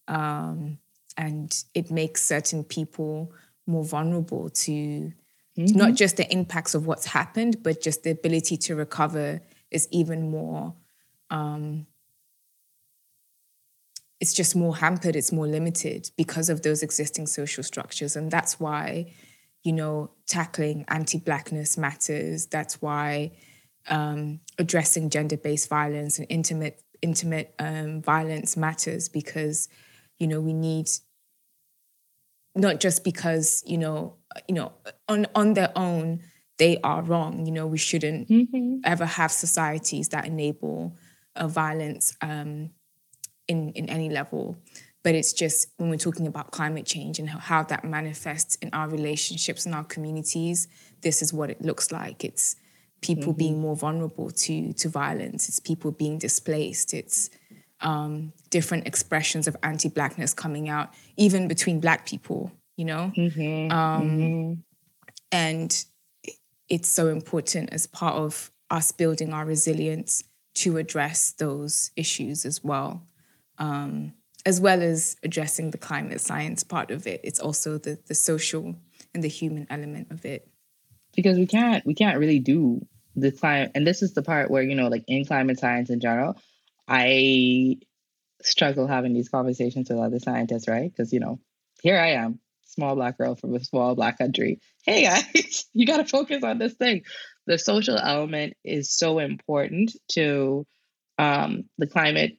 um, 0.08 0.78
and 1.18 1.64
it 1.74 1.92
makes 1.92 2.24
certain 2.24 2.64
people 2.64 3.32
more 3.66 3.84
vulnerable 3.84 4.50
to 4.50 4.72
mm-hmm. 4.72 5.78
not 5.78 5.94
just 5.94 6.18
the 6.18 6.32
impacts 6.32 6.76
of 6.76 6.86
what's 6.86 7.06
happened, 7.06 7.64
but 7.64 7.82
just 7.82 8.04
the 8.04 8.12
ability 8.12 8.58
to 8.58 8.76
recover 8.76 9.42
is 9.72 9.88
even 9.92 10.30
more 10.30 10.74
um, 11.30 11.88
it's 14.24 14.34
just 14.34 14.56
more 14.56 14.78
hampered, 14.78 15.18
it's 15.18 15.34
more 15.34 15.48
limited 15.48 16.10
because 16.16 16.48
of 16.48 16.62
those 16.62 16.82
existing 16.82 17.28
social 17.28 17.62
structures. 17.62 18.16
And 18.16 18.32
that's 18.32 18.58
why, 18.58 19.12
you 19.66 19.74
know, 19.74 20.12
tackling 20.28 20.86
anti 20.88 21.20
Blackness 21.20 21.78
matters. 21.78 22.46
That's 22.46 22.82
why 22.82 23.34
um, 23.90 24.40
addressing 24.58 25.10
gender 25.10 25.36
based 25.36 25.68
violence 25.68 26.20
and 26.20 26.28
intimate, 26.30 26.82
intimate 27.02 27.54
um, 27.60 28.02
violence 28.02 28.56
matters 28.56 29.10
because, 29.10 29.68
you 30.20 30.28
know, 30.28 30.40
we 30.40 30.54
need 30.54 30.88
not 32.56 32.80
just 32.80 33.04
because, 33.04 33.62
you 33.66 33.78
know, 33.78 34.16
you 34.48 34.56
know, 34.56 34.72
on, 35.10 35.28
on 35.36 35.54
their 35.54 35.74
own, 35.76 36.22
they 36.60 36.80
are 36.82 37.02
wrong. 37.02 37.46
You 37.46 37.52
know, 37.52 37.68
we 37.68 37.78
shouldn't 37.78 38.30
mm-hmm. 38.30 38.78
ever 38.86 39.06
have 39.06 39.34
societies 39.34 40.08
that 40.10 40.26
enable 40.26 40.96
uh, 41.36 41.50
violence 41.50 42.16
um, 42.22 42.70
in, 43.54 43.70
in 43.72 43.90
any 43.90 44.10
level. 44.10 44.58
But 45.04 45.16
it's 45.16 45.34
just 45.34 45.68
when 45.78 45.90
we're 45.90 45.98
talking 45.98 46.28
about 46.28 46.52
climate 46.52 46.86
change 46.86 47.20
and 47.20 47.30
how 47.30 47.64
that 47.64 47.84
manifests 47.84 48.56
in 48.56 48.70
our 48.72 48.88
relationships 48.88 49.66
and 49.66 49.76
our 49.76 49.84
communities, 49.84 50.68
this 51.02 51.22
is 51.22 51.34
what 51.34 51.50
it 51.50 51.62
looks 51.62 51.92
like. 51.92 52.24
It's 52.24 52.56
people 53.02 53.34
mm-hmm. 53.34 53.44
being 53.46 53.60
more 53.60 53.76
vulnerable 53.76 54.32
to, 54.32 54.74
to 54.74 54.90
violence, 54.90 55.50
it's 55.50 55.60
people 55.60 55.92
being 55.92 56.18
displaced, 56.18 56.94
it's 56.94 57.30
um, 57.82 58.32
different 58.50 58.88
expressions 58.88 59.46
of 59.46 59.58
anti 59.62 59.90
Blackness 59.90 60.34
coming 60.34 60.70
out, 60.70 60.94
even 61.18 61.50
between 61.50 61.82
Black 61.82 62.08
people, 62.08 62.50
you 62.78 62.86
know? 62.86 63.12
Mm-hmm. 63.18 63.72
Um, 63.74 64.10
mm-hmm. 64.10 64.54
And 65.34 65.86
it's 66.70 66.88
so 66.88 67.10
important 67.10 67.74
as 67.74 67.88
part 67.88 68.16
of 68.16 68.52
us 68.70 68.94
building 68.94 69.34
our 69.34 69.46
resilience 69.46 70.24
to 70.54 70.78
address 70.78 71.32
those 71.32 71.92
issues 71.98 72.46
as 72.46 72.64
well 72.64 73.04
um, 73.58 74.14
as 74.46 74.60
well 74.60 74.82
as 74.82 75.16
addressing 75.24 75.72
the 75.72 75.78
climate 75.78 76.22
science 76.22 76.64
part 76.64 76.92
of 76.92 77.08
it. 77.08 77.22
It's 77.24 77.40
also 77.40 77.78
the 77.78 78.00
the 78.08 78.16
social 78.16 78.76
and 79.14 79.24
the 79.24 79.30
human 79.30 79.68
element 79.70 80.12
of 80.12 80.26
it. 80.26 80.48
Because 81.16 81.38
we 81.38 81.46
can't 81.46 81.86
we 81.86 81.94
can't 81.94 82.20
really 82.20 82.40
do 82.40 82.86
the 83.16 83.32
climate, 83.32 83.72
and 83.76 83.86
this 83.86 84.02
is 84.02 84.14
the 84.14 84.24
part 84.24 84.50
where 84.50 84.64
you 84.64 84.76
know, 84.76 84.88
like 84.88 85.04
in 85.08 85.26
climate 85.26 85.60
science 85.60 85.90
in 85.90 86.00
general, 86.00 86.36
I 86.88 87.78
struggle 88.44 88.88
having 88.88 89.14
these 89.14 89.30
conversations 89.30 89.90
with 89.90 90.00
other 90.00 90.20
scientists, 90.20 90.68
right? 90.68 90.92
Because, 90.92 91.14
you 91.14 91.20
know, 91.20 91.40
here 91.82 91.98
I 91.98 92.12
am, 92.12 92.40
small 92.66 92.96
black 92.96 93.18
girl 93.18 93.36
from 93.36 93.56
a 93.56 93.64
small 93.64 93.96
black 93.96 94.18
country. 94.18 94.60
Hey 94.86 95.04
guys, 95.04 95.66
you 95.74 95.86
got 95.86 95.98
to 95.98 96.06
focus 96.06 96.44
on 96.44 96.60
this 96.60 96.74
thing. 96.74 97.04
The 97.46 97.58
social 97.58 97.98
element 97.98 98.56
is 98.64 98.92
so 98.92 99.20
important 99.20 99.96
to 100.14 100.66
um, 101.18 101.66
the 101.78 101.88
climate, 101.88 102.38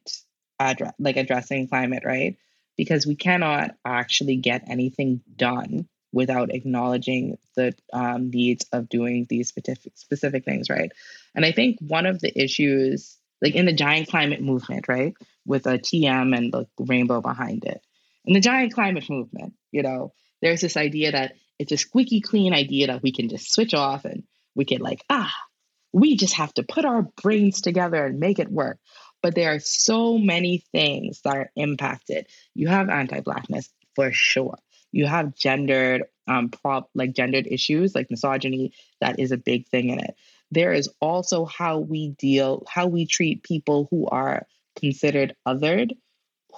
address, 0.58 0.92
like 0.98 1.16
addressing 1.16 1.68
climate, 1.68 2.02
right? 2.04 2.36
Because 2.76 3.06
we 3.06 3.16
cannot 3.16 3.76
actually 3.84 4.36
get 4.36 4.64
anything 4.68 5.20
done 5.36 5.88
without 6.12 6.54
acknowledging 6.54 7.36
the 7.56 7.74
um, 7.92 8.30
needs 8.30 8.64
of 8.72 8.88
doing 8.88 9.26
these 9.28 9.48
specific 9.48 9.92
specific 9.96 10.44
things, 10.44 10.70
right? 10.70 10.92
And 11.34 11.44
I 11.44 11.52
think 11.52 11.78
one 11.80 12.06
of 12.06 12.20
the 12.20 12.32
issues, 12.40 13.16
like 13.42 13.54
in 13.54 13.66
the 13.66 13.72
giant 13.72 14.08
climate 14.08 14.40
movement, 14.40 14.86
right, 14.88 15.14
with 15.44 15.66
a 15.66 15.78
TM 15.78 16.36
and 16.36 16.52
the 16.52 16.66
rainbow 16.78 17.20
behind 17.20 17.64
it, 17.64 17.80
in 18.24 18.32
the 18.32 18.40
giant 18.40 18.72
climate 18.74 19.10
movement, 19.10 19.54
you 19.72 19.82
know, 19.82 20.12
there's 20.40 20.60
this 20.60 20.76
idea 20.76 21.12
that 21.12 21.34
it's 21.58 21.72
a 21.72 21.76
squeaky 21.76 22.20
clean 22.20 22.54
idea 22.54 22.86
that 22.88 23.02
we 23.02 23.12
can 23.12 23.28
just 23.28 23.52
switch 23.52 23.74
off 23.74 24.04
and 24.04 24.22
we 24.54 24.64
can 24.64 24.80
like 24.80 25.04
ah, 25.10 25.34
we 25.92 26.16
just 26.16 26.34
have 26.34 26.54
to 26.54 26.62
put 26.62 26.84
our 26.84 27.02
brains 27.22 27.60
together 27.60 28.04
and 28.04 28.20
make 28.20 28.38
it 28.38 28.50
work. 28.50 28.78
But 29.24 29.34
there 29.34 29.54
are 29.54 29.58
so 29.58 30.18
many 30.18 30.58
things 30.70 31.22
that 31.22 31.34
are 31.34 31.50
impacted. 31.56 32.26
You 32.54 32.68
have 32.68 32.90
anti-blackness 32.90 33.70
for 33.94 34.12
sure. 34.12 34.58
You 34.92 35.06
have 35.06 35.34
gendered 35.34 36.02
um 36.26 36.50
prop 36.50 36.90
like 36.94 37.14
gendered 37.14 37.46
issues 37.46 37.94
like 37.94 38.10
misogyny 38.10 38.74
that 39.00 39.18
is 39.18 39.32
a 39.32 39.38
big 39.38 39.66
thing 39.68 39.88
in 39.88 39.98
it. 39.98 40.14
There 40.50 40.74
is 40.74 40.90
also 41.00 41.46
how 41.46 41.78
we 41.78 42.10
deal 42.10 42.64
how 42.68 42.86
we 42.86 43.06
treat 43.06 43.42
people 43.42 43.88
who 43.90 44.06
are 44.06 44.46
considered 44.76 45.34
othered 45.48 45.92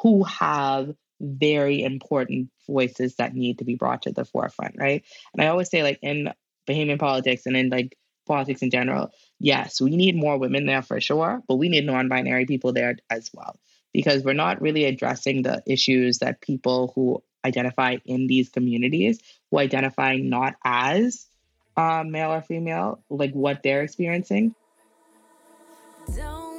who 0.03 0.25
have 0.25 0.93
very 1.21 1.85
important 1.85 2.51
voices 2.67 3.15
that 3.15 3.33
need 3.33 3.59
to 3.59 3.65
be 3.65 3.77
brought 3.77 4.03
to 4.03 4.11
the 4.11 4.25
forefront 4.25 4.75
right? 4.77 5.05
And 5.33 5.41
i 5.41 5.47
always 5.47 5.71
say 5.71 5.85
like 5.85 6.01
in 6.03 6.33
bahamian 6.69 6.99
politics 6.99 7.47
and 7.47 7.57
in 7.57 7.71
like 7.71 7.97
politics 8.27 8.63
in 8.63 8.71
general 8.71 9.13
yes 9.39 9.81
we 9.81 9.97
need 9.97 10.17
more 10.17 10.39
women 10.39 10.67
there 10.67 10.83
for 10.83 11.01
sure 11.01 11.43
but 11.49 11.57
we 11.57 11.69
need 11.69 11.85
non-binary 11.85 12.47
people 12.47 12.73
there 12.73 12.97
as 13.11 13.31
well 13.35 13.57
because 13.93 14.25
we're 14.25 14.33
not 14.33 14.61
really 14.61 14.85
addressing 14.85 15.43
the 15.43 15.63
issues 15.67 16.19
that 16.19 16.41
people 16.41 16.93
who 16.95 17.23
identify 17.45 17.97
in 18.05 18.27
these 18.27 18.49
communities 18.49 19.21
who 19.51 19.59
identify 19.59 20.17
not 20.17 20.55
as 20.65 21.27
uh, 21.77 22.05
male 22.07 22.33
or 22.33 22.43
female, 22.43 23.03
like 23.11 23.33
what 23.33 23.63
they're 23.63 23.83
experiencing. 23.83 24.55
Don't 26.15 26.56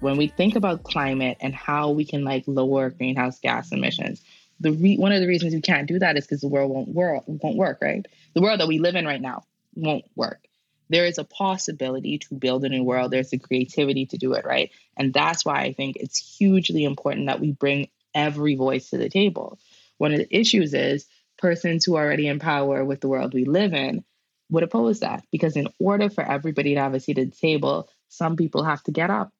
When 0.00 0.16
we 0.16 0.28
think 0.28 0.56
about 0.56 0.82
climate 0.82 1.36
and 1.40 1.54
how 1.54 1.90
we 1.90 2.04
can 2.04 2.24
like 2.24 2.44
lower 2.46 2.90
greenhouse 2.90 3.38
gas 3.38 3.70
emissions, 3.70 4.22
the 4.58 4.72
re- 4.72 4.96
one 4.96 5.12
of 5.12 5.20
the 5.20 5.26
reasons 5.26 5.54
we 5.54 5.60
can't 5.60 5.88
do 5.88 5.98
that 5.98 6.16
is 6.16 6.26
because 6.26 6.40
the 6.40 6.48
world 6.48 6.70
won't 6.70 6.88
world 6.88 7.24
won't 7.26 7.56
work, 7.56 7.78
right? 7.80 8.06
The 8.34 8.42
world 8.42 8.60
that 8.60 8.68
we 8.68 8.78
live 8.78 8.94
in 8.94 9.06
right 9.06 9.20
now 9.20 9.44
won't 9.74 10.04
work. 10.16 10.46
There 10.88 11.06
is 11.06 11.18
a 11.18 11.24
possibility 11.24 12.18
to 12.18 12.34
build 12.34 12.64
a 12.64 12.68
new 12.68 12.82
world. 12.82 13.10
There's 13.10 13.30
the 13.30 13.38
creativity 13.38 14.06
to 14.06 14.18
do 14.18 14.32
it, 14.32 14.44
right? 14.44 14.70
And 14.96 15.14
that's 15.14 15.44
why 15.44 15.60
I 15.62 15.72
think 15.72 15.96
it's 15.96 16.36
hugely 16.38 16.84
important 16.84 17.26
that 17.26 17.40
we 17.40 17.52
bring 17.52 17.88
every 18.14 18.56
voice 18.56 18.90
to 18.90 18.98
the 18.98 19.08
table. 19.08 19.58
One 19.98 20.12
of 20.12 20.18
the 20.18 20.36
issues 20.36 20.74
is 20.74 21.06
persons 21.38 21.84
who 21.84 21.94
are 21.94 22.04
already 22.04 22.26
in 22.26 22.38
power 22.38 22.84
with 22.84 23.00
the 23.00 23.08
world 23.08 23.34
we 23.34 23.44
live 23.44 23.72
in 23.72 24.04
would 24.50 24.64
oppose 24.64 25.00
that 25.00 25.24
because 25.30 25.56
in 25.56 25.68
order 25.78 26.10
for 26.10 26.24
everybody 26.24 26.74
to 26.74 26.80
have 26.80 26.94
a 26.94 27.00
seat 27.00 27.18
at 27.18 27.30
the 27.30 27.36
table, 27.36 27.88
some 28.08 28.36
people 28.36 28.64
have 28.64 28.82
to 28.84 28.90
get 28.90 29.10
up. 29.10 29.32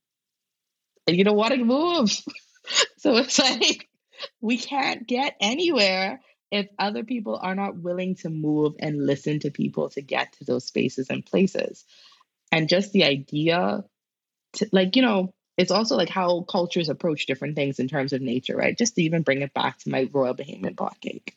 And 1.11 1.19
you 1.19 1.25
don't 1.25 1.37
want 1.37 1.53
to 1.53 1.65
move. 1.65 2.09
so 2.99 3.17
it's 3.17 3.37
like 3.37 3.89
we 4.41 4.59
can't 4.59 5.09
get 5.09 5.35
anywhere 5.41 6.21
if 6.53 6.69
other 6.79 7.03
people 7.03 7.37
are 7.43 7.57
not 7.57 7.77
willing 7.77 8.15
to 8.15 8.31
move 8.31 8.75
and 8.79 9.05
listen 9.05 9.41
to 9.41 9.51
people 9.51 9.89
to 9.91 10.03
get 10.03 10.33
to 10.35 10.45
those 10.45 10.67
spaces 10.67 11.11
and 11.11 11.27
places. 11.27 11.85
And 12.53 12.69
just 12.69 12.93
the 12.93 13.03
idea 13.03 13.83
to 14.53 14.69
like, 14.71 14.95
you 14.95 15.03
know, 15.03 15.35
it's 15.59 15.73
also 15.73 15.97
like 15.97 16.09
how 16.09 16.43
cultures 16.43 16.89
approach 16.89 17.27
different 17.27 17.57
things 17.57 17.81
in 17.81 17.89
terms 17.89 18.13
of 18.13 18.23
nature, 18.23 18.57
right? 18.57 18.79
Just 18.79 18.95
to 18.95 19.03
even 19.03 19.23
bring 19.23 19.43
it 19.43 19.53
back 19.53 19.79
to 19.79 19.91
my 19.91 20.09
Royal 20.13 20.37
Bahamian 20.37 20.77
pot 20.77 20.97
cake. 21.01 21.35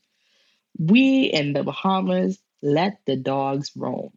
We 0.77 1.23
in 1.23 1.53
the 1.53 1.63
Bahamas 1.63 2.37
let 2.61 2.99
the 3.07 3.15
dogs 3.15 3.71
roam. 3.75 4.11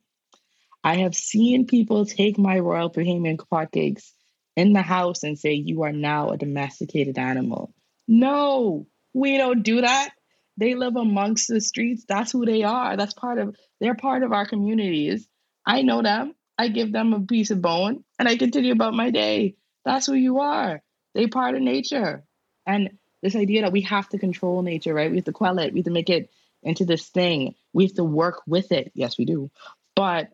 I 0.85 0.97
have 0.97 1.15
seen 1.15 1.67
people 1.67 2.05
take 2.05 2.37
my 2.37 2.59
Royal 2.59 2.91
Bahamian 2.91 3.39
pot 3.49 3.73
cakes 3.73 4.13
in 4.57 4.73
the 4.73 4.83
house 4.83 5.23
and 5.23 5.39
say, 5.39 5.53
You 5.53 5.83
are 5.83 5.93
now 5.93 6.31
a 6.31 6.37
domesticated 6.37 7.19
animal. 7.19 7.73
No, 8.09 8.87
we 9.15 9.37
don't 9.37 9.63
do 9.63 9.83
that. 9.83 10.11
They 10.57 10.75
live 10.75 10.97
amongst 10.97 11.49
the 11.49 11.61
streets. 11.61 12.05
That's 12.09 12.33
who 12.33 12.47
they 12.47 12.63
are. 12.63 12.97
That's 12.97 13.15
part 13.15 13.39
of, 13.39 13.55
they're 13.81 13.95
part 13.95 14.23
of 14.23 14.33
our 14.33 14.47
communities. 14.47 15.29
I 15.67 15.83
know 15.83 16.03
them. 16.03 16.35
I 16.59 16.69
give 16.69 16.93
them 16.93 17.13
a 17.13 17.21
piece 17.21 17.51
of 17.51 17.61
bone 17.61 18.05
and 18.19 18.29
I 18.29 18.37
continue 18.37 18.73
about 18.73 18.95
my 18.95 19.11
day. 19.11 19.57
That's 19.85 20.07
who 20.07 20.15
you 20.15 20.41
are. 20.41 20.83
They 21.15 21.27
part 21.27 21.55
of 21.55 21.63
nature. 21.63 22.25
And 22.67 22.91
this 23.23 23.37
idea 23.37 23.63
that 23.63 23.73
we 23.73 23.83
have 23.83 24.09
to 24.11 24.19
control 24.19 24.63
nature, 24.63 24.95
right? 24.95 25.11
We 25.11 25.19
have 25.19 25.27
to 25.27 25.33
quell 25.33 25.59
it. 25.59 25.73
We 25.73 25.81
have 25.81 25.87
to 25.87 25.91
make 25.91 26.11
it 26.11 26.31
into 26.63 26.85
this 26.85 27.07
thing. 27.09 27.55
We 27.73 27.85
have 27.85 27.95
to 27.95 28.05
work 28.05 28.43
with 28.47 28.73
it. 28.73 28.93
Yes, 28.95 29.19
we 29.19 29.25
do. 29.25 29.51
But 29.95 30.31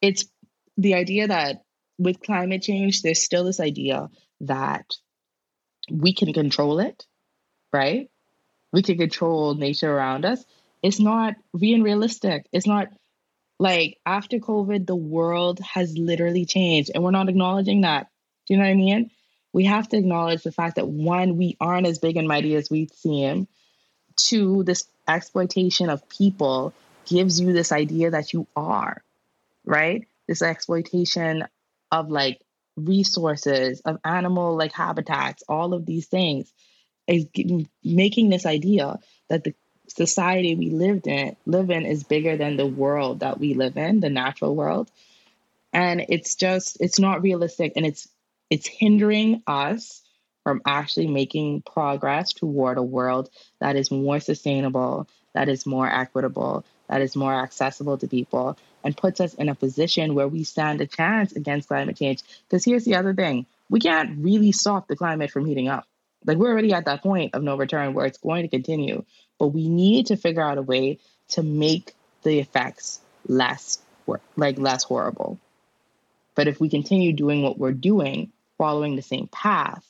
it's 0.00 0.24
the 0.76 0.94
idea 0.94 1.28
that 1.28 1.63
with 1.98 2.22
climate 2.22 2.62
change, 2.62 3.02
there's 3.02 3.22
still 3.22 3.44
this 3.44 3.60
idea 3.60 4.10
that 4.42 4.86
we 5.90 6.12
can 6.12 6.32
control 6.32 6.80
it, 6.80 7.04
right? 7.72 8.10
We 8.72 8.82
can 8.82 8.98
control 8.98 9.54
nature 9.54 9.94
around 9.94 10.24
us. 10.24 10.44
It's 10.82 11.00
not 11.00 11.34
being 11.58 11.82
realistic. 11.82 12.46
It's 12.52 12.66
not 12.66 12.88
like 13.58 13.98
after 14.04 14.38
COVID, 14.38 14.86
the 14.86 14.96
world 14.96 15.60
has 15.60 15.96
literally 15.96 16.44
changed 16.44 16.90
and 16.94 17.02
we're 17.04 17.10
not 17.10 17.28
acknowledging 17.28 17.82
that. 17.82 18.08
Do 18.46 18.54
you 18.54 18.58
know 18.58 18.66
what 18.66 18.72
I 18.72 18.74
mean? 18.74 19.10
We 19.52 19.64
have 19.66 19.88
to 19.90 19.96
acknowledge 19.96 20.42
the 20.42 20.52
fact 20.52 20.76
that 20.76 20.88
one, 20.88 21.36
we 21.36 21.56
aren't 21.60 21.86
as 21.86 22.00
big 22.00 22.16
and 22.16 22.26
mighty 22.26 22.56
as 22.56 22.68
we 22.68 22.88
seem. 22.88 23.46
Two, 24.16 24.64
this 24.64 24.84
exploitation 25.06 25.88
of 25.90 26.08
people 26.08 26.74
gives 27.06 27.40
you 27.40 27.52
this 27.52 27.70
idea 27.70 28.10
that 28.10 28.32
you 28.32 28.46
are, 28.56 29.02
right? 29.64 30.06
This 30.26 30.42
exploitation 30.42 31.44
of 31.94 32.10
like 32.10 32.40
resources, 32.76 33.80
of 33.84 34.00
animal 34.04 34.56
like 34.56 34.72
habitats, 34.72 35.44
all 35.48 35.74
of 35.74 35.86
these 35.86 36.06
things 36.06 36.52
is 37.06 37.26
making 37.84 38.30
this 38.30 38.46
idea 38.46 38.98
that 39.28 39.44
the 39.44 39.54
society 39.86 40.56
we 40.56 40.70
lived 40.70 41.06
in 41.06 41.36
live 41.46 41.70
in 41.70 41.86
is 41.86 42.02
bigger 42.02 42.36
than 42.36 42.56
the 42.56 42.66
world 42.66 43.20
that 43.20 43.38
we 43.38 43.54
live 43.54 43.76
in, 43.76 44.00
the 44.00 44.10
natural 44.10 44.56
world. 44.56 44.90
And 45.72 46.04
it's 46.08 46.34
just 46.34 46.78
it's 46.80 46.98
not 46.98 47.22
realistic 47.22 47.74
and 47.76 47.86
it's 47.86 48.08
it's 48.50 48.66
hindering 48.66 49.42
us 49.46 50.02
from 50.42 50.62
actually 50.66 51.06
making 51.06 51.62
progress 51.62 52.32
toward 52.32 52.76
a 52.76 52.82
world 52.82 53.30
that 53.60 53.76
is 53.76 53.90
more 53.90 54.18
sustainable, 54.18 55.08
that 55.32 55.48
is 55.48 55.64
more 55.64 55.88
equitable, 55.88 56.64
that 56.88 57.02
is 57.02 57.14
more 57.14 57.34
accessible 57.34 57.98
to 57.98 58.08
people, 58.08 58.58
and 58.84 58.96
puts 58.96 59.20
us 59.20 59.34
in 59.34 59.48
a 59.48 59.54
position 59.54 60.14
where 60.14 60.28
we 60.28 60.44
stand 60.44 60.80
a 60.80 60.86
chance 60.86 61.32
against 61.32 61.68
climate 61.68 61.96
change. 61.96 62.22
Because 62.48 62.64
here's 62.64 62.84
the 62.84 62.94
other 62.94 63.14
thing 63.14 63.46
we 63.70 63.80
can't 63.80 64.22
really 64.22 64.52
stop 64.52 64.86
the 64.86 64.94
climate 64.94 65.30
from 65.30 65.46
heating 65.46 65.68
up. 65.68 65.86
Like 66.26 66.36
we're 66.36 66.50
already 66.50 66.72
at 66.72 66.84
that 66.84 67.02
point 67.02 67.34
of 67.34 67.42
no 67.42 67.56
return 67.56 67.94
where 67.94 68.06
it's 68.06 68.18
going 68.18 68.42
to 68.42 68.48
continue, 68.48 69.04
but 69.38 69.48
we 69.48 69.68
need 69.68 70.06
to 70.06 70.16
figure 70.16 70.42
out 70.42 70.58
a 70.58 70.62
way 70.62 70.98
to 71.28 71.42
make 71.42 71.94
the 72.22 72.38
effects 72.38 73.00
less 73.26 73.78
like 74.36 74.58
less 74.58 74.84
horrible. 74.84 75.38
But 76.34 76.48
if 76.48 76.60
we 76.60 76.68
continue 76.68 77.12
doing 77.12 77.42
what 77.42 77.58
we're 77.58 77.72
doing, 77.72 78.32
following 78.58 78.96
the 78.96 79.02
same 79.02 79.28
path, 79.28 79.84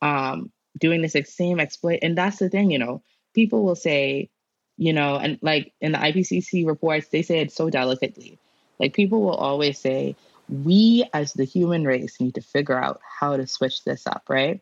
um, 0.00 0.50
doing 0.78 1.02
this 1.02 1.16
same 1.28 1.60
exploit, 1.60 2.00
and 2.02 2.16
that's 2.16 2.38
the 2.38 2.48
thing, 2.48 2.70
you 2.70 2.78
know, 2.78 3.02
people 3.34 3.62
will 3.62 3.76
say, 3.76 4.30
you 4.76 4.92
know, 4.92 5.16
and 5.16 5.38
like 5.42 5.72
in 5.80 5.92
the 5.92 5.98
IPCC 5.98 6.66
reports, 6.66 7.08
they 7.08 7.22
say 7.22 7.40
it 7.40 7.52
so 7.52 7.70
delicately. 7.70 8.38
Like 8.78 8.94
people 8.94 9.22
will 9.22 9.34
always 9.34 9.78
say, 9.78 10.16
we 10.48 11.04
as 11.14 11.32
the 11.32 11.44
human 11.44 11.84
race 11.84 12.20
need 12.20 12.34
to 12.34 12.40
figure 12.40 12.78
out 12.78 13.00
how 13.20 13.36
to 13.36 13.46
switch 13.46 13.84
this 13.84 14.06
up, 14.06 14.24
right? 14.28 14.60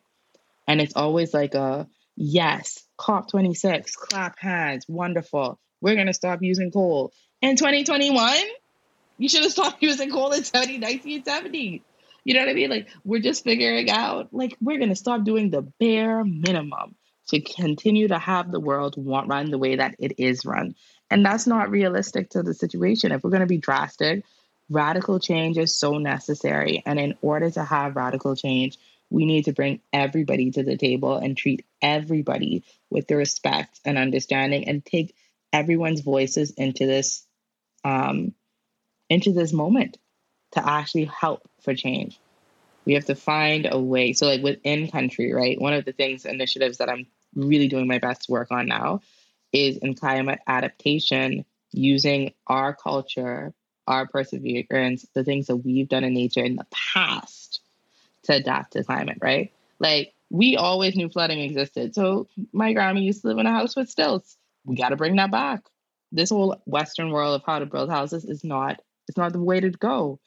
And 0.69 0.81
it's 0.81 0.95
always 0.95 1.33
like 1.33 1.55
a 1.55 1.89
yes, 2.17 2.85
COP26, 2.99 3.95
clap 3.95 4.39
hands, 4.39 4.85
wonderful. 4.89 5.59
We're 5.81 5.95
going 5.95 6.07
to 6.07 6.15
stop 6.15 6.43
using 6.43 6.71
coal. 6.71 7.13
In 7.41 7.57
2021, 7.57 8.37
you 9.19 9.29
should 9.29 9.43
have 9.43 9.53
stopped 9.53 9.83
using 9.83 10.11
coal 10.11 10.33
in 10.33 10.43
1970. 10.43 11.83
You 12.25 12.35
know 12.35 12.41
what 12.41 12.49
I 12.51 12.55
mean? 12.55 12.71
Like 12.71 12.89
we're 13.05 13.21
just 13.21 13.45
figuring 13.45 13.91
out 13.91 14.29
like 14.33 14.57
we're 14.61 14.79
gonna 14.79 14.95
stop 14.95 15.25
doing 15.25 15.51
the 15.51 15.63
bare 15.63 16.23
minimum 16.23 16.95
to 17.31 17.41
continue 17.41 18.09
to 18.09 18.19
have 18.19 18.51
the 18.51 18.61
world 18.61 18.95
want 18.97 19.29
run 19.29 19.51
the 19.51 19.59
way 19.59 19.77
that 19.77 19.97
it 19.99 20.15
is 20.19 20.45
run. 20.45 20.75
And 21.11 21.25
that's 21.25 21.47
not 21.47 21.71
realistic 21.71 22.31
to 22.31 22.43
the 22.43 22.55
situation. 22.55 23.13
If 23.13 23.25
we're 23.25 23.31
gonna 23.31 23.47
be 23.47 23.59
drastic, 23.59 24.25
radical 24.69 25.19
change 25.19 25.59
is 25.59 25.75
so 25.75 25.99
necessary. 25.99 26.83
And 26.87 26.99
in 26.99 27.17
order 27.23 27.51
to 27.51 27.65
have 27.65 27.97
radical 27.97 28.37
change, 28.37 28.79
we 29.11 29.27
need 29.27 29.47
to 29.47 29.53
bring 29.53 29.81
everybody 29.93 30.51
to 30.53 30.63
the 30.63 30.77
table 30.77 31.17
and 31.17 31.37
treat 31.37 31.65
everybody 31.83 32.65
with 32.91 33.09
the 33.09 33.17
respect 33.17 33.81
and 33.85 33.99
understanding 33.99 34.69
and 34.69 34.85
take 34.85 35.15
everyone's 35.53 36.01
voices 36.01 36.53
into 36.53 36.87
this 36.87 37.27
um, 37.85 38.35
into 39.09 39.33
this 39.33 39.53
moment 39.53 39.99
to 40.53 40.67
actually 40.67 41.07
help 41.07 41.49
for 41.63 41.75
change. 41.75 42.19
We 42.85 42.95
have 42.95 43.07
to 43.07 43.15
find 43.15 43.69
a 43.71 43.79
way. 43.79 44.13
So, 44.13 44.27
like 44.27 44.43
within 44.43 44.91
country, 44.91 45.33
right? 45.33 45.61
One 45.61 45.75
of 45.75 45.85
the 45.85 45.93
things, 45.93 46.25
initiatives 46.25 46.79
that 46.79 46.89
I'm 46.89 47.07
really 47.35 47.69
doing 47.69 47.87
my 47.87 47.99
best 47.99 48.29
work 48.29 48.49
on 48.51 48.67
now 48.67 49.01
is 49.53 49.77
in 49.79 49.95
climate 49.95 50.41
adaptation, 50.47 51.45
using 51.73 52.33
our 52.47 52.75
culture, 52.75 53.53
our 53.87 54.07
perseverance, 54.07 55.07
the 55.15 55.25
things 55.25 55.47
that 55.47 55.57
we've 55.57 55.89
done 55.89 56.05
in 56.05 56.15
nature 56.15 56.45
in 56.45 56.57
the 56.57 56.67
past 56.71 57.61
to 58.25 58.35
adapt 58.35 58.73
to 58.73 58.85
climate, 58.85 59.19
right? 59.21 59.53
Like 59.79 60.15
we 60.31 60.57
always 60.57 60.97
knew 60.97 61.09
flooding 61.09 61.41
existed. 61.41 61.95
So 61.95 62.29
my 62.53 62.73
grandma 62.73 63.01
used 63.01 63.23
to 63.23 63.29
live 63.29 63.39
in 63.39 63.47
a 63.47 63.53
house 63.53 63.75
with 63.75 63.91
stilts. 63.91 64.37
We 64.65 64.77
got 64.77 64.91
to 64.91 64.97
bring 64.97 65.17
that 65.17 65.31
back. 65.31 65.63
This 66.13 66.31
whole 66.31 66.61
Western 66.67 67.11
world 67.11 67.41
of 67.41 67.47
how 67.47 67.59
to 67.59 67.67
build 67.67 67.91
houses 67.91 68.25
is 68.25 68.45
not 68.45 68.81
it's 69.09 69.19
not 69.19 69.33
the 69.33 69.43
way 69.43 69.59
to 69.59 69.71
go. 69.71 70.21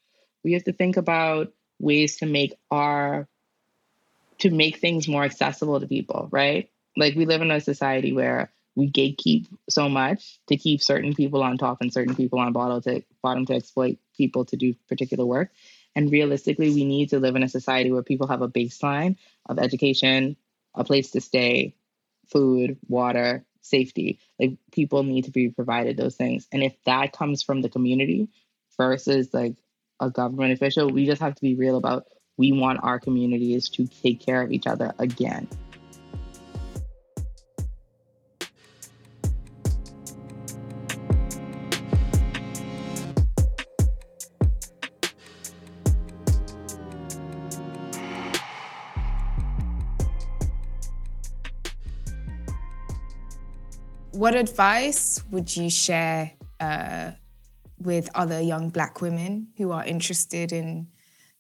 We 0.44 0.54
have 0.54 0.66
to 0.66 0.74
think 0.74 0.98
about 0.98 1.54
ways 1.80 2.18
to 2.18 2.26
make 2.26 2.54
our 2.70 3.28
to 4.40 4.50
make 4.50 4.78
things 4.78 5.08
more 5.08 5.24
accessible 5.24 5.80
to 5.80 5.88
people, 5.88 6.28
right? 6.32 6.70
Like 6.96 7.16
we 7.16 7.26
live 7.26 7.42
in 7.42 7.52
a 7.52 7.60
society 7.60 8.14
where 8.14 8.52
we 8.76 8.90
gatekeep 8.90 9.48
so 9.70 9.88
much 9.88 10.40
to 10.48 10.58
keep 10.58 10.82
certain 10.82 11.14
people 11.14 11.44
on 11.44 11.58
top 11.58 11.78
and 11.82 11.94
certain 11.94 12.16
people 12.16 12.40
on 12.40 12.54
bottom 12.54 12.82
to 12.82 13.04
bottom 13.22 13.46
to 13.46 13.54
exploit 13.54 13.98
people 14.18 14.46
to 14.46 14.58
do 14.58 14.74
particular 14.90 15.26
work. 15.26 15.52
And 15.96 16.12
realistically, 16.12 16.74
we 16.74 16.86
need 16.86 17.10
to 17.10 17.20
live 17.20 17.36
in 17.36 17.44
a 17.44 17.50
society 17.50 17.92
where 17.92 18.02
people 18.02 18.28
have 18.28 18.42
a 18.42 18.50
baseline 18.50 19.18
of 19.46 19.60
education, 19.60 20.38
a 20.74 20.84
place 20.84 21.12
to 21.12 21.22
stay, 21.22 21.76
food, 22.32 22.78
water, 22.88 23.46
safety. 23.62 24.20
Like 24.40 24.58
people 24.72 25.04
need 25.04 25.26
to 25.26 25.32
be 25.32 25.50
provided 25.50 25.98
those 25.98 26.16
things. 26.16 26.48
And 26.52 26.64
if 26.64 26.76
that 26.86 27.14
comes 27.14 27.44
from 27.44 27.62
the 27.62 27.70
community 27.70 28.30
versus 28.76 29.34
like 29.34 29.56
a 30.00 30.10
government 30.10 30.54
official, 30.54 30.90
we 30.90 31.06
just 31.06 31.22
have 31.22 31.36
to 31.36 31.42
be 31.42 31.56
real 31.56 31.78
about 31.78 32.08
we 32.38 32.52
want 32.52 32.80
our 32.82 33.00
communities 33.00 33.70
to 33.70 33.86
take 33.86 34.20
care 34.20 34.42
of 34.42 34.52
each 34.52 34.66
other 34.66 34.94
again. 34.98 35.48
What 54.24 54.36
advice 54.36 55.22
would 55.32 55.54
you 55.54 55.70
share 55.70 56.32
uh, 56.58 57.12
with 57.78 58.10
other 58.16 58.40
young 58.40 58.70
Black 58.70 59.02
women 59.02 59.50
who 59.58 59.74
are 59.74 59.84
interested 59.84 60.54
in 60.54 60.88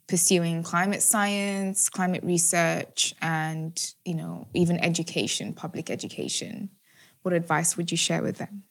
pursuing 0.05 0.63
climate 0.63 1.01
science, 1.01 1.87
climate 1.87 2.25
research, 2.25 3.15
and 3.21 3.73
you 4.03 4.15
know 4.15 4.49
even 4.53 4.83
education, 4.83 5.53
public 5.53 5.89
education? 5.89 6.71
What 7.21 7.33
advice 7.33 7.77
would 7.77 7.89
you 7.89 7.95
share 7.95 8.21
with 8.21 8.35
them? 8.35 8.63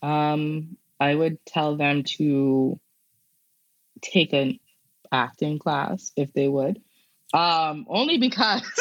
Um, 0.00 0.76
I 1.00 1.16
would 1.16 1.44
tell 1.44 1.74
them 1.74 2.04
to 2.18 2.78
take 4.00 4.32
an 4.32 4.60
acting 5.10 5.58
class 5.58 6.12
if 6.14 6.32
they 6.34 6.46
would. 6.46 6.80
Um, 7.34 7.84
only 7.88 8.18
because 8.18 8.62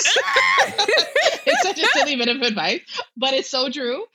it's 1.48 1.64
such 1.64 1.80
a 1.80 1.88
silly 1.96 2.16
bit 2.18 2.28
of 2.28 2.40
advice, 2.44 2.82
but 3.18 3.34
it's 3.34 3.50
so 3.50 3.72
true. 3.72 4.06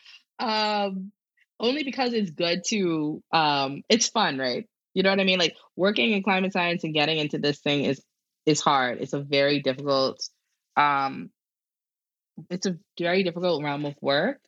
Um, 0.43 1.13
only 1.61 1.85
because 1.85 2.13
it's 2.13 2.31
good 2.33 2.65
to 2.69 3.23
um 3.33 3.83
it's 3.89 4.09
fun, 4.09 4.39
right? 4.39 4.67
You 4.95 5.03
know 5.03 5.11
what 5.11 5.21
I 5.21 5.25
mean? 5.25 5.39
Like 5.39 5.57
working 5.77 6.13
in 6.13 6.23
climate 6.23 6.53
science 6.53 6.85
and 6.85 6.93
getting 6.93 7.19
into 7.19 7.39
this 7.39 7.61
thing 7.61 7.85
is 7.85 8.03
is 8.45 8.61
hard. 8.61 8.99
It's 9.01 9.13
a 9.13 9.21
very 9.23 9.61
difficult 9.61 10.21
um 10.77 11.31
it's 12.51 12.67
a 12.67 12.79
very 12.99 13.23
difficult 13.23 13.63
realm 13.63 13.85
of 13.85 13.95
work. 14.01 14.41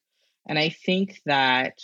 And 0.48 0.58
I 0.58 0.70
think 0.70 1.20
that 1.26 1.78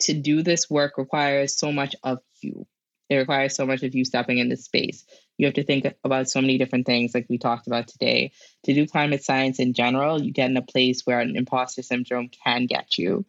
to 0.00 0.12
do 0.12 0.42
this 0.42 0.68
work 0.68 0.98
requires 0.98 1.56
so 1.56 1.72
much 1.72 1.96
of 2.02 2.18
you. 2.42 2.66
It 3.08 3.16
requires 3.16 3.56
so 3.56 3.66
much 3.66 3.82
of 3.82 3.94
you 3.94 4.04
stepping 4.04 4.38
into 4.38 4.56
space. 4.56 5.04
You 5.42 5.46
have 5.46 5.54
to 5.54 5.64
think 5.64 5.92
about 6.04 6.30
so 6.30 6.40
many 6.40 6.56
different 6.56 6.86
things, 6.86 7.16
like 7.16 7.26
we 7.28 7.36
talked 7.36 7.66
about 7.66 7.88
today. 7.88 8.30
To 8.62 8.74
do 8.74 8.86
climate 8.86 9.24
science 9.24 9.58
in 9.58 9.72
general, 9.72 10.22
you 10.22 10.32
get 10.32 10.48
in 10.48 10.56
a 10.56 10.62
place 10.62 11.02
where 11.04 11.18
an 11.18 11.34
imposter 11.34 11.82
syndrome 11.82 12.30
can 12.44 12.66
get 12.66 12.96
you. 12.96 13.26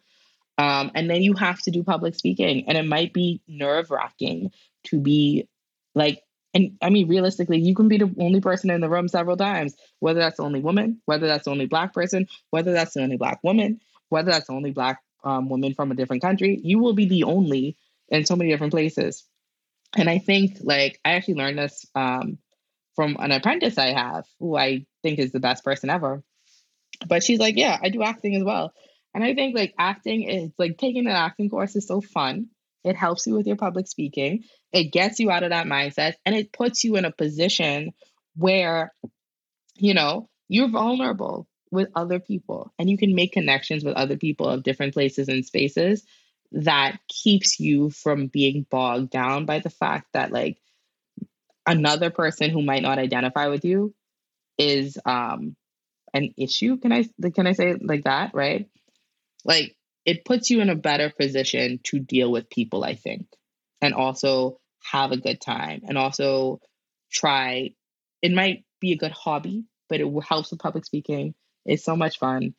Um, 0.56 0.92
and 0.94 1.10
then 1.10 1.24
you 1.24 1.34
have 1.34 1.60
to 1.62 1.72
do 1.72 1.82
public 1.82 2.14
speaking, 2.14 2.68
and 2.68 2.78
it 2.78 2.86
might 2.86 3.12
be 3.12 3.42
nerve 3.48 3.90
wracking 3.90 4.52
to 4.84 5.00
be 5.00 5.48
like, 5.96 6.22
and 6.54 6.76
I 6.80 6.90
mean, 6.90 7.08
realistically, 7.08 7.58
you 7.58 7.74
can 7.74 7.88
be 7.88 7.98
the 7.98 8.14
only 8.20 8.40
person 8.40 8.70
in 8.70 8.80
the 8.80 8.88
room 8.88 9.08
several 9.08 9.36
times, 9.36 9.74
whether 9.98 10.20
that's 10.20 10.36
the 10.36 10.44
only 10.44 10.60
woman, 10.60 11.00
whether 11.06 11.26
that's 11.26 11.46
the 11.46 11.50
only 11.50 11.66
black 11.66 11.92
person, 11.92 12.28
whether 12.50 12.72
that's 12.72 12.94
the 12.94 13.02
only 13.02 13.16
black 13.16 13.40
woman, 13.42 13.80
whether 14.10 14.30
that's 14.30 14.46
the 14.46 14.52
only 14.52 14.70
black 14.70 15.00
um, 15.24 15.48
woman 15.48 15.74
from 15.74 15.90
a 15.90 15.96
different 15.96 16.22
country. 16.22 16.60
You 16.62 16.78
will 16.78 16.94
be 16.94 17.06
the 17.06 17.24
only 17.24 17.76
in 18.08 18.24
so 18.24 18.36
many 18.36 18.50
different 18.50 18.72
places. 18.72 19.24
And 19.96 20.10
I 20.10 20.18
think, 20.18 20.58
like, 20.60 20.98
I 21.04 21.12
actually 21.12 21.34
learned 21.34 21.58
this 21.58 21.86
um, 21.94 22.38
from 22.96 23.16
an 23.18 23.32
apprentice 23.32 23.78
I 23.78 23.92
have, 23.92 24.24
who 24.40 24.56
I 24.56 24.86
think 25.02 25.18
is 25.18 25.32
the 25.32 25.40
best 25.40 25.64
person 25.64 25.90
ever. 25.90 26.22
But 27.06 27.22
she's 27.22 27.38
like, 27.38 27.56
yeah, 27.56 27.78
I 27.82 27.88
do 27.88 28.02
acting 28.02 28.34
as 28.36 28.44
well. 28.44 28.72
And 29.14 29.22
I 29.22 29.34
think 29.34 29.56
like 29.56 29.74
acting 29.78 30.28
is 30.28 30.50
like 30.58 30.76
taking 30.76 31.06
an 31.06 31.12
acting 31.12 31.48
course 31.48 31.76
is 31.76 31.86
so 31.86 32.00
fun. 32.00 32.48
It 32.82 32.96
helps 32.96 33.26
you 33.26 33.34
with 33.34 33.46
your 33.46 33.56
public 33.56 33.86
speaking. 33.86 34.44
It 34.72 34.92
gets 34.92 35.20
you 35.20 35.30
out 35.30 35.44
of 35.44 35.50
that 35.50 35.66
mindset 35.66 36.14
and 36.26 36.34
it 36.34 36.52
puts 36.52 36.84
you 36.84 36.96
in 36.96 37.04
a 37.04 37.12
position 37.12 37.92
where, 38.36 38.92
you 39.76 39.94
know, 39.94 40.28
you're 40.48 40.68
vulnerable 40.68 41.46
with 41.70 41.88
other 41.94 42.18
people 42.18 42.72
and 42.78 42.90
you 42.90 42.98
can 42.98 43.14
make 43.14 43.32
connections 43.32 43.84
with 43.84 43.94
other 43.94 44.16
people 44.16 44.48
of 44.48 44.62
different 44.62 44.94
places 44.94 45.28
and 45.28 45.44
spaces 45.44 46.04
that 46.54 46.98
keeps 47.08 47.60
you 47.60 47.90
from 47.90 48.28
being 48.28 48.66
bogged 48.70 49.10
down 49.10 49.44
by 49.44 49.58
the 49.58 49.70
fact 49.70 50.06
that 50.12 50.32
like 50.32 50.58
another 51.66 52.10
person 52.10 52.50
who 52.50 52.62
might 52.62 52.82
not 52.82 52.98
identify 52.98 53.48
with 53.48 53.64
you 53.64 53.94
is 54.58 54.98
um 55.04 55.56
an 56.12 56.32
issue 56.38 56.76
can 56.76 56.92
i 56.92 57.04
can 57.34 57.46
i 57.46 57.52
say 57.52 57.70
it 57.70 57.84
like 57.84 58.04
that 58.04 58.30
right 58.34 58.68
like 59.44 59.76
it 60.04 60.24
puts 60.24 60.50
you 60.50 60.60
in 60.60 60.70
a 60.70 60.74
better 60.74 61.10
position 61.10 61.80
to 61.84 61.98
deal 61.98 62.30
with 62.30 62.50
people, 62.50 62.84
I 62.84 62.94
think, 62.94 63.26
and 63.80 63.94
also 63.94 64.60
have 64.82 65.12
a 65.12 65.16
good 65.16 65.40
time 65.40 65.82
and 65.88 65.96
also 65.96 66.60
try. 67.10 67.70
It 68.22 68.32
might 68.32 68.64
be 68.80 68.92
a 68.92 68.96
good 68.96 69.12
hobby, 69.12 69.64
but 69.88 70.00
it 70.00 70.24
helps 70.28 70.50
with 70.50 70.60
public 70.60 70.84
speaking. 70.84 71.34
It's 71.64 71.84
so 71.84 71.96
much 71.96 72.18
fun. 72.18 72.54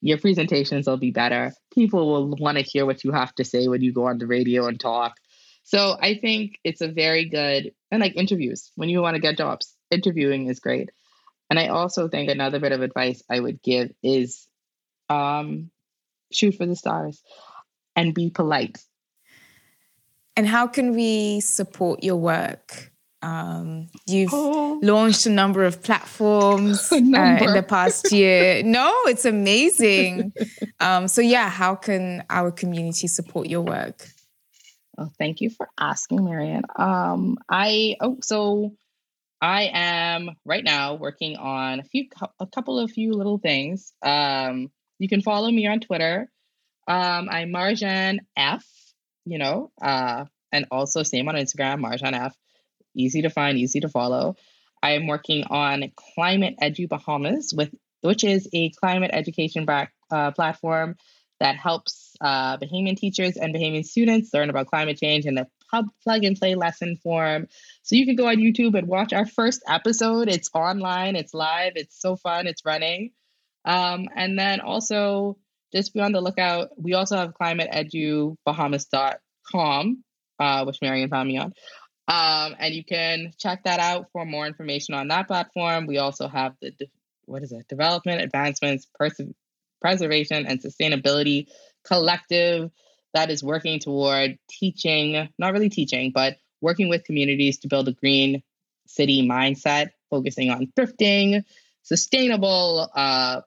Your 0.00 0.18
presentations 0.18 0.86
will 0.86 0.96
be 0.96 1.10
better. 1.10 1.52
People 1.74 2.06
will 2.06 2.36
want 2.36 2.58
to 2.58 2.64
hear 2.64 2.86
what 2.86 3.04
you 3.04 3.12
have 3.12 3.34
to 3.36 3.44
say 3.44 3.68
when 3.68 3.82
you 3.82 3.92
go 3.92 4.06
on 4.06 4.18
the 4.18 4.26
radio 4.26 4.66
and 4.66 4.78
talk. 4.78 5.16
So 5.64 5.96
I 6.00 6.14
think 6.14 6.58
it's 6.64 6.80
a 6.80 6.88
very 6.88 7.28
good, 7.28 7.72
and 7.90 8.00
like 8.00 8.16
interviews, 8.16 8.72
when 8.76 8.88
you 8.88 9.02
want 9.02 9.16
to 9.16 9.20
get 9.20 9.36
jobs, 9.36 9.74
interviewing 9.90 10.46
is 10.46 10.60
great. 10.60 10.90
And 11.50 11.58
I 11.58 11.68
also 11.68 12.08
think 12.08 12.30
another 12.30 12.58
bit 12.58 12.72
of 12.72 12.82
advice 12.82 13.22
I 13.28 13.40
would 13.40 13.62
give 13.62 13.90
is 14.02 14.46
um, 15.08 15.70
shoot 16.32 16.54
for 16.54 16.66
the 16.66 16.76
stars 16.76 17.22
and 17.96 18.14
be 18.14 18.30
polite. 18.30 18.78
And 20.36 20.46
how 20.46 20.68
can 20.68 20.94
we 20.94 21.40
support 21.40 22.04
your 22.04 22.16
work? 22.16 22.92
Um, 23.20 23.88
you've 24.06 24.30
oh. 24.32 24.78
launched 24.82 25.26
a 25.26 25.30
number 25.30 25.64
of 25.64 25.82
platforms 25.82 26.90
number. 26.92 27.18
Uh, 27.18 27.48
in 27.48 27.54
the 27.54 27.62
past 27.62 28.12
year. 28.12 28.62
no, 28.64 28.92
it's 29.06 29.24
amazing. 29.24 30.32
um, 30.80 31.08
so, 31.08 31.20
yeah, 31.20 31.48
how 31.48 31.74
can 31.74 32.24
our 32.30 32.50
community 32.50 33.08
support 33.08 33.48
your 33.48 33.62
work? 33.62 34.06
Well, 34.96 35.12
thank 35.18 35.40
you 35.40 35.50
for 35.50 35.68
asking, 35.78 36.24
Marianne. 36.24 36.64
Um, 36.74 37.38
I 37.48 37.94
oh, 38.00 38.18
so 38.20 38.72
I 39.40 39.70
am 39.72 40.30
right 40.44 40.64
now 40.64 40.94
working 40.94 41.36
on 41.36 41.78
a 41.78 41.84
few, 41.84 42.06
a 42.40 42.46
couple 42.46 42.80
of 42.80 42.90
few 42.90 43.12
little 43.12 43.38
things. 43.38 43.92
Um, 44.02 44.72
you 44.98 45.08
can 45.08 45.22
follow 45.22 45.50
me 45.50 45.68
on 45.68 45.78
Twitter. 45.78 46.28
Um, 46.88 47.28
I'm 47.30 47.50
Marjahn 47.50 48.18
F, 48.36 48.66
you 49.24 49.38
know, 49.38 49.70
uh, 49.80 50.24
and 50.50 50.66
also 50.72 51.04
same 51.04 51.28
on 51.28 51.36
Instagram, 51.36 51.80
Marjahn 51.80 52.14
F. 52.14 52.34
easy 52.98 53.22
to 53.22 53.30
find, 53.30 53.58
easy 53.58 53.80
to 53.80 53.88
follow. 53.88 54.36
I 54.82 54.92
am 54.92 55.06
working 55.06 55.44
on 55.44 55.90
Climate 56.14 56.56
Edu 56.62 56.88
Bahamas, 56.88 57.52
with 57.56 57.74
which 58.00 58.24
is 58.24 58.48
a 58.52 58.70
climate 58.70 59.10
education 59.12 59.64
back, 59.64 59.92
uh, 60.10 60.30
platform 60.30 60.96
that 61.40 61.56
helps 61.56 62.16
uh, 62.20 62.56
Bahamian 62.58 62.96
teachers 62.96 63.36
and 63.36 63.54
Bahamian 63.54 63.84
students 63.84 64.30
learn 64.34 64.50
about 64.50 64.66
climate 64.66 64.98
change 64.98 65.24
in 65.26 65.38
a 65.38 65.46
pub 65.70 65.86
plug 66.02 66.24
and 66.24 66.36
play 66.36 66.54
lesson 66.54 66.96
form. 66.96 67.46
So 67.82 67.96
you 67.96 68.04
can 68.06 68.16
go 68.16 68.28
on 68.28 68.36
YouTube 68.36 68.76
and 68.76 68.88
watch 68.88 69.12
our 69.12 69.26
first 69.26 69.62
episode. 69.68 70.28
It's 70.28 70.48
online, 70.54 71.16
it's 71.16 71.34
live, 71.34 71.72
it's 71.76 72.00
so 72.00 72.16
fun, 72.16 72.46
it's 72.46 72.64
running. 72.64 73.10
Um, 73.64 74.08
and 74.14 74.38
then 74.38 74.60
also 74.60 75.36
just 75.72 75.92
be 75.94 76.00
on 76.00 76.12
the 76.12 76.20
lookout. 76.20 76.68
We 76.76 76.94
also 76.94 77.16
have 77.16 77.34
climate 77.34 77.70
climateedubahamas.com, 77.72 80.04
uh, 80.38 80.64
which 80.64 80.78
Marion 80.80 81.10
found 81.10 81.28
me 81.28 81.38
on. 81.38 81.52
Um, 82.08 82.56
and 82.58 82.74
you 82.74 82.84
can 82.84 83.32
check 83.38 83.64
that 83.64 83.80
out 83.80 84.06
for 84.12 84.24
more 84.24 84.46
information 84.46 84.94
on 84.94 85.08
that 85.08 85.28
platform. 85.28 85.86
We 85.86 85.98
also 85.98 86.26
have 86.26 86.54
the, 86.62 86.72
what 87.26 87.42
is 87.42 87.52
it, 87.52 87.68
Development, 87.68 88.22
Advancements, 88.22 88.86
Pers- 88.98 89.20
Preservation, 89.82 90.46
and 90.46 90.60
Sustainability 90.60 91.48
Collective 91.86 92.70
that 93.14 93.30
is 93.30 93.42
working 93.42 93.78
toward 93.78 94.38
teaching, 94.50 95.28
not 95.38 95.52
really 95.52 95.68
teaching, 95.68 96.10
but 96.14 96.36
working 96.60 96.88
with 96.88 97.04
communities 97.04 97.58
to 97.58 97.68
build 97.68 97.88
a 97.88 97.92
green 97.92 98.42
city 98.86 99.26
mindset, 99.26 99.90
focusing 100.10 100.50
on 100.50 100.72
thrifting, 100.78 101.42
sustainable 101.82 102.90
uh, 102.94 103.42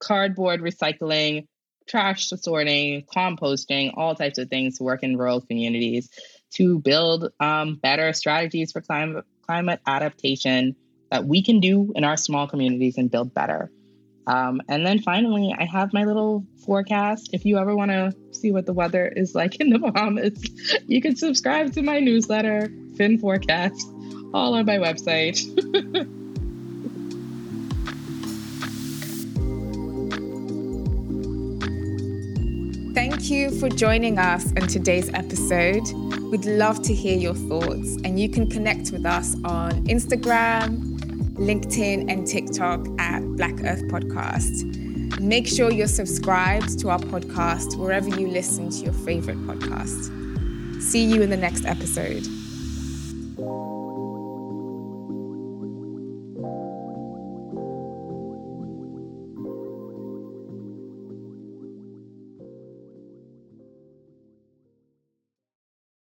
cardboard 0.00 0.60
recycling, 0.60 1.46
trash 1.88 2.28
sorting, 2.28 3.04
composting, 3.04 3.92
all 3.96 4.14
types 4.14 4.38
of 4.38 4.48
things 4.48 4.78
to 4.78 4.84
work 4.84 5.02
in 5.02 5.16
rural 5.16 5.40
communities 5.40 6.10
to 6.50 6.78
build 6.80 7.32
um, 7.40 7.76
better 7.76 8.12
strategies 8.12 8.72
for 8.72 8.80
climate 8.80 9.24
climate 9.42 9.80
adaptation 9.86 10.76
that 11.10 11.24
we 11.24 11.42
can 11.42 11.60
do 11.60 11.92
in 11.96 12.04
our 12.04 12.16
small 12.16 12.46
communities 12.46 12.98
and 12.98 13.10
build 13.10 13.32
better. 13.32 13.70
Um, 14.26 14.60
and 14.68 14.84
then 14.84 14.98
finally, 14.98 15.54
I 15.58 15.64
have 15.64 15.94
my 15.94 16.04
little 16.04 16.44
forecast. 16.66 17.30
If 17.32 17.46
you 17.46 17.56
ever 17.56 17.74
want 17.74 17.90
to 17.90 18.14
see 18.32 18.52
what 18.52 18.66
the 18.66 18.74
weather 18.74 19.06
is 19.08 19.34
like 19.34 19.56
in 19.56 19.70
the 19.70 19.78
Bahamas, 19.78 20.44
you 20.86 21.00
can 21.00 21.16
subscribe 21.16 21.72
to 21.72 21.82
my 21.82 21.98
newsletter, 21.98 22.70
Fin 22.96 23.18
Forecast, 23.18 23.88
all 24.34 24.52
on 24.54 24.66
my 24.66 24.76
website. 24.76 25.38
Thank 33.28 33.52
you 33.52 33.60
for 33.60 33.68
joining 33.68 34.18
us 34.18 34.50
on 34.58 34.68
today's 34.68 35.12
episode. 35.12 35.82
We'd 36.30 36.46
love 36.46 36.80
to 36.80 36.94
hear 36.94 37.14
your 37.14 37.34
thoughts, 37.34 37.98
and 38.02 38.18
you 38.18 38.26
can 38.26 38.48
connect 38.48 38.90
with 38.90 39.04
us 39.04 39.34
on 39.44 39.84
Instagram, 39.84 40.98
LinkedIn, 41.34 42.10
and 42.10 42.26
TikTok 42.26 42.86
at 42.98 43.20
Black 43.36 43.52
Earth 43.64 43.82
Podcast. 43.88 45.20
Make 45.20 45.46
sure 45.46 45.70
you're 45.70 45.88
subscribed 45.88 46.78
to 46.78 46.88
our 46.88 47.00
podcast 47.00 47.76
wherever 47.76 48.08
you 48.08 48.28
listen 48.28 48.70
to 48.70 48.78
your 48.78 48.94
favorite 48.94 49.36
podcast. 49.46 50.80
See 50.80 51.04
you 51.04 51.20
in 51.20 51.28
the 51.28 51.36
next 51.36 51.66
episode. 51.66 52.26